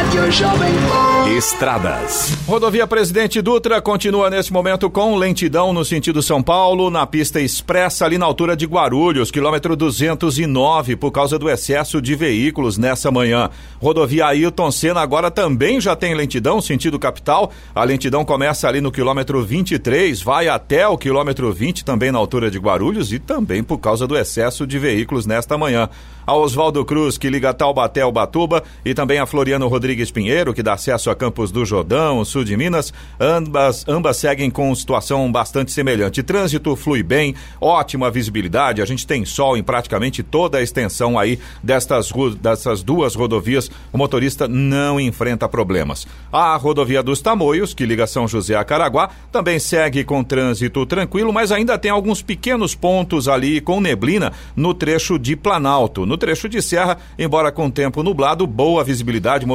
Rádio 0.06 0.30
Jovem 0.30 0.72
Pan. 0.88 1.30
Estradas. 1.36 2.38
Rodovia 2.46 2.86
Presidente 2.86 3.42
Dutra 3.42 3.82
continua 3.82 4.30
nesse 4.30 4.52
momento 4.52 4.88
com 4.88 5.16
lentidão 5.16 5.72
no 5.72 5.84
sentido 5.84 6.22
São 6.22 6.40
Paulo, 6.40 6.90
na 6.90 7.04
pista 7.04 7.40
expressa 7.40 8.04
ali 8.04 8.16
na 8.16 8.24
altura 8.24 8.56
de 8.56 8.66
Guarulhos, 8.66 9.32
quilômetro 9.32 9.74
209, 9.74 10.94
por 10.94 11.10
causa 11.10 11.36
do 11.40 11.50
excesso 11.50 12.00
de 12.00 12.14
veículos 12.14 12.78
nessa 12.78 13.10
manhã. 13.10 13.50
Rodovia 13.82 14.26
Ailton 14.26 14.70
Senna 14.70 15.00
agora 15.00 15.28
também 15.28 15.80
já 15.80 15.96
tem 15.96 16.14
lentidão, 16.14 16.60
sentido 16.60 17.00
capital. 17.00 17.50
A 17.74 17.82
lentidão 17.82 18.24
começa 18.24 18.68
ali 18.68 18.80
no 18.80 18.92
quilômetro 18.92 19.42
23, 19.42 20.22
vai 20.22 20.46
até 20.46 20.86
o 20.86 20.96
quilômetro 20.96 21.52
20, 21.52 21.84
também 21.84 22.12
na 22.12 22.18
altura 22.18 22.48
de 22.48 22.58
Guarulhos, 22.58 23.12
e 23.12 23.18
também 23.18 23.64
por 23.64 23.78
causa 23.78 24.06
do 24.06 24.16
excesso 24.16 24.64
de 24.64 24.78
veículos 24.78 25.26
nesta 25.26 25.58
manhã. 25.58 25.88
A 26.26 26.34
Oswaldo 26.34 26.84
Cruz, 26.84 27.16
que 27.16 27.30
liga 27.30 27.54
Taubaté 27.54 28.00
ao 28.00 28.10
Batuba, 28.10 28.64
e 28.84 28.92
também 28.92 29.20
a 29.20 29.26
Floriano 29.26 29.68
Rodrigues 29.68 30.05
Pinheiro, 30.10 30.54
que 30.54 30.62
dá 30.62 30.74
acesso 30.74 31.10
a 31.10 31.14
Campos 31.14 31.50
do 31.50 31.64
Jordão, 31.64 32.24
sul 32.24 32.44
de 32.44 32.56
Minas, 32.56 32.92
ambas, 33.18 33.84
ambas 33.88 34.16
seguem 34.16 34.50
com 34.50 34.74
situação 34.74 35.30
bastante 35.30 35.72
semelhante. 35.72 36.22
Trânsito 36.22 36.74
flui 36.76 37.02
bem, 37.02 37.34
ótima 37.60 38.10
visibilidade, 38.10 38.82
a 38.82 38.84
gente 38.84 39.06
tem 39.06 39.24
sol 39.24 39.56
em 39.56 39.62
praticamente 39.62 40.22
toda 40.22 40.58
a 40.58 40.62
extensão 40.62 41.18
aí 41.18 41.38
destas, 41.62 42.10
dessas 42.40 42.82
duas 42.82 43.14
rodovias, 43.14 43.70
o 43.92 43.98
motorista 43.98 44.48
não 44.48 45.00
enfrenta 45.00 45.48
problemas. 45.48 46.06
A 46.32 46.56
rodovia 46.56 47.02
dos 47.02 47.20
Tamoios, 47.20 47.74
que 47.74 47.86
liga 47.86 48.06
São 48.06 48.28
José 48.28 48.54
a 48.54 48.64
Caraguá, 48.64 49.10
também 49.32 49.58
segue 49.58 50.04
com 50.04 50.22
trânsito 50.22 50.84
tranquilo, 50.86 51.32
mas 51.32 51.52
ainda 51.52 51.78
tem 51.78 51.90
alguns 51.90 52.22
pequenos 52.22 52.74
pontos 52.74 53.28
ali 53.28 53.60
com 53.60 53.80
neblina 53.80 54.32
no 54.54 54.74
trecho 54.74 55.18
de 55.18 55.36
Planalto. 55.36 56.06
No 56.06 56.16
trecho 56.16 56.48
de 56.48 56.60
Serra, 56.62 56.98
embora 57.18 57.52
com 57.52 57.70
tempo 57.70 58.02
nublado, 58.02 58.46
boa 58.46 58.84
visibilidade, 58.84 59.44
o 59.44 59.48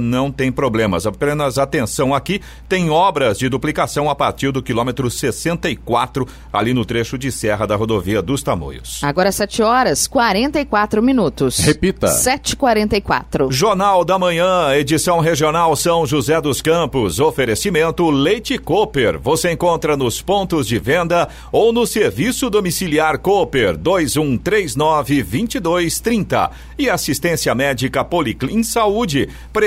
não 0.00 0.30
tem 0.30 0.50
problemas. 0.50 1.06
Apenas 1.06 1.58
atenção 1.58 2.14
aqui, 2.14 2.40
tem 2.68 2.90
obras 2.90 3.38
de 3.38 3.48
duplicação 3.48 4.10
a 4.10 4.14
partir 4.14 4.50
do 4.50 4.62
quilômetro 4.62 5.10
64, 5.10 6.26
ali 6.52 6.74
no 6.74 6.84
trecho 6.84 7.16
de 7.16 7.30
Serra 7.30 7.66
da 7.66 7.76
rodovia 7.76 8.20
dos 8.20 8.42
Tamoios. 8.42 9.00
Agora 9.02 9.30
7 9.30 9.62
horas 9.62 10.06
44 10.06 11.02
minutos. 11.02 11.58
Repita. 11.58 12.08
7h44. 12.08 13.50
Jornal 13.50 14.04
da 14.04 14.18
Manhã, 14.18 14.74
edição 14.74 15.20
regional 15.20 15.74
São 15.76 16.06
José 16.06 16.40
dos 16.40 16.60
Campos. 16.60 17.20
Oferecimento 17.20 18.10
Leite 18.10 18.58
Cooper. 18.58 19.18
Você 19.18 19.52
encontra 19.52 19.96
nos 19.96 20.20
pontos 20.20 20.66
de 20.66 20.78
venda 20.78 21.28
ou 21.52 21.72
no 21.72 21.86
serviço 21.86 22.50
domiciliar 22.50 23.18
Cooper 23.18 23.78
2139-2230. 23.78 26.50
E 26.78 26.90
assistência 26.90 27.54
médica 27.54 28.04
Policlin 28.04 28.62
Saúde. 28.62 29.30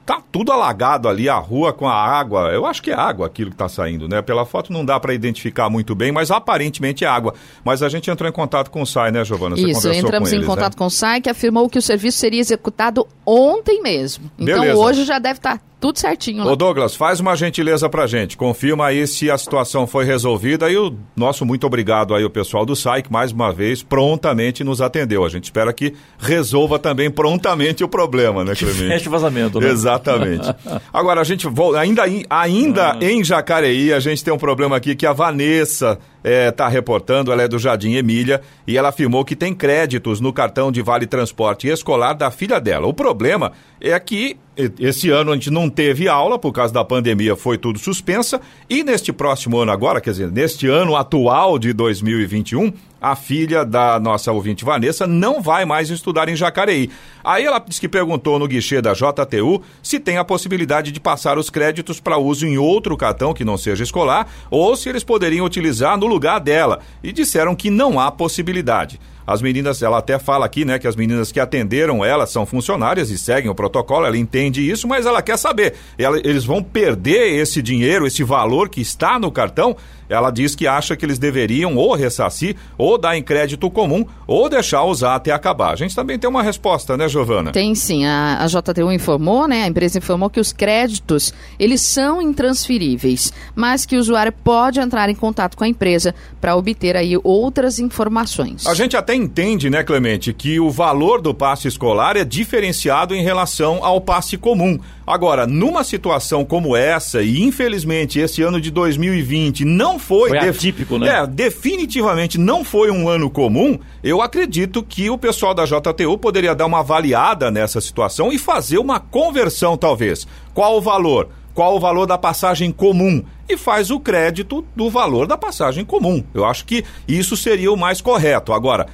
Tá 0.09 0.23
tudo 0.33 0.51
alagado 0.51 1.07
ali, 1.07 1.29
a 1.29 1.37
rua 1.37 1.71
com 1.71 1.87
a 1.87 1.93
água. 1.93 2.51
Eu 2.51 2.65
acho 2.65 2.83
que 2.83 2.91
é 2.91 2.95
água 2.95 3.27
aquilo 3.27 3.51
que 3.51 3.57
tá 3.59 3.69
saindo, 3.69 4.09
né? 4.09 4.23
Pela 4.23 4.47
foto 4.47 4.73
não 4.73 4.83
dá 4.83 4.99
para 4.99 5.13
identificar 5.13 5.69
muito 5.69 5.95
bem, 5.95 6.11
mas 6.11 6.31
aparentemente 6.31 7.05
é 7.05 7.07
água. 7.07 7.35
Mas 7.63 7.83
a 7.83 7.91
gente 7.91 8.11
entrou 8.11 8.27
em 8.27 8.33
contato 8.33 8.71
com 8.71 8.81
o 8.81 8.87
SAI, 8.87 9.13
né, 9.13 9.23
Giovana? 9.23 9.55
Você 9.55 9.69
Isso, 9.69 9.87
entramos 9.93 10.33
em 10.33 10.37
eles, 10.37 10.47
contato 10.47 10.73
né? 10.73 10.79
com 10.79 10.87
o 10.87 10.91
SAI, 10.91 11.21
que 11.21 11.29
afirmou 11.29 11.69
que 11.69 11.77
o 11.77 11.83
serviço 11.83 12.17
seria 12.17 12.41
executado 12.41 13.07
ontem 13.27 13.83
mesmo. 13.83 14.31
Então 14.39 14.63
Beleza. 14.63 14.79
hoje 14.79 15.05
já 15.05 15.19
deve 15.19 15.41
estar 15.41 15.61
tudo 15.81 15.99
certinho 15.99 16.45
lá. 16.45 16.53
Ô 16.53 16.57
Douglas, 16.57 16.97
faz 16.97 17.21
uma 17.21 17.37
gentileza 17.37 17.89
pra 17.89 18.07
gente. 18.07 18.37
Confirma 18.37 18.87
aí 18.87 19.07
se 19.07 19.31
a 19.31 19.39
situação 19.39 19.87
foi 19.87 20.05
resolvida 20.05 20.69
e 20.71 20.77
o 20.77 20.95
nosso 21.17 21.47
muito 21.47 21.67
obrigado 21.67 22.15
aí 22.15 22.25
ao 22.25 22.31
pessoal 22.31 22.67
do 22.67 22.75
SAI, 22.75 23.03
que 23.03 23.13
mais 23.13 23.31
uma 23.31 23.53
vez 23.53 23.83
prontamente 23.83 24.65
nos 24.65 24.81
atendeu. 24.81 25.25
A 25.25 25.29
gente 25.29 25.45
espera 25.45 25.73
que 25.73 25.95
resolva 26.19 26.79
também 26.79 27.11
prontamente 27.11 27.85
o 27.85 27.89
problema, 27.89 28.45
né, 28.45 28.55
Clemente? 28.55 28.89
Fecha 28.89 29.09
o 29.09 29.13
vazamento, 29.13 29.61
né? 29.61 29.69
Exatamente. 29.69 30.49
Agora, 30.93 31.21
a 31.21 31.25
gente 31.25 31.47
volta. 31.47 31.79
Ainda, 31.79 32.05
ainda 32.29 32.99
em 33.01 33.23
Jacareí, 33.23 33.93
a 33.93 34.01
gente 34.01 34.25
tem 34.25 34.35
um 34.35 34.39
problema 34.39 34.77
aqui 34.77 34.97
que 34.97 35.07
a 35.07 35.13
Vanessa 35.13 35.99
está 36.25 36.69
reportando. 36.69 37.33
Ela 37.33 37.43
é 37.43 37.49
do 37.49 37.59
Jardim 37.59 37.95
Emília 37.95 38.41
e 38.67 38.77
ela 38.77 38.89
afirmou 38.89 39.25
que 39.25 39.37
tem 39.37 39.55
créditos 39.55 40.21
no 40.21 40.33
cartão 40.33 40.71
de 40.71 40.83
Vale 40.83 41.07
Transporte 41.07 41.69
Escolar 41.69 42.15
da 42.15 42.31
filha 42.31 42.61
dela. 42.61 42.87
O 42.87 42.95
problema 42.95 43.53
é 43.81 43.99
que 44.01 44.37
esse 44.79 45.09
ano 45.11 45.31
a 45.31 45.35
gente 45.35 45.51
não 45.51 45.71
teve 45.71 46.09
aula 46.09 46.39
por 46.39 46.53
causa 46.53 46.75
da 46.75 46.85
pandemia, 46.85 47.37
foi 47.37 47.57
tudo 47.57 47.79
suspensa. 47.79 48.41
E 48.69 48.83
neste 48.83 49.13
próximo 49.13 49.59
ano 49.59 49.71
agora, 49.71 50.01
quer 50.01 50.11
dizer, 50.11 50.33
neste 50.33 50.67
ano 50.67 50.97
atual 50.97 51.59
de 51.59 51.73
2021, 51.73 52.73
a 53.01 53.15
filha 53.15 53.65
da 53.65 53.99
nossa 54.01 54.33
ouvinte 54.33 54.65
Vanessa 54.65 55.07
não 55.07 55.41
vai 55.41 55.65
mais 55.65 55.91
estudar 55.91 56.29
em 56.29 56.37
Jacareí. 56.37 56.91
Aí 57.23 57.45
ela 57.45 57.59
disse 57.59 57.81
que 57.81 57.89
perguntou 57.89 58.39
no 58.39 58.47
guichê 58.49 58.81
da 58.81 58.93
JTU 58.93 59.63
se 59.83 60.01
tem 60.01 60.17
a 60.19 60.25
possibilidade 60.25 60.91
de 60.91 61.01
passar 61.01 61.39
os 61.39 61.51
créditos 61.51 62.01
para 62.01 62.19
uso 62.19 62.47
em 62.47 62.59
outro 62.59 62.97
cartão 62.97 63.33
que 63.35 63.45
não 63.45 63.57
seja 63.57 63.85
escolar 63.85 64.29
ou 64.51 64.77
se 64.77 64.89
eles 64.89 65.05
poderiam 65.05 65.47
utilizar 65.47 65.97
no 65.97 66.07
lugar 66.07 66.39
dela. 66.41 66.81
E 67.03 67.13
disseram 67.13 67.55
que 67.55 67.71
não 67.71 68.01
há 68.01 68.11
possibilidade. 68.11 68.99
As 69.27 69.43
meninas, 69.43 69.83
ela 69.83 69.99
até 69.99 70.19
fala 70.19 70.47
aqui, 70.47 70.65
né, 70.65 70.79
que 70.79 70.89
as 70.89 70.97
meninas 70.97 71.31
que 71.31 71.39
atenderam 71.39 72.03
ela 72.03 72.27
são 72.27 72.47
funcionárias 72.47 73.11
e 73.11 73.19
seguem 73.19 73.51
o 73.51 73.55
protocolo, 73.55 74.07
ela 74.07 74.17
entende 74.17 74.67
isso, 74.67 74.89
mas 74.89 75.05
ela 75.05 75.21
quer 75.21 75.37
saber, 75.37 75.75
ela- 75.99 76.17
eles 76.25 76.47
vão 76.47 76.63
perder 76.63 77.39
esse 77.39 77.61
dinheiro, 77.61 78.07
esse 78.07 78.25
valor 78.25 78.71
que 78.71 78.81
está 78.81 79.19
no 79.19 79.31
cartão? 79.31 79.77
Ela 80.09 80.31
diz 80.31 80.55
que 80.55 80.67
acha 80.67 80.97
que 80.97 81.05
eles 81.05 81.19
deveriam 81.19 81.77
ou 81.77 81.95
ressarcir, 81.95 82.57
ou 82.77 82.99
dar 82.99 83.17
em 83.17 83.23
crédito 83.23 83.71
comum, 83.71 84.05
ou 84.27 84.49
deixar 84.49 84.85
usar 84.85 85.15
até 85.15 85.31
acabar. 85.33 85.73
A 85.73 85.77
gente 85.77 85.95
também 85.95 86.19
tem 86.19 86.29
uma 86.29 86.43
resposta, 86.43 86.97
né, 86.97 87.09
Giovana? 87.09 87.53
Tem 87.53 87.75
sim. 87.75 88.07
A, 88.07 88.39
a 88.41 88.47
JTU 88.47 88.91
informou, 88.93 89.47
né? 89.47 89.65
A 89.65 89.69
empresa 89.69 89.99
informou 89.99 90.31
que 90.31 90.41
os 90.41 90.53
créditos, 90.53 91.33
eles 91.59 91.81
são 91.81 92.23
intransferíveis, 92.23 93.33
mas 93.55 93.85
que 93.85 93.97
o 93.97 94.01
usuário 94.01 94.33
pode 94.33 94.81
entrar 94.81 95.09
em 95.09 95.15
contato 95.15 95.57
com 95.57 95.65
a 95.65 95.69
empresa 95.69 96.15
para 96.41 96.57
obter 96.57 96.97
aí 96.97 97.17
outras 97.23 97.79
informações. 97.79 98.67
A 98.67 98.75
gente 98.75 98.97
até 98.97 99.15
entende, 99.15 99.69
né, 99.71 99.83
Clemente, 99.83 100.33
que 100.33 100.59
o 100.61 100.71
valor 100.71 101.21
do 101.21 101.35
passe 101.35 101.69
escolar 101.69 102.17
é 102.17 102.25
diferenciado 102.25 103.15
em 103.15 103.23
relação 103.23 103.85
ao 103.85 104.01
passe 104.01 104.37
comum. 104.37 104.79
Agora, 105.07 105.47
numa 105.47 105.83
situação 105.85 106.45
como 106.45 106.77
essa, 106.77 107.23
e 107.23 107.43
infelizmente 107.43 108.19
esse 108.19 108.43
ano 108.43 108.61
de 108.61 108.71
2020 108.71 109.65
não 109.65 109.98
foi. 109.99 110.31
Foi 110.31 110.39
atípico, 110.39 110.99
né? 110.99 111.09
É, 111.09 111.27
definitivamente 111.27 112.39
não 112.39 112.65
foi 112.65 112.91
um 112.91 113.09
ano 113.09 113.29
comum. 113.31 113.79
Eu 114.03 114.23
acredito 114.23 114.83
que 114.83 115.11
o 115.11 115.19
pessoal 115.19 115.55
da 115.55 115.65
JTU 115.65 116.17
poderia 116.19 116.55
dar 116.55 116.67
uma 116.67 116.81
avaliada 116.81 117.51
nessa 117.51 117.81
situação 117.81 118.33
e 118.33 118.39
fazer 118.39 118.79
uma 118.79 119.01
conversão, 119.01 119.77
talvez. 119.77 120.27
Qual 120.55 120.77
o 120.77 120.81
valor? 120.81 121.29
Qual 121.55 121.77
o 121.77 121.81
valor 121.81 122.07
da 122.07 122.17
passagem 122.17 122.71
comum? 122.71 123.25
E 123.49 123.57
faz 123.57 123.91
o 123.91 123.99
crédito 123.99 124.65
do 124.77 124.89
valor 124.89 125.27
da 125.27 125.37
passagem 125.37 125.85
comum. 125.85 126.23
Eu 126.33 126.45
acho 126.45 126.65
que 126.65 126.85
isso 127.07 127.37
seria 127.37 127.73
o 127.73 127.77
mais 127.77 128.01
correto. 128.01 128.53
Agora 128.53 128.87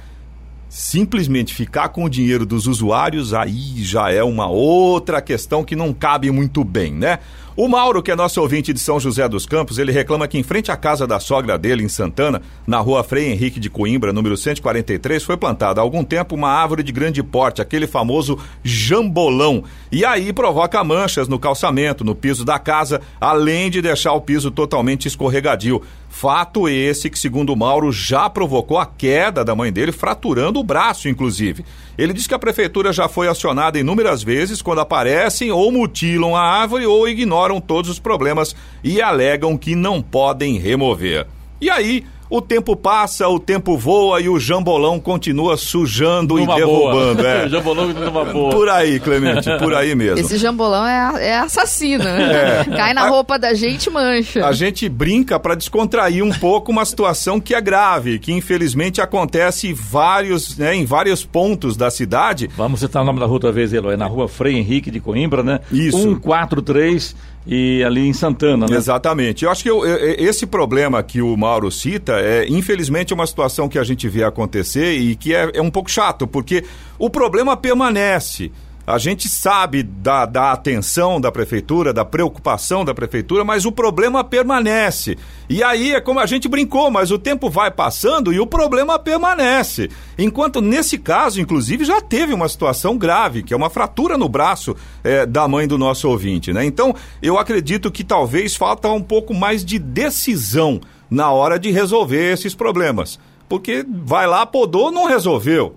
simplesmente 0.75 1.53
ficar 1.53 1.89
com 1.89 2.03
o 2.03 2.09
dinheiro 2.09 2.45
dos 2.45 2.67
usuários, 2.67 3.33
aí 3.33 3.83
já 3.83 4.11
é 4.11 4.23
uma 4.23 4.47
outra 4.47 5.21
questão 5.21 5.63
que 5.63 5.75
não 5.75 5.93
cabe 5.93 6.29
muito 6.31 6.63
bem, 6.63 6.91
né? 6.91 7.19
O 7.57 7.69
Mauro, 7.69 8.03
que 8.03 8.11
é 8.11 8.15
nosso 8.17 8.41
ouvinte 8.41 8.73
de 8.73 8.79
São 8.81 8.99
José 8.99 9.29
dos 9.29 9.45
Campos, 9.45 9.77
ele 9.77 9.89
reclama 9.89 10.27
que 10.27 10.37
em 10.37 10.43
frente 10.43 10.73
à 10.73 10.75
casa 10.75 11.07
da 11.07 11.21
sogra 11.21 11.57
dele, 11.57 11.85
em 11.85 11.87
Santana, 11.87 12.41
na 12.67 12.79
rua 12.79 13.01
Frei 13.01 13.31
Henrique 13.31 13.61
de 13.61 13.69
Coimbra, 13.69 14.11
número 14.11 14.35
143, 14.35 15.23
foi 15.23 15.37
plantada 15.37 15.79
há 15.79 15.81
algum 15.81 16.03
tempo 16.03 16.35
uma 16.35 16.49
árvore 16.49 16.83
de 16.83 16.91
grande 16.91 17.23
porte, 17.23 17.61
aquele 17.61 17.87
famoso 17.87 18.37
jambolão. 18.61 19.63
E 19.89 20.03
aí 20.03 20.33
provoca 20.33 20.83
manchas 20.83 21.29
no 21.29 21.39
calçamento, 21.39 22.03
no 22.03 22.13
piso 22.13 22.43
da 22.43 22.59
casa, 22.59 22.99
além 23.21 23.69
de 23.71 23.81
deixar 23.81 24.11
o 24.11 24.19
piso 24.19 24.51
totalmente 24.51 25.07
escorregadio. 25.07 25.81
Fato 26.17 26.69
esse 26.69 27.09
que, 27.09 27.19
segundo 27.19 27.53
Mauro, 27.57 27.91
já 27.91 28.29
provocou 28.29 28.77
a 28.77 28.85
queda 28.85 29.43
da 29.43 29.53
mãe 29.53 29.69
dele, 29.69 29.91
fraturando 29.91 30.61
o 30.61 30.63
braço, 30.63 31.09
inclusive. 31.09 31.65
Ele 31.97 32.13
diz 32.13 32.25
que 32.25 32.33
a 32.33 32.39
prefeitura 32.39 32.93
já 32.93 33.09
foi 33.09 33.27
acionada 33.27 33.77
inúmeras 33.77 34.23
vezes 34.23 34.61
quando 34.61 34.79
aparecem 34.79 35.51
ou 35.51 35.69
mutilam 35.73 36.33
a 36.33 36.41
árvore 36.41 36.85
ou 36.85 37.05
ignoram 37.05 37.59
todos 37.59 37.91
os 37.91 37.99
problemas 37.99 38.55
e 38.81 39.01
alegam 39.01 39.57
que 39.57 39.75
não 39.75 40.01
podem 40.01 40.57
remover. 40.57 41.27
E 41.59 41.69
aí, 41.69 42.05
o 42.29 42.41
tempo 42.41 42.75
passa, 42.75 43.27
o 43.27 43.39
tempo 43.39 43.77
voa 43.77 44.19
e 44.19 44.27
o 44.29 44.39
jambolão 44.39 44.99
continua 44.99 45.57
sujando 45.57 46.35
Numa 46.37 46.53
e 46.53 46.55
derrubando. 46.55 47.21
boa. 47.21 47.25
É. 47.35 47.45
o 47.45 47.49
jambolão 47.49 47.87
numa 47.93 48.25
boa. 48.25 48.51
Por 48.51 48.69
aí, 48.69 48.99
Clemente, 48.99 49.49
por 49.59 49.73
aí 49.73 49.93
mesmo. 49.95 50.19
Esse 50.19 50.37
jambolão 50.37 50.85
é, 50.85 51.27
é 51.29 51.37
assassino, 51.37 52.03
né? 52.03 52.63
Cai 52.75 52.93
na 52.93 53.03
A- 53.05 53.09
roupa 53.09 53.37
da 53.39 53.53
gente 53.53 53.85
e 53.87 53.89
mancha. 53.89 54.45
A 54.45 54.51
gente 54.51 54.87
brinca 54.89 55.39
para 55.39 55.55
descontrair 55.55 56.23
um 56.23 56.31
pouco 56.31 56.71
uma 56.71 56.83
situação 56.85 57.39
que 57.39 57.53
é 57.53 57.61
grave, 57.61 58.19
que 58.19 58.31
infelizmente 58.33 59.01
acontece 59.01 59.67
em 59.69 59.73
vários, 59.73 60.57
né, 60.57 60.75
em 60.75 60.85
vários 60.85 61.23
pontos 61.23 61.77
da 61.77 61.89
cidade. 61.91 62.49
Vamos 62.55 62.79
citar 62.79 63.01
o 63.01 63.05
nome 63.05 63.19
da 63.19 63.25
rua 63.25 63.35
outra 63.35 63.51
vez, 63.51 63.71
Eloy. 63.73 63.93
É 63.93 63.97
na 63.97 64.07
rua 64.07 64.27
Frei 64.27 64.55
Henrique 64.57 64.89
de 64.91 64.99
Coimbra, 64.99 65.43
né? 65.43 65.59
Isso. 65.71 65.97
143 66.01 67.15
e 67.47 67.83
ali 67.83 68.07
em 68.07 68.13
Santana, 68.13 68.65
né? 68.69 68.75
Exatamente. 68.75 69.45
Eu 69.45 69.51
acho 69.51 69.61
que 69.63 69.69
eu- 69.69 69.85
esse 69.85 70.45
problema 70.45 71.01
que 71.03 71.21
o 71.21 71.35
Mauro 71.37 71.69
cita 71.71 72.13
é, 72.19 72.47
infelizmente, 72.49 73.13
uma 73.13 73.27
situação 73.27 73.69
que 73.69 73.77
a 73.77 73.83
gente 73.83 74.07
vê 74.09 74.23
acontecer 74.23 74.93
e 74.93 75.15
que 75.15 75.33
é, 75.33 75.51
é 75.53 75.61
um 75.61 75.69
pouco 75.69 75.89
chato, 75.91 76.25
porque 76.25 76.63
o 76.97 77.09
problema 77.09 77.55
permanece. 77.55 78.51
A 78.87 78.99
gente 78.99 79.27
sabe 79.27 79.81
da, 79.81 80.27
da 80.27 80.51
atenção 80.51 81.19
da 81.19 81.31
prefeitura, 81.31 81.91
da 81.91 82.05
preocupação 82.05 82.85
da 82.85 82.93
prefeitura, 82.93 83.43
mas 83.43 83.65
o 83.65 83.71
problema 83.71 84.23
permanece. 84.23 85.17
E 85.49 85.63
aí 85.63 85.95
é 85.95 86.01
como 86.01 86.19
a 86.19 86.25
gente 86.27 86.47
brincou, 86.47 86.91
mas 86.91 87.09
o 87.09 87.17
tempo 87.17 87.49
vai 87.49 87.71
passando 87.71 88.31
e 88.31 88.39
o 88.39 88.45
problema 88.45 88.99
permanece. 88.99 89.89
Enquanto 90.19 90.61
nesse 90.61 90.99
caso, 90.99 91.41
inclusive, 91.41 91.83
já 91.83 91.99
teve 91.99 92.31
uma 92.31 92.47
situação 92.47 92.95
grave, 92.95 93.41
que 93.41 93.55
é 93.55 93.57
uma 93.57 93.71
fratura 93.71 94.19
no 94.19 94.29
braço 94.29 94.75
eh, 95.03 95.25
da 95.25 95.47
mãe 95.47 95.67
do 95.67 95.79
nosso 95.79 96.07
ouvinte, 96.07 96.53
né? 96.53 96.63
Então, 96.63 96.93
eu 97.23 97.39
acredito 97.39 97.91
que 97.91 98.03
talvez 98.03 98.55
falta 98.55 98.87
um 98.89 99.01
pouco 99.01 99.33
mais 99.33 99.65
de 99.65 99.79
decisão 99.79 100.79
na 101.09 101.31
hora 101.31 101.57
de 101.57 101.71
resolver 101.71 102.33
esses 102.33 102.53
problemas. 102.53 103.19
Porque 103.49 103.83
vai 103.89 104.27
lá, 104.27 104.45
podou, 104.45 104.91
não 104.91 105.05
resolveu. 105.05 105.75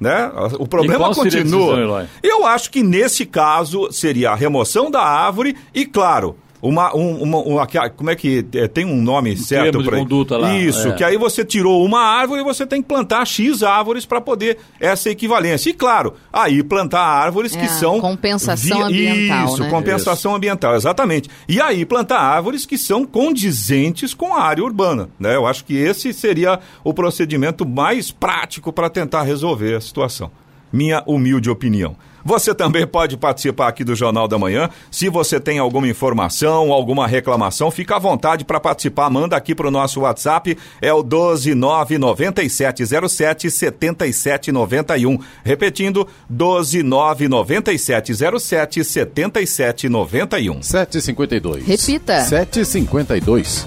Né? 0.00 0.32
O 0.58 0.66
problema 0.66 1.14
continua. 1.14 1.76
decisão? 1.76 2.08
Eu 2.22 2.46
acho 2.46 2.70
que 2.70 2.82
nesse 2.82 3.26
caso 3.26 3.92
seria 3.92 4.30
a 4.30 4.34
remoção 4.34 4.90
da 4.90 5.02
árvore 5.02 5.54
e, 5.74 5.84
claro, 5.84 6.36
uma, 6.62 6.94
um, 6.94 7.22
uma, 7.22 7.38
uma- 7.38 7.66
que- 7.66 7.90
como 7.90 8.10
é 8.10 8.16
que 8.16 8.46
é, 8.54 8.68
tem 8.68 8.84
um 8.84 9.00
nome 9.00 9.36
certo 9.36 9.64
termo 9.64 9.82
de 9.82 9.88
para 9.88 9.98
conduta 9.98 10.36
lá, 10.36 10.56
Isso, 10.56 10.88
é. 10.88 10.92
que 10.92 11.02
aí 11.04 11.16
você 11.16 11.44
tirou 11.44 11.84
uma 11.84 12.00
árvore 12.00 12.40
e 12.42 12.44
você 12.44 12.66
tem 12.66 12.82
que 12.82 12.88
plantar 12.88 13.24
X 13.26 13.62
árvores 13.62 14.04
para 14.04 14.20
poder 14.20 14.58
essa 14.78 15.08
equivalência. 15.10 15.70
E 15.70 15.72
claro, 15.72 16.14
aí 16.32 16.62
plantar 16.62 17.00
árvores 17.02 17.54
É, 17.56 17.60
que 17.60 17.68
são 17.68 18.00
compensação 18.00 18.82
ambiental, 18.84 19.46
Isso, 19.46 19.62
né? 19.62 19.70
compensação 19.70 20.34
ambiental, 20.34 20.74
exatamente. 20.76 21.28
E 21.48 21.60
aí 21.60 21.84
plantar 21.86 22.18
árvores 22.20 22.66
que 22.66 22.76
são 22.76 23.04
condizentes 23.04 24.12
com 24.14 24.34
a 24.34 24.42
área 24.42 24.62
urbana, 24.64 25.08
né? 25.18 25.34
Eu 25.36 25.46
acho 25.46 25.64
que 25.64 25.74
esse 25.76 26.12
seria 26.12 26.60
o 26.84 26.92
procedimento 26.92 27.66
mais 27.66 28.10
prático 28.10 28.72
para 28.72 28.90
tentar 28.90 29.22
resolver 29.22 29.76
a 29.76 29.80
situação. 29.80 30.30
Minha 30.72 31.02
humilde 31.06 31.48
opinião. 31.50 31.96
Você 32.24 32.54
também 32.54 32.86
pode 32.86 33.16
participar 33.16 33.66
aqui 33.68 33.84
do 33.84 33.94
Jornal 33.94 34.28
da 34.28 34.38
Manhã. 34.38 34.68
Se 34.90 35.08
você 35.08 35.40
tem 35.40 35.58
alguma 35.58 35.88
informação, 35.88 36.70
alguma 36.72 37.06
reclamação, 37.06 37.70
fica 37.70 37.96
à 37.96 37.98
vontade 37.98 38.44
para 38.44 38.60
participar. 38.60 39.08
Manda 39.10 39.36
aqui 39.36 39.54
para 39.54 39.68
o 39.68 39.70
nosso 39.70 40.00
WhatsApp. 40.00 40.56
É 40.80 40.92
o 40.92 41.02
1299707 41.02 43.50
7791. 43.50 45.18
Repetindo, 45.44 46.06
1299707 46.32 48.84
7791. 48.84 50.62
752. 50.62 51.66
Repita. 51.66 52.20
752. 52.20 53.66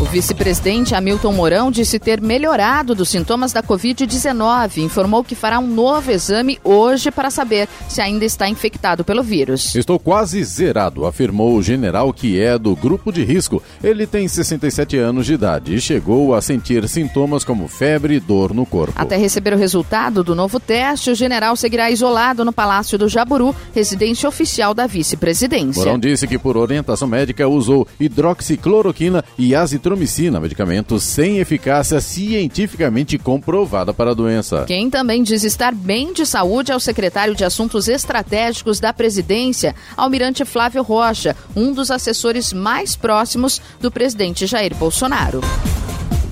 O 0.00 0.04
vice-presidente 0.06 0.94
Hamilton 0.94 1.30
Mourão 1.30 1.70
disse 1.70 1.98
ter 1.98 2.22
melhorado 2.22 2.94
dos 2.94 3.10
sintomas 3.10 3.52
da 3.52 3.62
Covid-19. 3.62 4.78
Informou 4.78 5.22
que 5.22 5.34
fará 5.34 5.58
um 5.58 5.66
novo 5.66 6.10
exame 6.10 6.58
hoje 6.64 7.10
para 7.10 7.30
saber 7.30 7.68
se 7.90 8.00
ainda 8.00 8.24
está 8.24 8.48
infectado 8.48 9.04
pelo 9.04 9.22
vírus. 9.22 9.74
Estou 9.74 9.98
quase 9.98 10.42
zerado, 10.44 11.04
afirmou 11.04 11.56
o 11.56 11.62
general 11.62 12.12
que 12.12 12.40
é 12.40 12.56
do 12.56 12.74
grupo 12.76 13.12
de 13.12 13.24
risco. 13.24 13.62
Ele 13.82 14.06
tem 14.06 14.28
67 14.28 14.96
anos 14.96 15.26
de 15.26 15.34
idade 15.34 15.74
e 15.74 15.80
chegou 15.80 16.34
a 16.34 16.40
sentir 16.40 16.88
sintomas 16.88 17.44
como 17.44 17.66
febre 17.66 18.14
e 18.14 18.20
dor 18.20 18.54
no 18.54 18.64
corpo. 18.64 18.94
Até 18.94 19.16
receber 19.16 19.52
o 19.54 19.58
resultado 19.58 20.22
do 20.22 20.34
novo 20.34 20.60
teste, 20.60 21.10
o 21.10 21.14
general 21.14 21.56
seguirá 21.56 21.90
isolado 21.90 22.44
no 22.44 22.52
Palácio 22.52 22.96
do 22.96 23.08
Jaburu, 23.08 23.54
residência 23.74 24.28
oficial 24.28 24.72
da 24.72 24.86
vice-presidência. 24.86 25.80
Mourão 25.80 25.98
disse 25.98 26.28
que 26.28 26.38
por 26.38 26.56
orientação 26.56 27.08
médica 27.08 27.48
usou 27.48 27.86
hidroxicloroquina 27.98 29.24
e 29.36 29.54
azitromicina, 29.54 30.38
medicamentos 30.38 31.02
sem 31.02 31.38
eficácia 31.38 32.00
cientificamente 32.00 33.18
comprovada 33.18 33.92
para 33.92 34.12
a 34.12 34.14
doença. 34.14 34.64
Quem 34.66 34.88
também 34.88 35.22
diz 35.22 35.42
estar 35.42 35.74
bem 35.74 36.12
de 36.12 36.24
saúde 36.24 36.70
é 36.70 36.76
o 36.76 36.80
secretário 36.80 37.34
de 37.34 37.44
Assuntos 37.44 37.79
Estratégicos 37.88 38.80
da 38.80 38.92
Presidência, 38.92 39.74
Almirante 39.96 40.44
Flávio 40.44 40.82
Rocha, 40.82 41.36
um 41.54 41.72
dos 41.72 41.90
assessores 41.90 42.52
mais 42.52 42.96
próximos 42.96 43.60
do 43.80 43.90
presidente 43.90 44.46
Jair 44.46 44.74
Bolsonaro. 44.74 45.40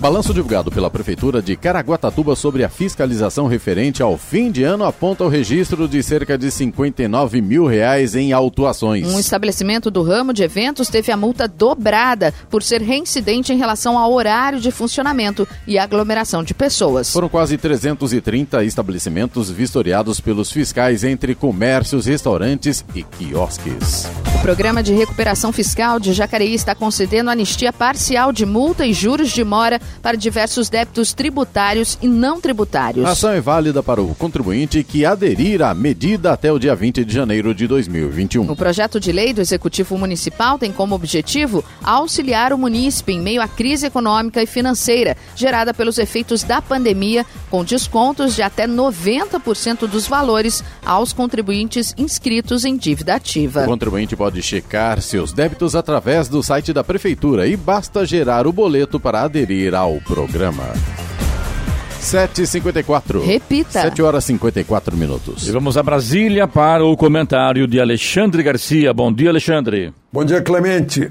Balanço 0.00 0.32
divulgado 0.32 0.70
pela 0.70 0.88
Prefeitura 0.88 1.42
de 1.42 1.56
Caraguatatuba 1.56 2.36
sobre 2.36 2.62
a 2.62 2.68
fiscalização 2.68 3.48
referente 3.48 4.00
ao 4.00 4.16
fim 4.16 4.48
de 4.48 4.62
ano 4.62 4.84
aponta 4.84 5.24
o 5.24 5.28
registro 5.28 5.88
de 5.88 6.00
cerca 6.04 6.38
de 6.38 6.52
59 6.52 7.42
mil 7.42 7.66
reais 7.66 8.14
em 8.14 8.32
autuações. 8.32 9.12
Um 9.12 9.18
estabelecimento 9.18 9.90
do 9.90 10.04
ramo 10.04 10.32
de 10.32 10.44
eventos 10.44 10.86
teve 10.86 11.10
a 11.10 11.16
multa 11.16 11.48
dobrada 11.48 12.32
por 12.48 12.62
ser 12.62 12.80
reincidente 12.80 13.52
em 13.52 13.56
relação 13.56 13.98
ao 13.98 14.12
horário 14.12 14.60
de 14.60 14.70
funcionamento 14.70 15.48
e 15.66 15.80
aglomeração 15.80 16.44
de 16.44 16.54
pessoas. 16.54 17.12
Foram 17.12 17.28
quase 17.28 17.58
330 17.58 18.62
estabelecimentos 18.62 19.50
vistoriados 19.50 20.20
pelos 20.20 20.52
fiscais 20.52 21.02
entre 21.02 21.34
comércios, 21.34 22.06
restaurantes 22.06 22.84
e 22.94 23.02
quiosques. 23.02 24.08
O 24.32 24.40
Programa 24.40 24.80
de 24.80 24.94
Recuperação 24.94 25.52
Fiscal 25.52 25.98
de 25.98 26.12
Jacareí 26.12 26.54
está 26.54 26.72
concedendo 26.72 27.30
anistia 27.30 27.72
parcial 27.72 28.32
de 28.32 28.46
multa 28.46 28.86
e 28.86 28.92
juros 28.92 29.30
de 29.30 29.42
mora 29.42 29.80
para 30.02 30.16
diversos 30.16 30.68
débitos 30.68 31.12
tributários 31.12 31.98
e 32.00 32.08
não 32.08 32.40
tributários. 32.40 33.04
A 33.04 33.10
ação 33.10 33.30
é 33.30 33.40
válida 33.40 33.82
para 33.82 34.02
o 34.02 34.14
contribuinte 34.14 34.82
que 34.82 35.04
aderir 35.04 35.62
à 35.62 35.74
medida 35.74 36.32
até 36.32 36.52
o 36.52 36.58
dia 36.58 36.74
20 36.74 37.04
de 37.04 37.14
janeiro 37.14 37.54
de 37.54 37.66
2021. 37.66 38.50
O 38.50 38.56
projeto 38.56 39.00
de 39.00 39.12
lei 39.12 39.32
do 39.32 39.40
Executivo 39.40 39.96
Municipal 39.98 40.58
tem 40.58 40.72
como 40.72 40.94
objetivo 40.94 41.64
auxiliar 41.82 42.52
o 42.52 42.58
munícipe 42.58 43.12
em 43.12 43.20
meio 43.20 43.42
à 43.42 43.48
crise 43.48 43.86
econômica 43.86 44.42
e 44.42 44.46
financeira 44.46 45.16
gerada 45.34 45.72
pelos 45.72 45.98
efeitos 45.98 46.42
da 46.42 46.60
pandemia, 46.60 47.24
com 47.50 47.64
descontos 47.64 48.34
de 48.34 48.42
até 48.42 48.66
90% 48.66 49.86
dos 49.86 50.06
valores 50.06 50.62
aos 50.84 51.12
contribuintes 51.12 51.94
inscritos 51.96 52.64
em 52.64 52.76
dívida 52.76 53.14
ativa. 53.14 53.62
O 53.62 53.66
contribuinte 53.66 54.16
pode 54.16 54.42
checar 54.42 55.00
seus 55.00 55.32
débitos 55.32 55.74
através 55.74 56.28
do 56.28 56.42
site 56.42 56.72
da 56.72 56.84
Prefeitura 56.84 57.46
e 57.46 57.56
basta 57.56 58.04
gerar 58.04 58.46
o 58.46 58.52
boleto 58.52 58.98
para 58.98 59.22
aderir 59.22 59.74
ao 59.78 60.00
programa. 60.00 60.64
7h54. 62.00 63.24
Repita. 63.24 63.82
7 63.82 64.02
horas 64.02 64.24
e 64.24 64.28
54 64.28 64.96
minutos. 64.96 65.46
E 65.46 65.52
vamos 65.52 65.76
a 65.76 65.82
Brasília 65.82 66.48
para 66.48 66.84
o 66.84 66.96
comentário 66.96 67.66
de 67.66 67.80
Alexandre 67.80 68.42
Garcia. 68.42 68.92
Bom 68.92 69.12
dia, 69.12 69.30
Alexandre. 69.30 69.92
Bom 70.12 70.24
dia, 70.24 70.42
Clemente. 70.42 71.10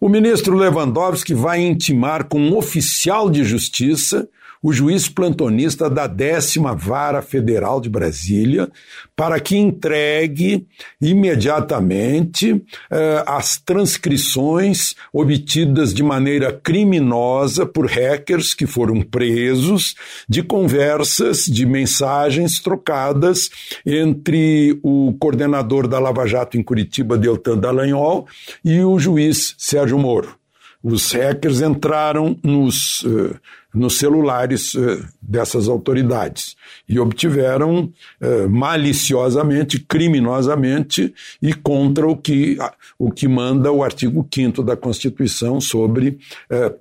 O 0.00 0.08
ministro 0.08 0.56
Lewandowski 0.56 1.34
vai 1.34 1.60
intimar 1.60 2.24
com 2.24 2.40
um 2.40 2.56
oficial 2.56 3.28
de 3.28 3.44
justiça 3.44 4.28
o 4.62 4.72
juiz 4.72 5.08
plantonista 5.08 5.88
da 5.88 6.06
décima 6.06 6.74
vara 6.74 7.22
federal 7.22 7.80
de 7.80 7.88
Brasília 7.88 8.68
para 9.14 9.38
que 9.40 9.56
entregue 9.56 10.66
imediatamente 11.00 12.62
eh, 12.90 13.24
as 13.26 13.58
transcrições 13.58 14.94
obtidas 15.12 15.92
de 15.94 16.02
maneira 16.02 16.52
criminosa 16.52 17.66
por 17.66 17.86
hackers 17.86 18.54
que 18.54 18.66
foram 18.66 19.02
presos 19.02 19.94
de 20.28 20.42
conversas, 20.42 21.44
de 21.44 21.64
mensagens 21.64 22.60
trocadas 22.60 23.50
entre 23.84 24.78
o 24.82 25.14
coordenador 25.18 25.86
da 25.86 25.98
Lava 25.98 26.26
Jato 26.26 26.56
em 26.56 26.62
Curitiba, 26.62 27.16
Deltan 27.16 27.58
Dallagnol, 27.58 28.26
e 28.64 28.80
o 28.80 28.98
juiz 28.98 29.54
Sérgio 29.58 29.98
Moro. 29.98 30.36
Os 30.82 31.12
hackers 31.12 31.60
entraram 31.60 32.38
nos, 32.42 33.02
uh, 33.02 33.34
nos 33.78 33.98
celulares 33.98 34.74
uh, 34.74 35.06
dessas 35.20 35.68
autoridades 35.68 36.56
e 36.88 36.98
obtiveram 36.98 37.92
uh, 38.20 38.48
maliciosamente, 38.48 39.78
criminosamente 39.78 41.14
e 41.40 41.54
contra 41.54 42.06
o 42.06 42.16
que, 42.16 42.58
o 42.98 43.10
que 43.10 43.28
manda 43.28 43.70
o 43.70 43.82
artigo 43.82 44.26
5 44.32 44.62
da 44.62 44.76
Constituição 44.76 45.60
sobre 45.60 46.18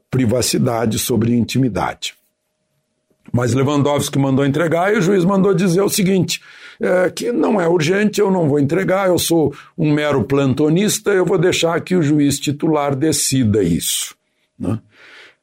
privacidade, 0.09 0.97
sobre 0.99 1.35
intimidade. 1.35 2.15
Mas 3.31 3.53
Lewandowski 3.53 4.17
mandou 4.17 4.45
entregar 4.45 4.93
e 4.93 4.97
o 4.97 5.01
juiz 5.01 5.25
mandou 5.25 5.53
dizer 5.53 5.81
o 5.81 5.89
seguinte: 5.89 6.41
é, 6.79 7.09
que 7.09 7.31
não 7.31 7.59
é 7.59 7.67
urgente, 7.67 8.21
eu 8.21 8.31
não 8.31 8.47
vou 8.47 8.59
entregar, 8.59 9.07
eu 9.07 9.17
sou 9.17 9.53
um 9.77 9.91
mero 9.91 10.23
plantonista, 10.23 11.11
eu 11.11 11.25
vou 11.25 11.37
deixar 11.37 11.79
que 11.81 11.95
o 11.95 12.03
juiz 12.03 12.39
titular 12.39 12.95
decida 12.95 13.63
isso. 13.63 14.15
Né? 14.57 14.79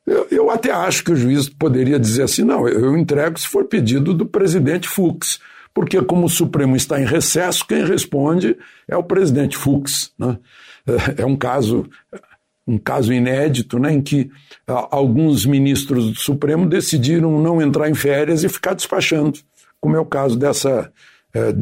Eu, 0.07 0.27
eu, 0.31 0.51
até 0.51 0.71
acho 0.71 1.03
que 1.03 1.13
o 1.13 1.17
juiz 1.17 1.49
poderia 1.49 1.99
dizer 1.99 2.25
assim: 2.25 2.43
não, 2.43 2.69
eu 2.69 2.97
entrego 2.97 3.39
se 3.39 3.47
for 3.47 3.65
pedido 3.65 4.13
do 4.13 4.27
presidente 4.27 4.89
Fux, 4.89 5.41
porque, 5.73 6.01
como 6.03 6.27
o 6.27 6.31
Supremo 6.31 6.77
está 6.77 7.01
em 7.01 7.07
recesso, 7.07 7.67
quem 7.67 7.85
responde 7.85 8.57
é 8.87 8.97
o 8.97 9.03
presidente 9.03 9.57
Fux. 9.57 10.13
Né? 10.19 10.39
É, 10.87 11.23
é 11.23 11.27
um 11.27 11.37
caso 11.37 11.89
um 12.67 12.79
caso 12.79 13.13
inédito, 13.13 13.79
né, 13.79 13.93
em 13.93 14.01
que 14.01 14.31
alguns 14.67 15.45
ministros 15.45 16.11
do 16.11 16.19
Supremo 16.19 16.67
decidiram 16.67 17.39
não 17.41 17.61
entrar 17.61 17.91
em 17.91 17.95
férias 17.95 18.43
e 18.43 18.49
ficar 18.49 18.75
despachando, 18.75 19.39
como 19.81 19.97
é 19.97 20.01
o 20.01 20.07
caso 20.07 20.39
dessa, 20.39 20.91
é, 21.35 21.55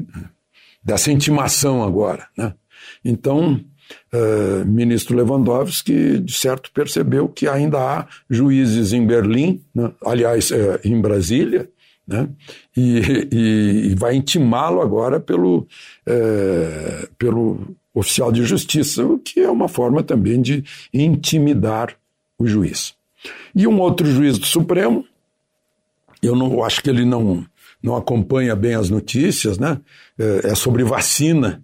dessa 0.83 1.11
intimação 1.11 1.83
agora. 1.83 2.29
Né? 2.39 2.55
Então, 3.05 3.61
é, 4.13 4.65
ministro 4.65 5.17
Lewandowski, 5.17 6.19
de 6.19 6.33
certo, 6.33 6.71
percebeu 6.73 7.29
que 7.29 7.49
ainda 7.49 7.79
há 7.79 8.07
juízes 8.29 8.93
em 8.93 9.07
Berlim, 9.07 9.63
né, 9.75 9.91
aliás, 10.05 10.51
é, 10.53 10.81
em 10.85 11.01
Brasília, 11.01 11.69
né, 12.07 12.29
e, 12.77 13.01
e, 13.33 13.91
e 13.91 13.95
vai 13.95 14.15
intimá-lo 14.15 14.83
agora 14.83 15.19
pelo, 15.19 15.67
é, 16.07 17.09
pelo 17.17 17.75
oficial 17.95 18.31
de 18.31 18.45
justiça, 18.45 19.05
o 19.05 19.19
que 19.19 19.41
é 19.41 19.51
uma 19.51 19.69
forma 19.69 20.03
também 20.03 20.43
de 20.43 20.63
intimidar 20.93 21.97
o 22.39 22.47
juiz. 22.47 22.95
E 23.55 23.67
um 23.67 23.81
outro 23.81 24.07
juiz 24.07 24.37
do 24.37 24.47
Supremo, 24.47 25.07
eu 26.23 26.37
não 26.37 26.63
acho 26.63 26.83
que 26.83 26.91
ele 26.91 27.05
não, 27.05 27.47
não 27.83 27.97
acompanha 27.97 28.55
bem 28.55 28.75
as 28.75 28.91
notícias, 28.91 29.59
né? 29.59 29.81
É 30.19 30.55
sobre 30.55 30.83
vacina. 30.85 31.63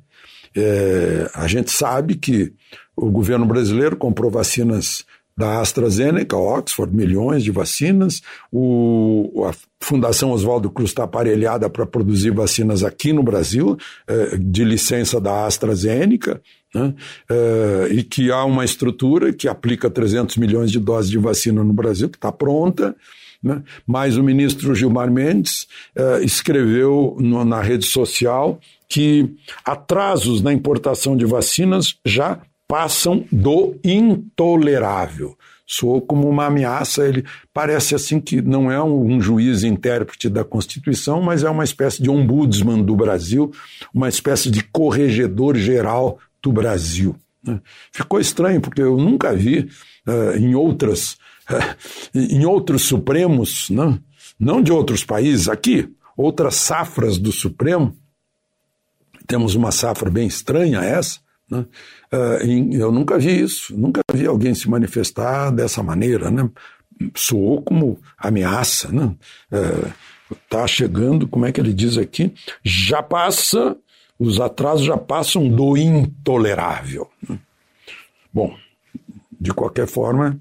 É, 0.59 1.31
a 1.35 1.47
gente 1.47 1.71
sabe 1.71 2.17
que 2.17 2.53
o 2.97 3.11
governo 3.11 3.47
brasileiro 3.47 3.97
comprou 3.97 4.31
vacinas 4.31 5.05
da 5.39 5.61
AstraZeneca, 5.61 6.37
Oxford, 6.37 6.93
milhões 6.93 7.45
de 7.45 7.53
vacinas. 7.53 8.21
O, 8.51 9.45
a 9.49 9.55
Fundação 9.81 10.33
Oswaldo 10.33 10.69
Cruz 10.69 10.91
está 10.91 11.05
aparelhada 11.05 11.71
para 11.71 11.87
produzir 11.87 12.33
vacinas 12.33 12.83
aqui 12.83 13.13
no 13.13 13.23
Brasil, 13.23 13.79
eh, 14.09 14.37
de 14.37 14.65
licença 14.65 15.21
da 15.21 15.47
AstraZeneca, 15.47 16.43
né? 16.75 16.93
eh, 17.31 17.89
e 17.93 18.03
que 18.03 18.33
há 18.33 18.45
uma 18.45 18.65
estrutura 18.65 19.33
que 19.33 19.47
aplica 19.47 19.89
300 19.89 20.37
milhões 20.39 20.73
de 20.73 20.81
doses 20.81 21.09
de 21.09 21.19
vacina 21.19 21.63
no 21.63 21.73
Brasil, 21.73 22.09
que 22.09 22.19
está 22.19 22.33
pronta. 22.33 22.97
Né? 23.41 23.63
Mas 23.87 24.17
o 24.17 24.25
ministro 24.25 24.75
Gilmar 24.75 25.09
Mendes 25.09 25.69
eh, 25.95 26.21
escreveu 26.25 27.17
no, 27.21 27.45
na 27.45 27.63
rede 27.63 27.87
social 27.87 28.59
que 28.89 29.35
atrasos 29.65 30.41
na 30.41 30.53
importação 30.53 31.17
de 31.17 31.25
vacinas 31.27 31.97
já 32.05 32.41
passam 32.67 33.25
do 33.31 33.77
intolerável. 33.85 35.37
Soou 35.67 36.01
como 36.01 36.27
uma 36.27 36.47
ameaça, 36.47 37.07
ele 37.07 37.25
parece 37.53 37.95
assim 37.95 38.19
que 38.21 38.41
não 38.41 38.73
é 38.73 38.83
um, 38.83 39.21
juiz 39.21 39.65
intérprete 39.65 40.29
da 40.29 40.43
Constituição, 40.43 41.21
mas 41.21 41.45
é 41.45 41.51
uma 41.51 41.65
espécie 41.65 42.03
de 42.03 42.09
ombudsman 42.09 42.83
do 42.83 42.97
Brasil, 42.97 43.53
uma 43.93 44.09
espécie 44.09 44.51
de 44.51 44.63
corregedor 44.63 45.57
geral 45.57 46.19
do 46.43 46.51
Brasil. 46.51 47.15
Né? 47.45 47.61
Ficou 47.93 48.19
estranho, 48.19 48.63
porque 48.63 48.81
eu 48.81 48.97
nunca 48.97 49.35
vi 49.35 49.69
uh, 50.07 50.39
em 50.39 50.55
outras 50.55 51.19
uh, 51.51 51.77
em 52.15 52.47
outros 52.47 52.83
Supremos, 52.83 53.69
não, 53.69 53.99
não 54.41 54.63
de 54.63 54.73
outros 54.73 55.05
países, 55.05 55.49
aqui, 55.49 55.87
outras 56.17 56.55
safras 56.55 57.19
do 57.19 57.31
Supremo, 57.31 57.95
temos 59.29 59.55
uma 59.55 59.71
safra 59.71 60.11
bem 60.11 60.27
estranha 60.27 60.81
essa, 60.81 61.21
né? 61.49 61.65
Uh, 62.13 62.75
eu 62.75 62.91
nunca 62.91 63.19
vi 63.19 63.43
isso, 63.43 63.79
nunca 63.79 64.01
vi 64.13 64.27
alguém 64.27 64.55
se 64.55 64.69
manifestar 64.69 65.51
dessa 65.51 65.83
maneira, 65.83 66.31
né? 66.31 66.49
Soou 67.15 67.63
como 67.63 68.01
ameaça, 68.17 68.91
né? 68.91 69.15
Uh, 69.53 69.93
tá 70.49 70.67
chegando, 70.67 71.29
como 71.29 71.47
é 71.47 71.53
que 71.53 71.61
ele 71.61 71.73
diz 71.73 71.97
aqui? 71.99 72.33
Já 72.65 73.03
passa, 73.03 73.77
os 74.19 74.41
atrasos 74.41 74.87
já 74.87 74.97
passam 74.97 75.49
do 75.49 75.77
intolerável. 75.77 77.09
Né? 77.27 77.39
Bom, 78.33 78.57
de 79.41 79.53
qualquer 79.53 79.87
forma, 79.87 80.41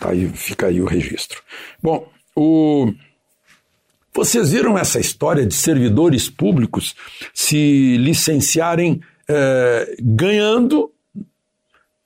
tá 0.00 0.10
aí, 0.10 0.28
fica 0.28 0.66
aí 0.66 0.80
o 0.80 0.86
registro. 0.86 1.40
Bom, 1.82 2.08
o... 2.34 2.92
Vocês 4.16 4.50
viram 4.50 4.78
essa 4.78 4.98
história 4.98 5.44
de 5.44 5.52
servidores 5.52 6.30
públicos 6.30 6.94
se 7.34 7.98
licenciarem 7.98 9.02
é, 9.28 9.94
ganhando 10.00 10.90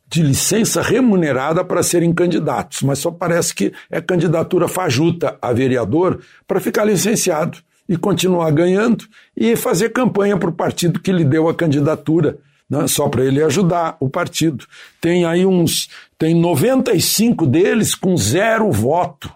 de 0.08 0.20
licença 0.20 0.82
remunerada 0.82 1.64
para 1.64 1.84
serem 1.84 2.12
candidatos, 2.12 2.82
mas 2.82 2.98
só 2.98 3.12
parece 3.12 3.54
que 3.54 3.72
é 3.88 4.00
candidatura 4.00 4.66
fajuta 4.66 5.38
a 5.40 5.52
vereador 5.52 6.20
para 6.48 6.58
ficar 6.58 6.84
licenciado 6.84 7.58
e 7.88 7.96
continuar 7.96 8.50
ganhando 8.50 9.04
e 9.36 9.54
fazer 9.54 9.90
campanha 9.90 10.36
para 10.36 10.50
o 10.50 10.52
partido 10.52 10.98
que 10.98 11.12
lhe 11.12 11.24
deu 11.24 11.48
a 11.48 11.54
candidatura, 11.54 12.38
né, 12.68 12.88
só 12.88 13.08
para 13.08 13.24
ele 13.24 13.40
ajudar 13.40 13.96
o 14.00 14.10
partido. 14.10 14.66
Tem 15.00 15.24
aí 15.24 15.46
uns, 15.46 15.88
tem 16.18 16.34
95 16.34 17.46
deles 17.46 17.94
com 17.94 18.16
zero 18.16 18.68
voto. 18.72 19.30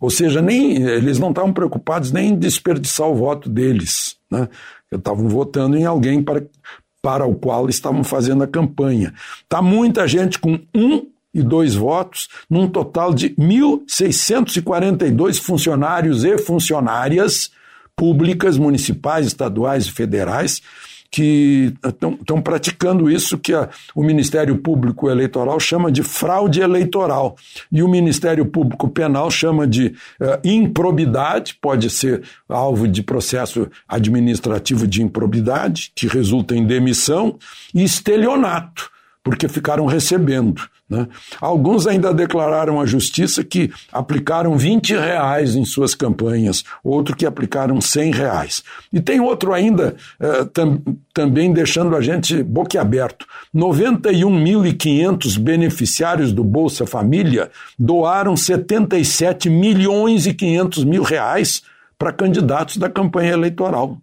Ou 0.00 0.10
seja, 0.10 0.40
nem 0.40 0.82
eles 0.82 1.18
não 1.18 1.30
estavam 1.30 1.52
preocupados 1.52 2.10
nem 2.10 2.30
em 2.30 2.38
desperdiçar 2.38 3.06
o 3.06 3.14
voto 3.14 3.50
deles. 3.50 4.16
Né? 4.30 4.48
Estavam 4.90 5.28
votando 5.28 5.76
em 5.76 5.84
alguém 5.84 6.22
para, 6.22 6.42
para 7.02 7.26
o 7.26 7.34
qual 7.34 7.68
estavam 7.68 8.02
fazendo 8.02 8.42
a 8.42 8.46
campanha. 8.46 9.12
Está 9.42 9.60
muita 9.60 10.08
gente 10.08 10.38
com 10.38 10.58
um 10.74 11.06
e 11.32 11.42
dois 11.42 11.76
votos, 11.76 12.28
num 12.48 12.66
total 12.66 13.14
de 13.14 13.30
1.642 13.30 15.40
funcionários 15.40 16.24
e 16.24 16.36
funcionárias 16.38 17.52
públicas, 17.94 18.58
municipais, 18.58 19.26
estaduais 19.26 19.86
e 19.86 19.92
federais, 19.92 20.60
que 21.10 21.74
estão 21.84 22.40
praticando 22.40 23.10
isso 23.10 23.36
que 23.36 23.52
a, 23.52 23.68
o 23.94 24.02
Ministério 24.02 24.56
Público 24.58 25.10
Eleitoral 25.10 25.58
chama 25.58 25.90
de 25.90 26.02
fraude 26.02 26.60
eleitoral. 26.60 27.36
E 27.70 27.82
o 27.82 27.88
Ministério 27.88 28.46
Público 28.46 28.88
Penal 28.88 29.30
chama 29.30 29.66
de 29.66 29.88
uh, 30.20 30.38
improbidade, 30.44 31.56
pode 31.60 31.90
ser 31.90 32.22
alvo 32.48 32.86
de 32.86 33.02
processo 33.02 33.68
administrativo 33.88 34.86
de 34.86 35.02
improbidade, 35.02 35.90
que 35.94 36.06
resulta 36.06 36.54
em 36.54 36.64
demissão, 36.64 37.36
e 37.74 37.82
estelionato, 37.82 38.90
porque 39.22 39.48
ficaram 39.48 39.86
recebendo. 39.86 40.62
Né? 40.88 41.06
Alguns 41.40 41.86
ainda 41.86 42.12
declararam 42.12 42.80
à 42.80 42.86
justiça 42.86 43.44
que 43.44 43.70
aplicaram 43.92 44.58
20 44.58 44.94
reais 44.94 45.54
em 45.54 45.64
suas 45.64 45.94
campanhas, 45.94 46.64
outro 46.82 47.14
que 47.14 47.24
aplicaram 47.24 47.80
100 47.80 48.12
reais. 48.12 48.64
E 48.92 49.00
tem 49.00 49.20
outro 49.20 49.52
ainda 49.52 49.94
eh, 50.18 50.44
tam, 50.52 50.82
também 51.14 51.52
deixando 51.52 51.94
a 51.94 52.00
gente 52.00 52.42
boquiaberto. 52.42 53.24
91.500 53.54 55.38
beneficiários 55.38 56.32
do 56.32 56.42
Bolsa 56.42 56.84
Família 56.86 57.50
doaram 57.78 58.36
77 58.36 59.48
milhões 59.48 60.26
e 60.26 60.34
500 60.34 60.82
mil 60.84 61.02
reais 61.04 61.62
para 61.96 62.12
candidatos 62.12 62.78
da 62.78 62.88
campanha 62.88 63.32
eleitoral 63.32 63.98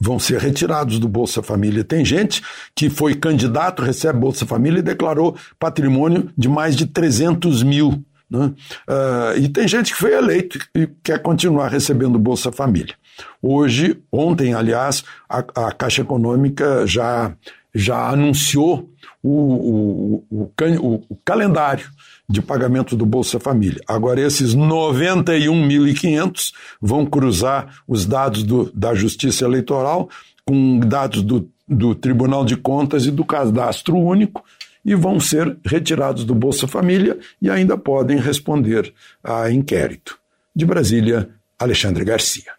vão 0.00 0.18
ser 0.18 0.40
retirados 0.40 0.98
do 0.98 1.08
Bolsa 1.08 1.42
Família. 1.42 1.84
Tem 1.84 2.04
gente 2.04 2.42
que 2.74 2.90
foi 2.90 3.14
candidato, 3.14 3.82
recebe 3.82 4.18
Bolsa 4.18 4.46
Família 4.46 4.80
e 4.80 4.82
declarou 4.82 5.36
patrimônio 5.58 6.30
de 6.36 6.48
mais 6.48 6.76
de 6.76 6.86
300 6.86 7.62
mil. 7.62 8.04
Né? 8.28 8.52
Uh, 8.88 9.38
e 9.38 9.48
tem 9.48 9.68
gente 9.68 9.92
que 9.92 9.98
foi 9.98 10.12
eleito 10.12 10.58
e 10.74 10.88
quer 11.02 11.20
continuar 11.20 11.68
recebendo 11.68 12.18
Bolsa 12.18 12.50
Família. 12.50 12.94
Hoje, 13.40 13.98
ontem, 14.10 14.52
aliás, 14.52 15.04
a, 15.28 15.38
a 15.38 15.72
Caixa 15.72 16.02
Econômica 16.02 16.86
já, 16.86 17.32
já 17.74 18.08
anunciou 18.08 18.90
o, 19.22 20.20
o, 20.30 20.48
o, 20.50 21.04
o 21.08 21.16
calendário 21.24 21.86
de 22.28 22.42
pagamento 22.42 22.96
do 22.96 23.06
Bolsa 23.06 23.38
Família. 23.38 23.80
Agora, 23.86 24.20
esses 24.20 24.54
91.500 24.54 26.52
vão 26.80 27.06
cruzar 27.06 27.82
os 27.86 28.04
dados 28.04 28.42
do, 28.42 28.70
da 28.74 28.94
Justiça 28.94 29.44
Eleitoral 29.44 30.08
com 30.44 30.80
dados 30.80 31.22
do, 31.22 31.48
do 31.68 31.94
Tribunal 31.94 32.44
de 32.44 32.56
Contas 32.56 33.06
e 33.06 33.10
do 33.10 33.24
Cadastro 33.24 33.96
Único 33.96 34.44
e 34.84 34.94
vão 34.94 35.18
ser 35.18 35.56
retirados 35.64 36.24
do 36.24 36.34
Bolsa 36.34 36.68
Família 36.68 37.18
e 37.42 37.50
ainda 37.50 37.76
podem 37.76 38.18
responder 38.18 38.92
a 39.22 39.50
inquérito. 39.50 40.18
De 40.54 40.64
Brasília, 40.64 41.28
Alexandre 41.58 42.04
Garcia. 42.04 42.52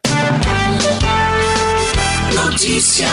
Notícia. 2.36 3.07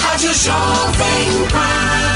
Rádio 0.00 0.34
Jovem 0.34 1.48
Pan. 1.50 2.15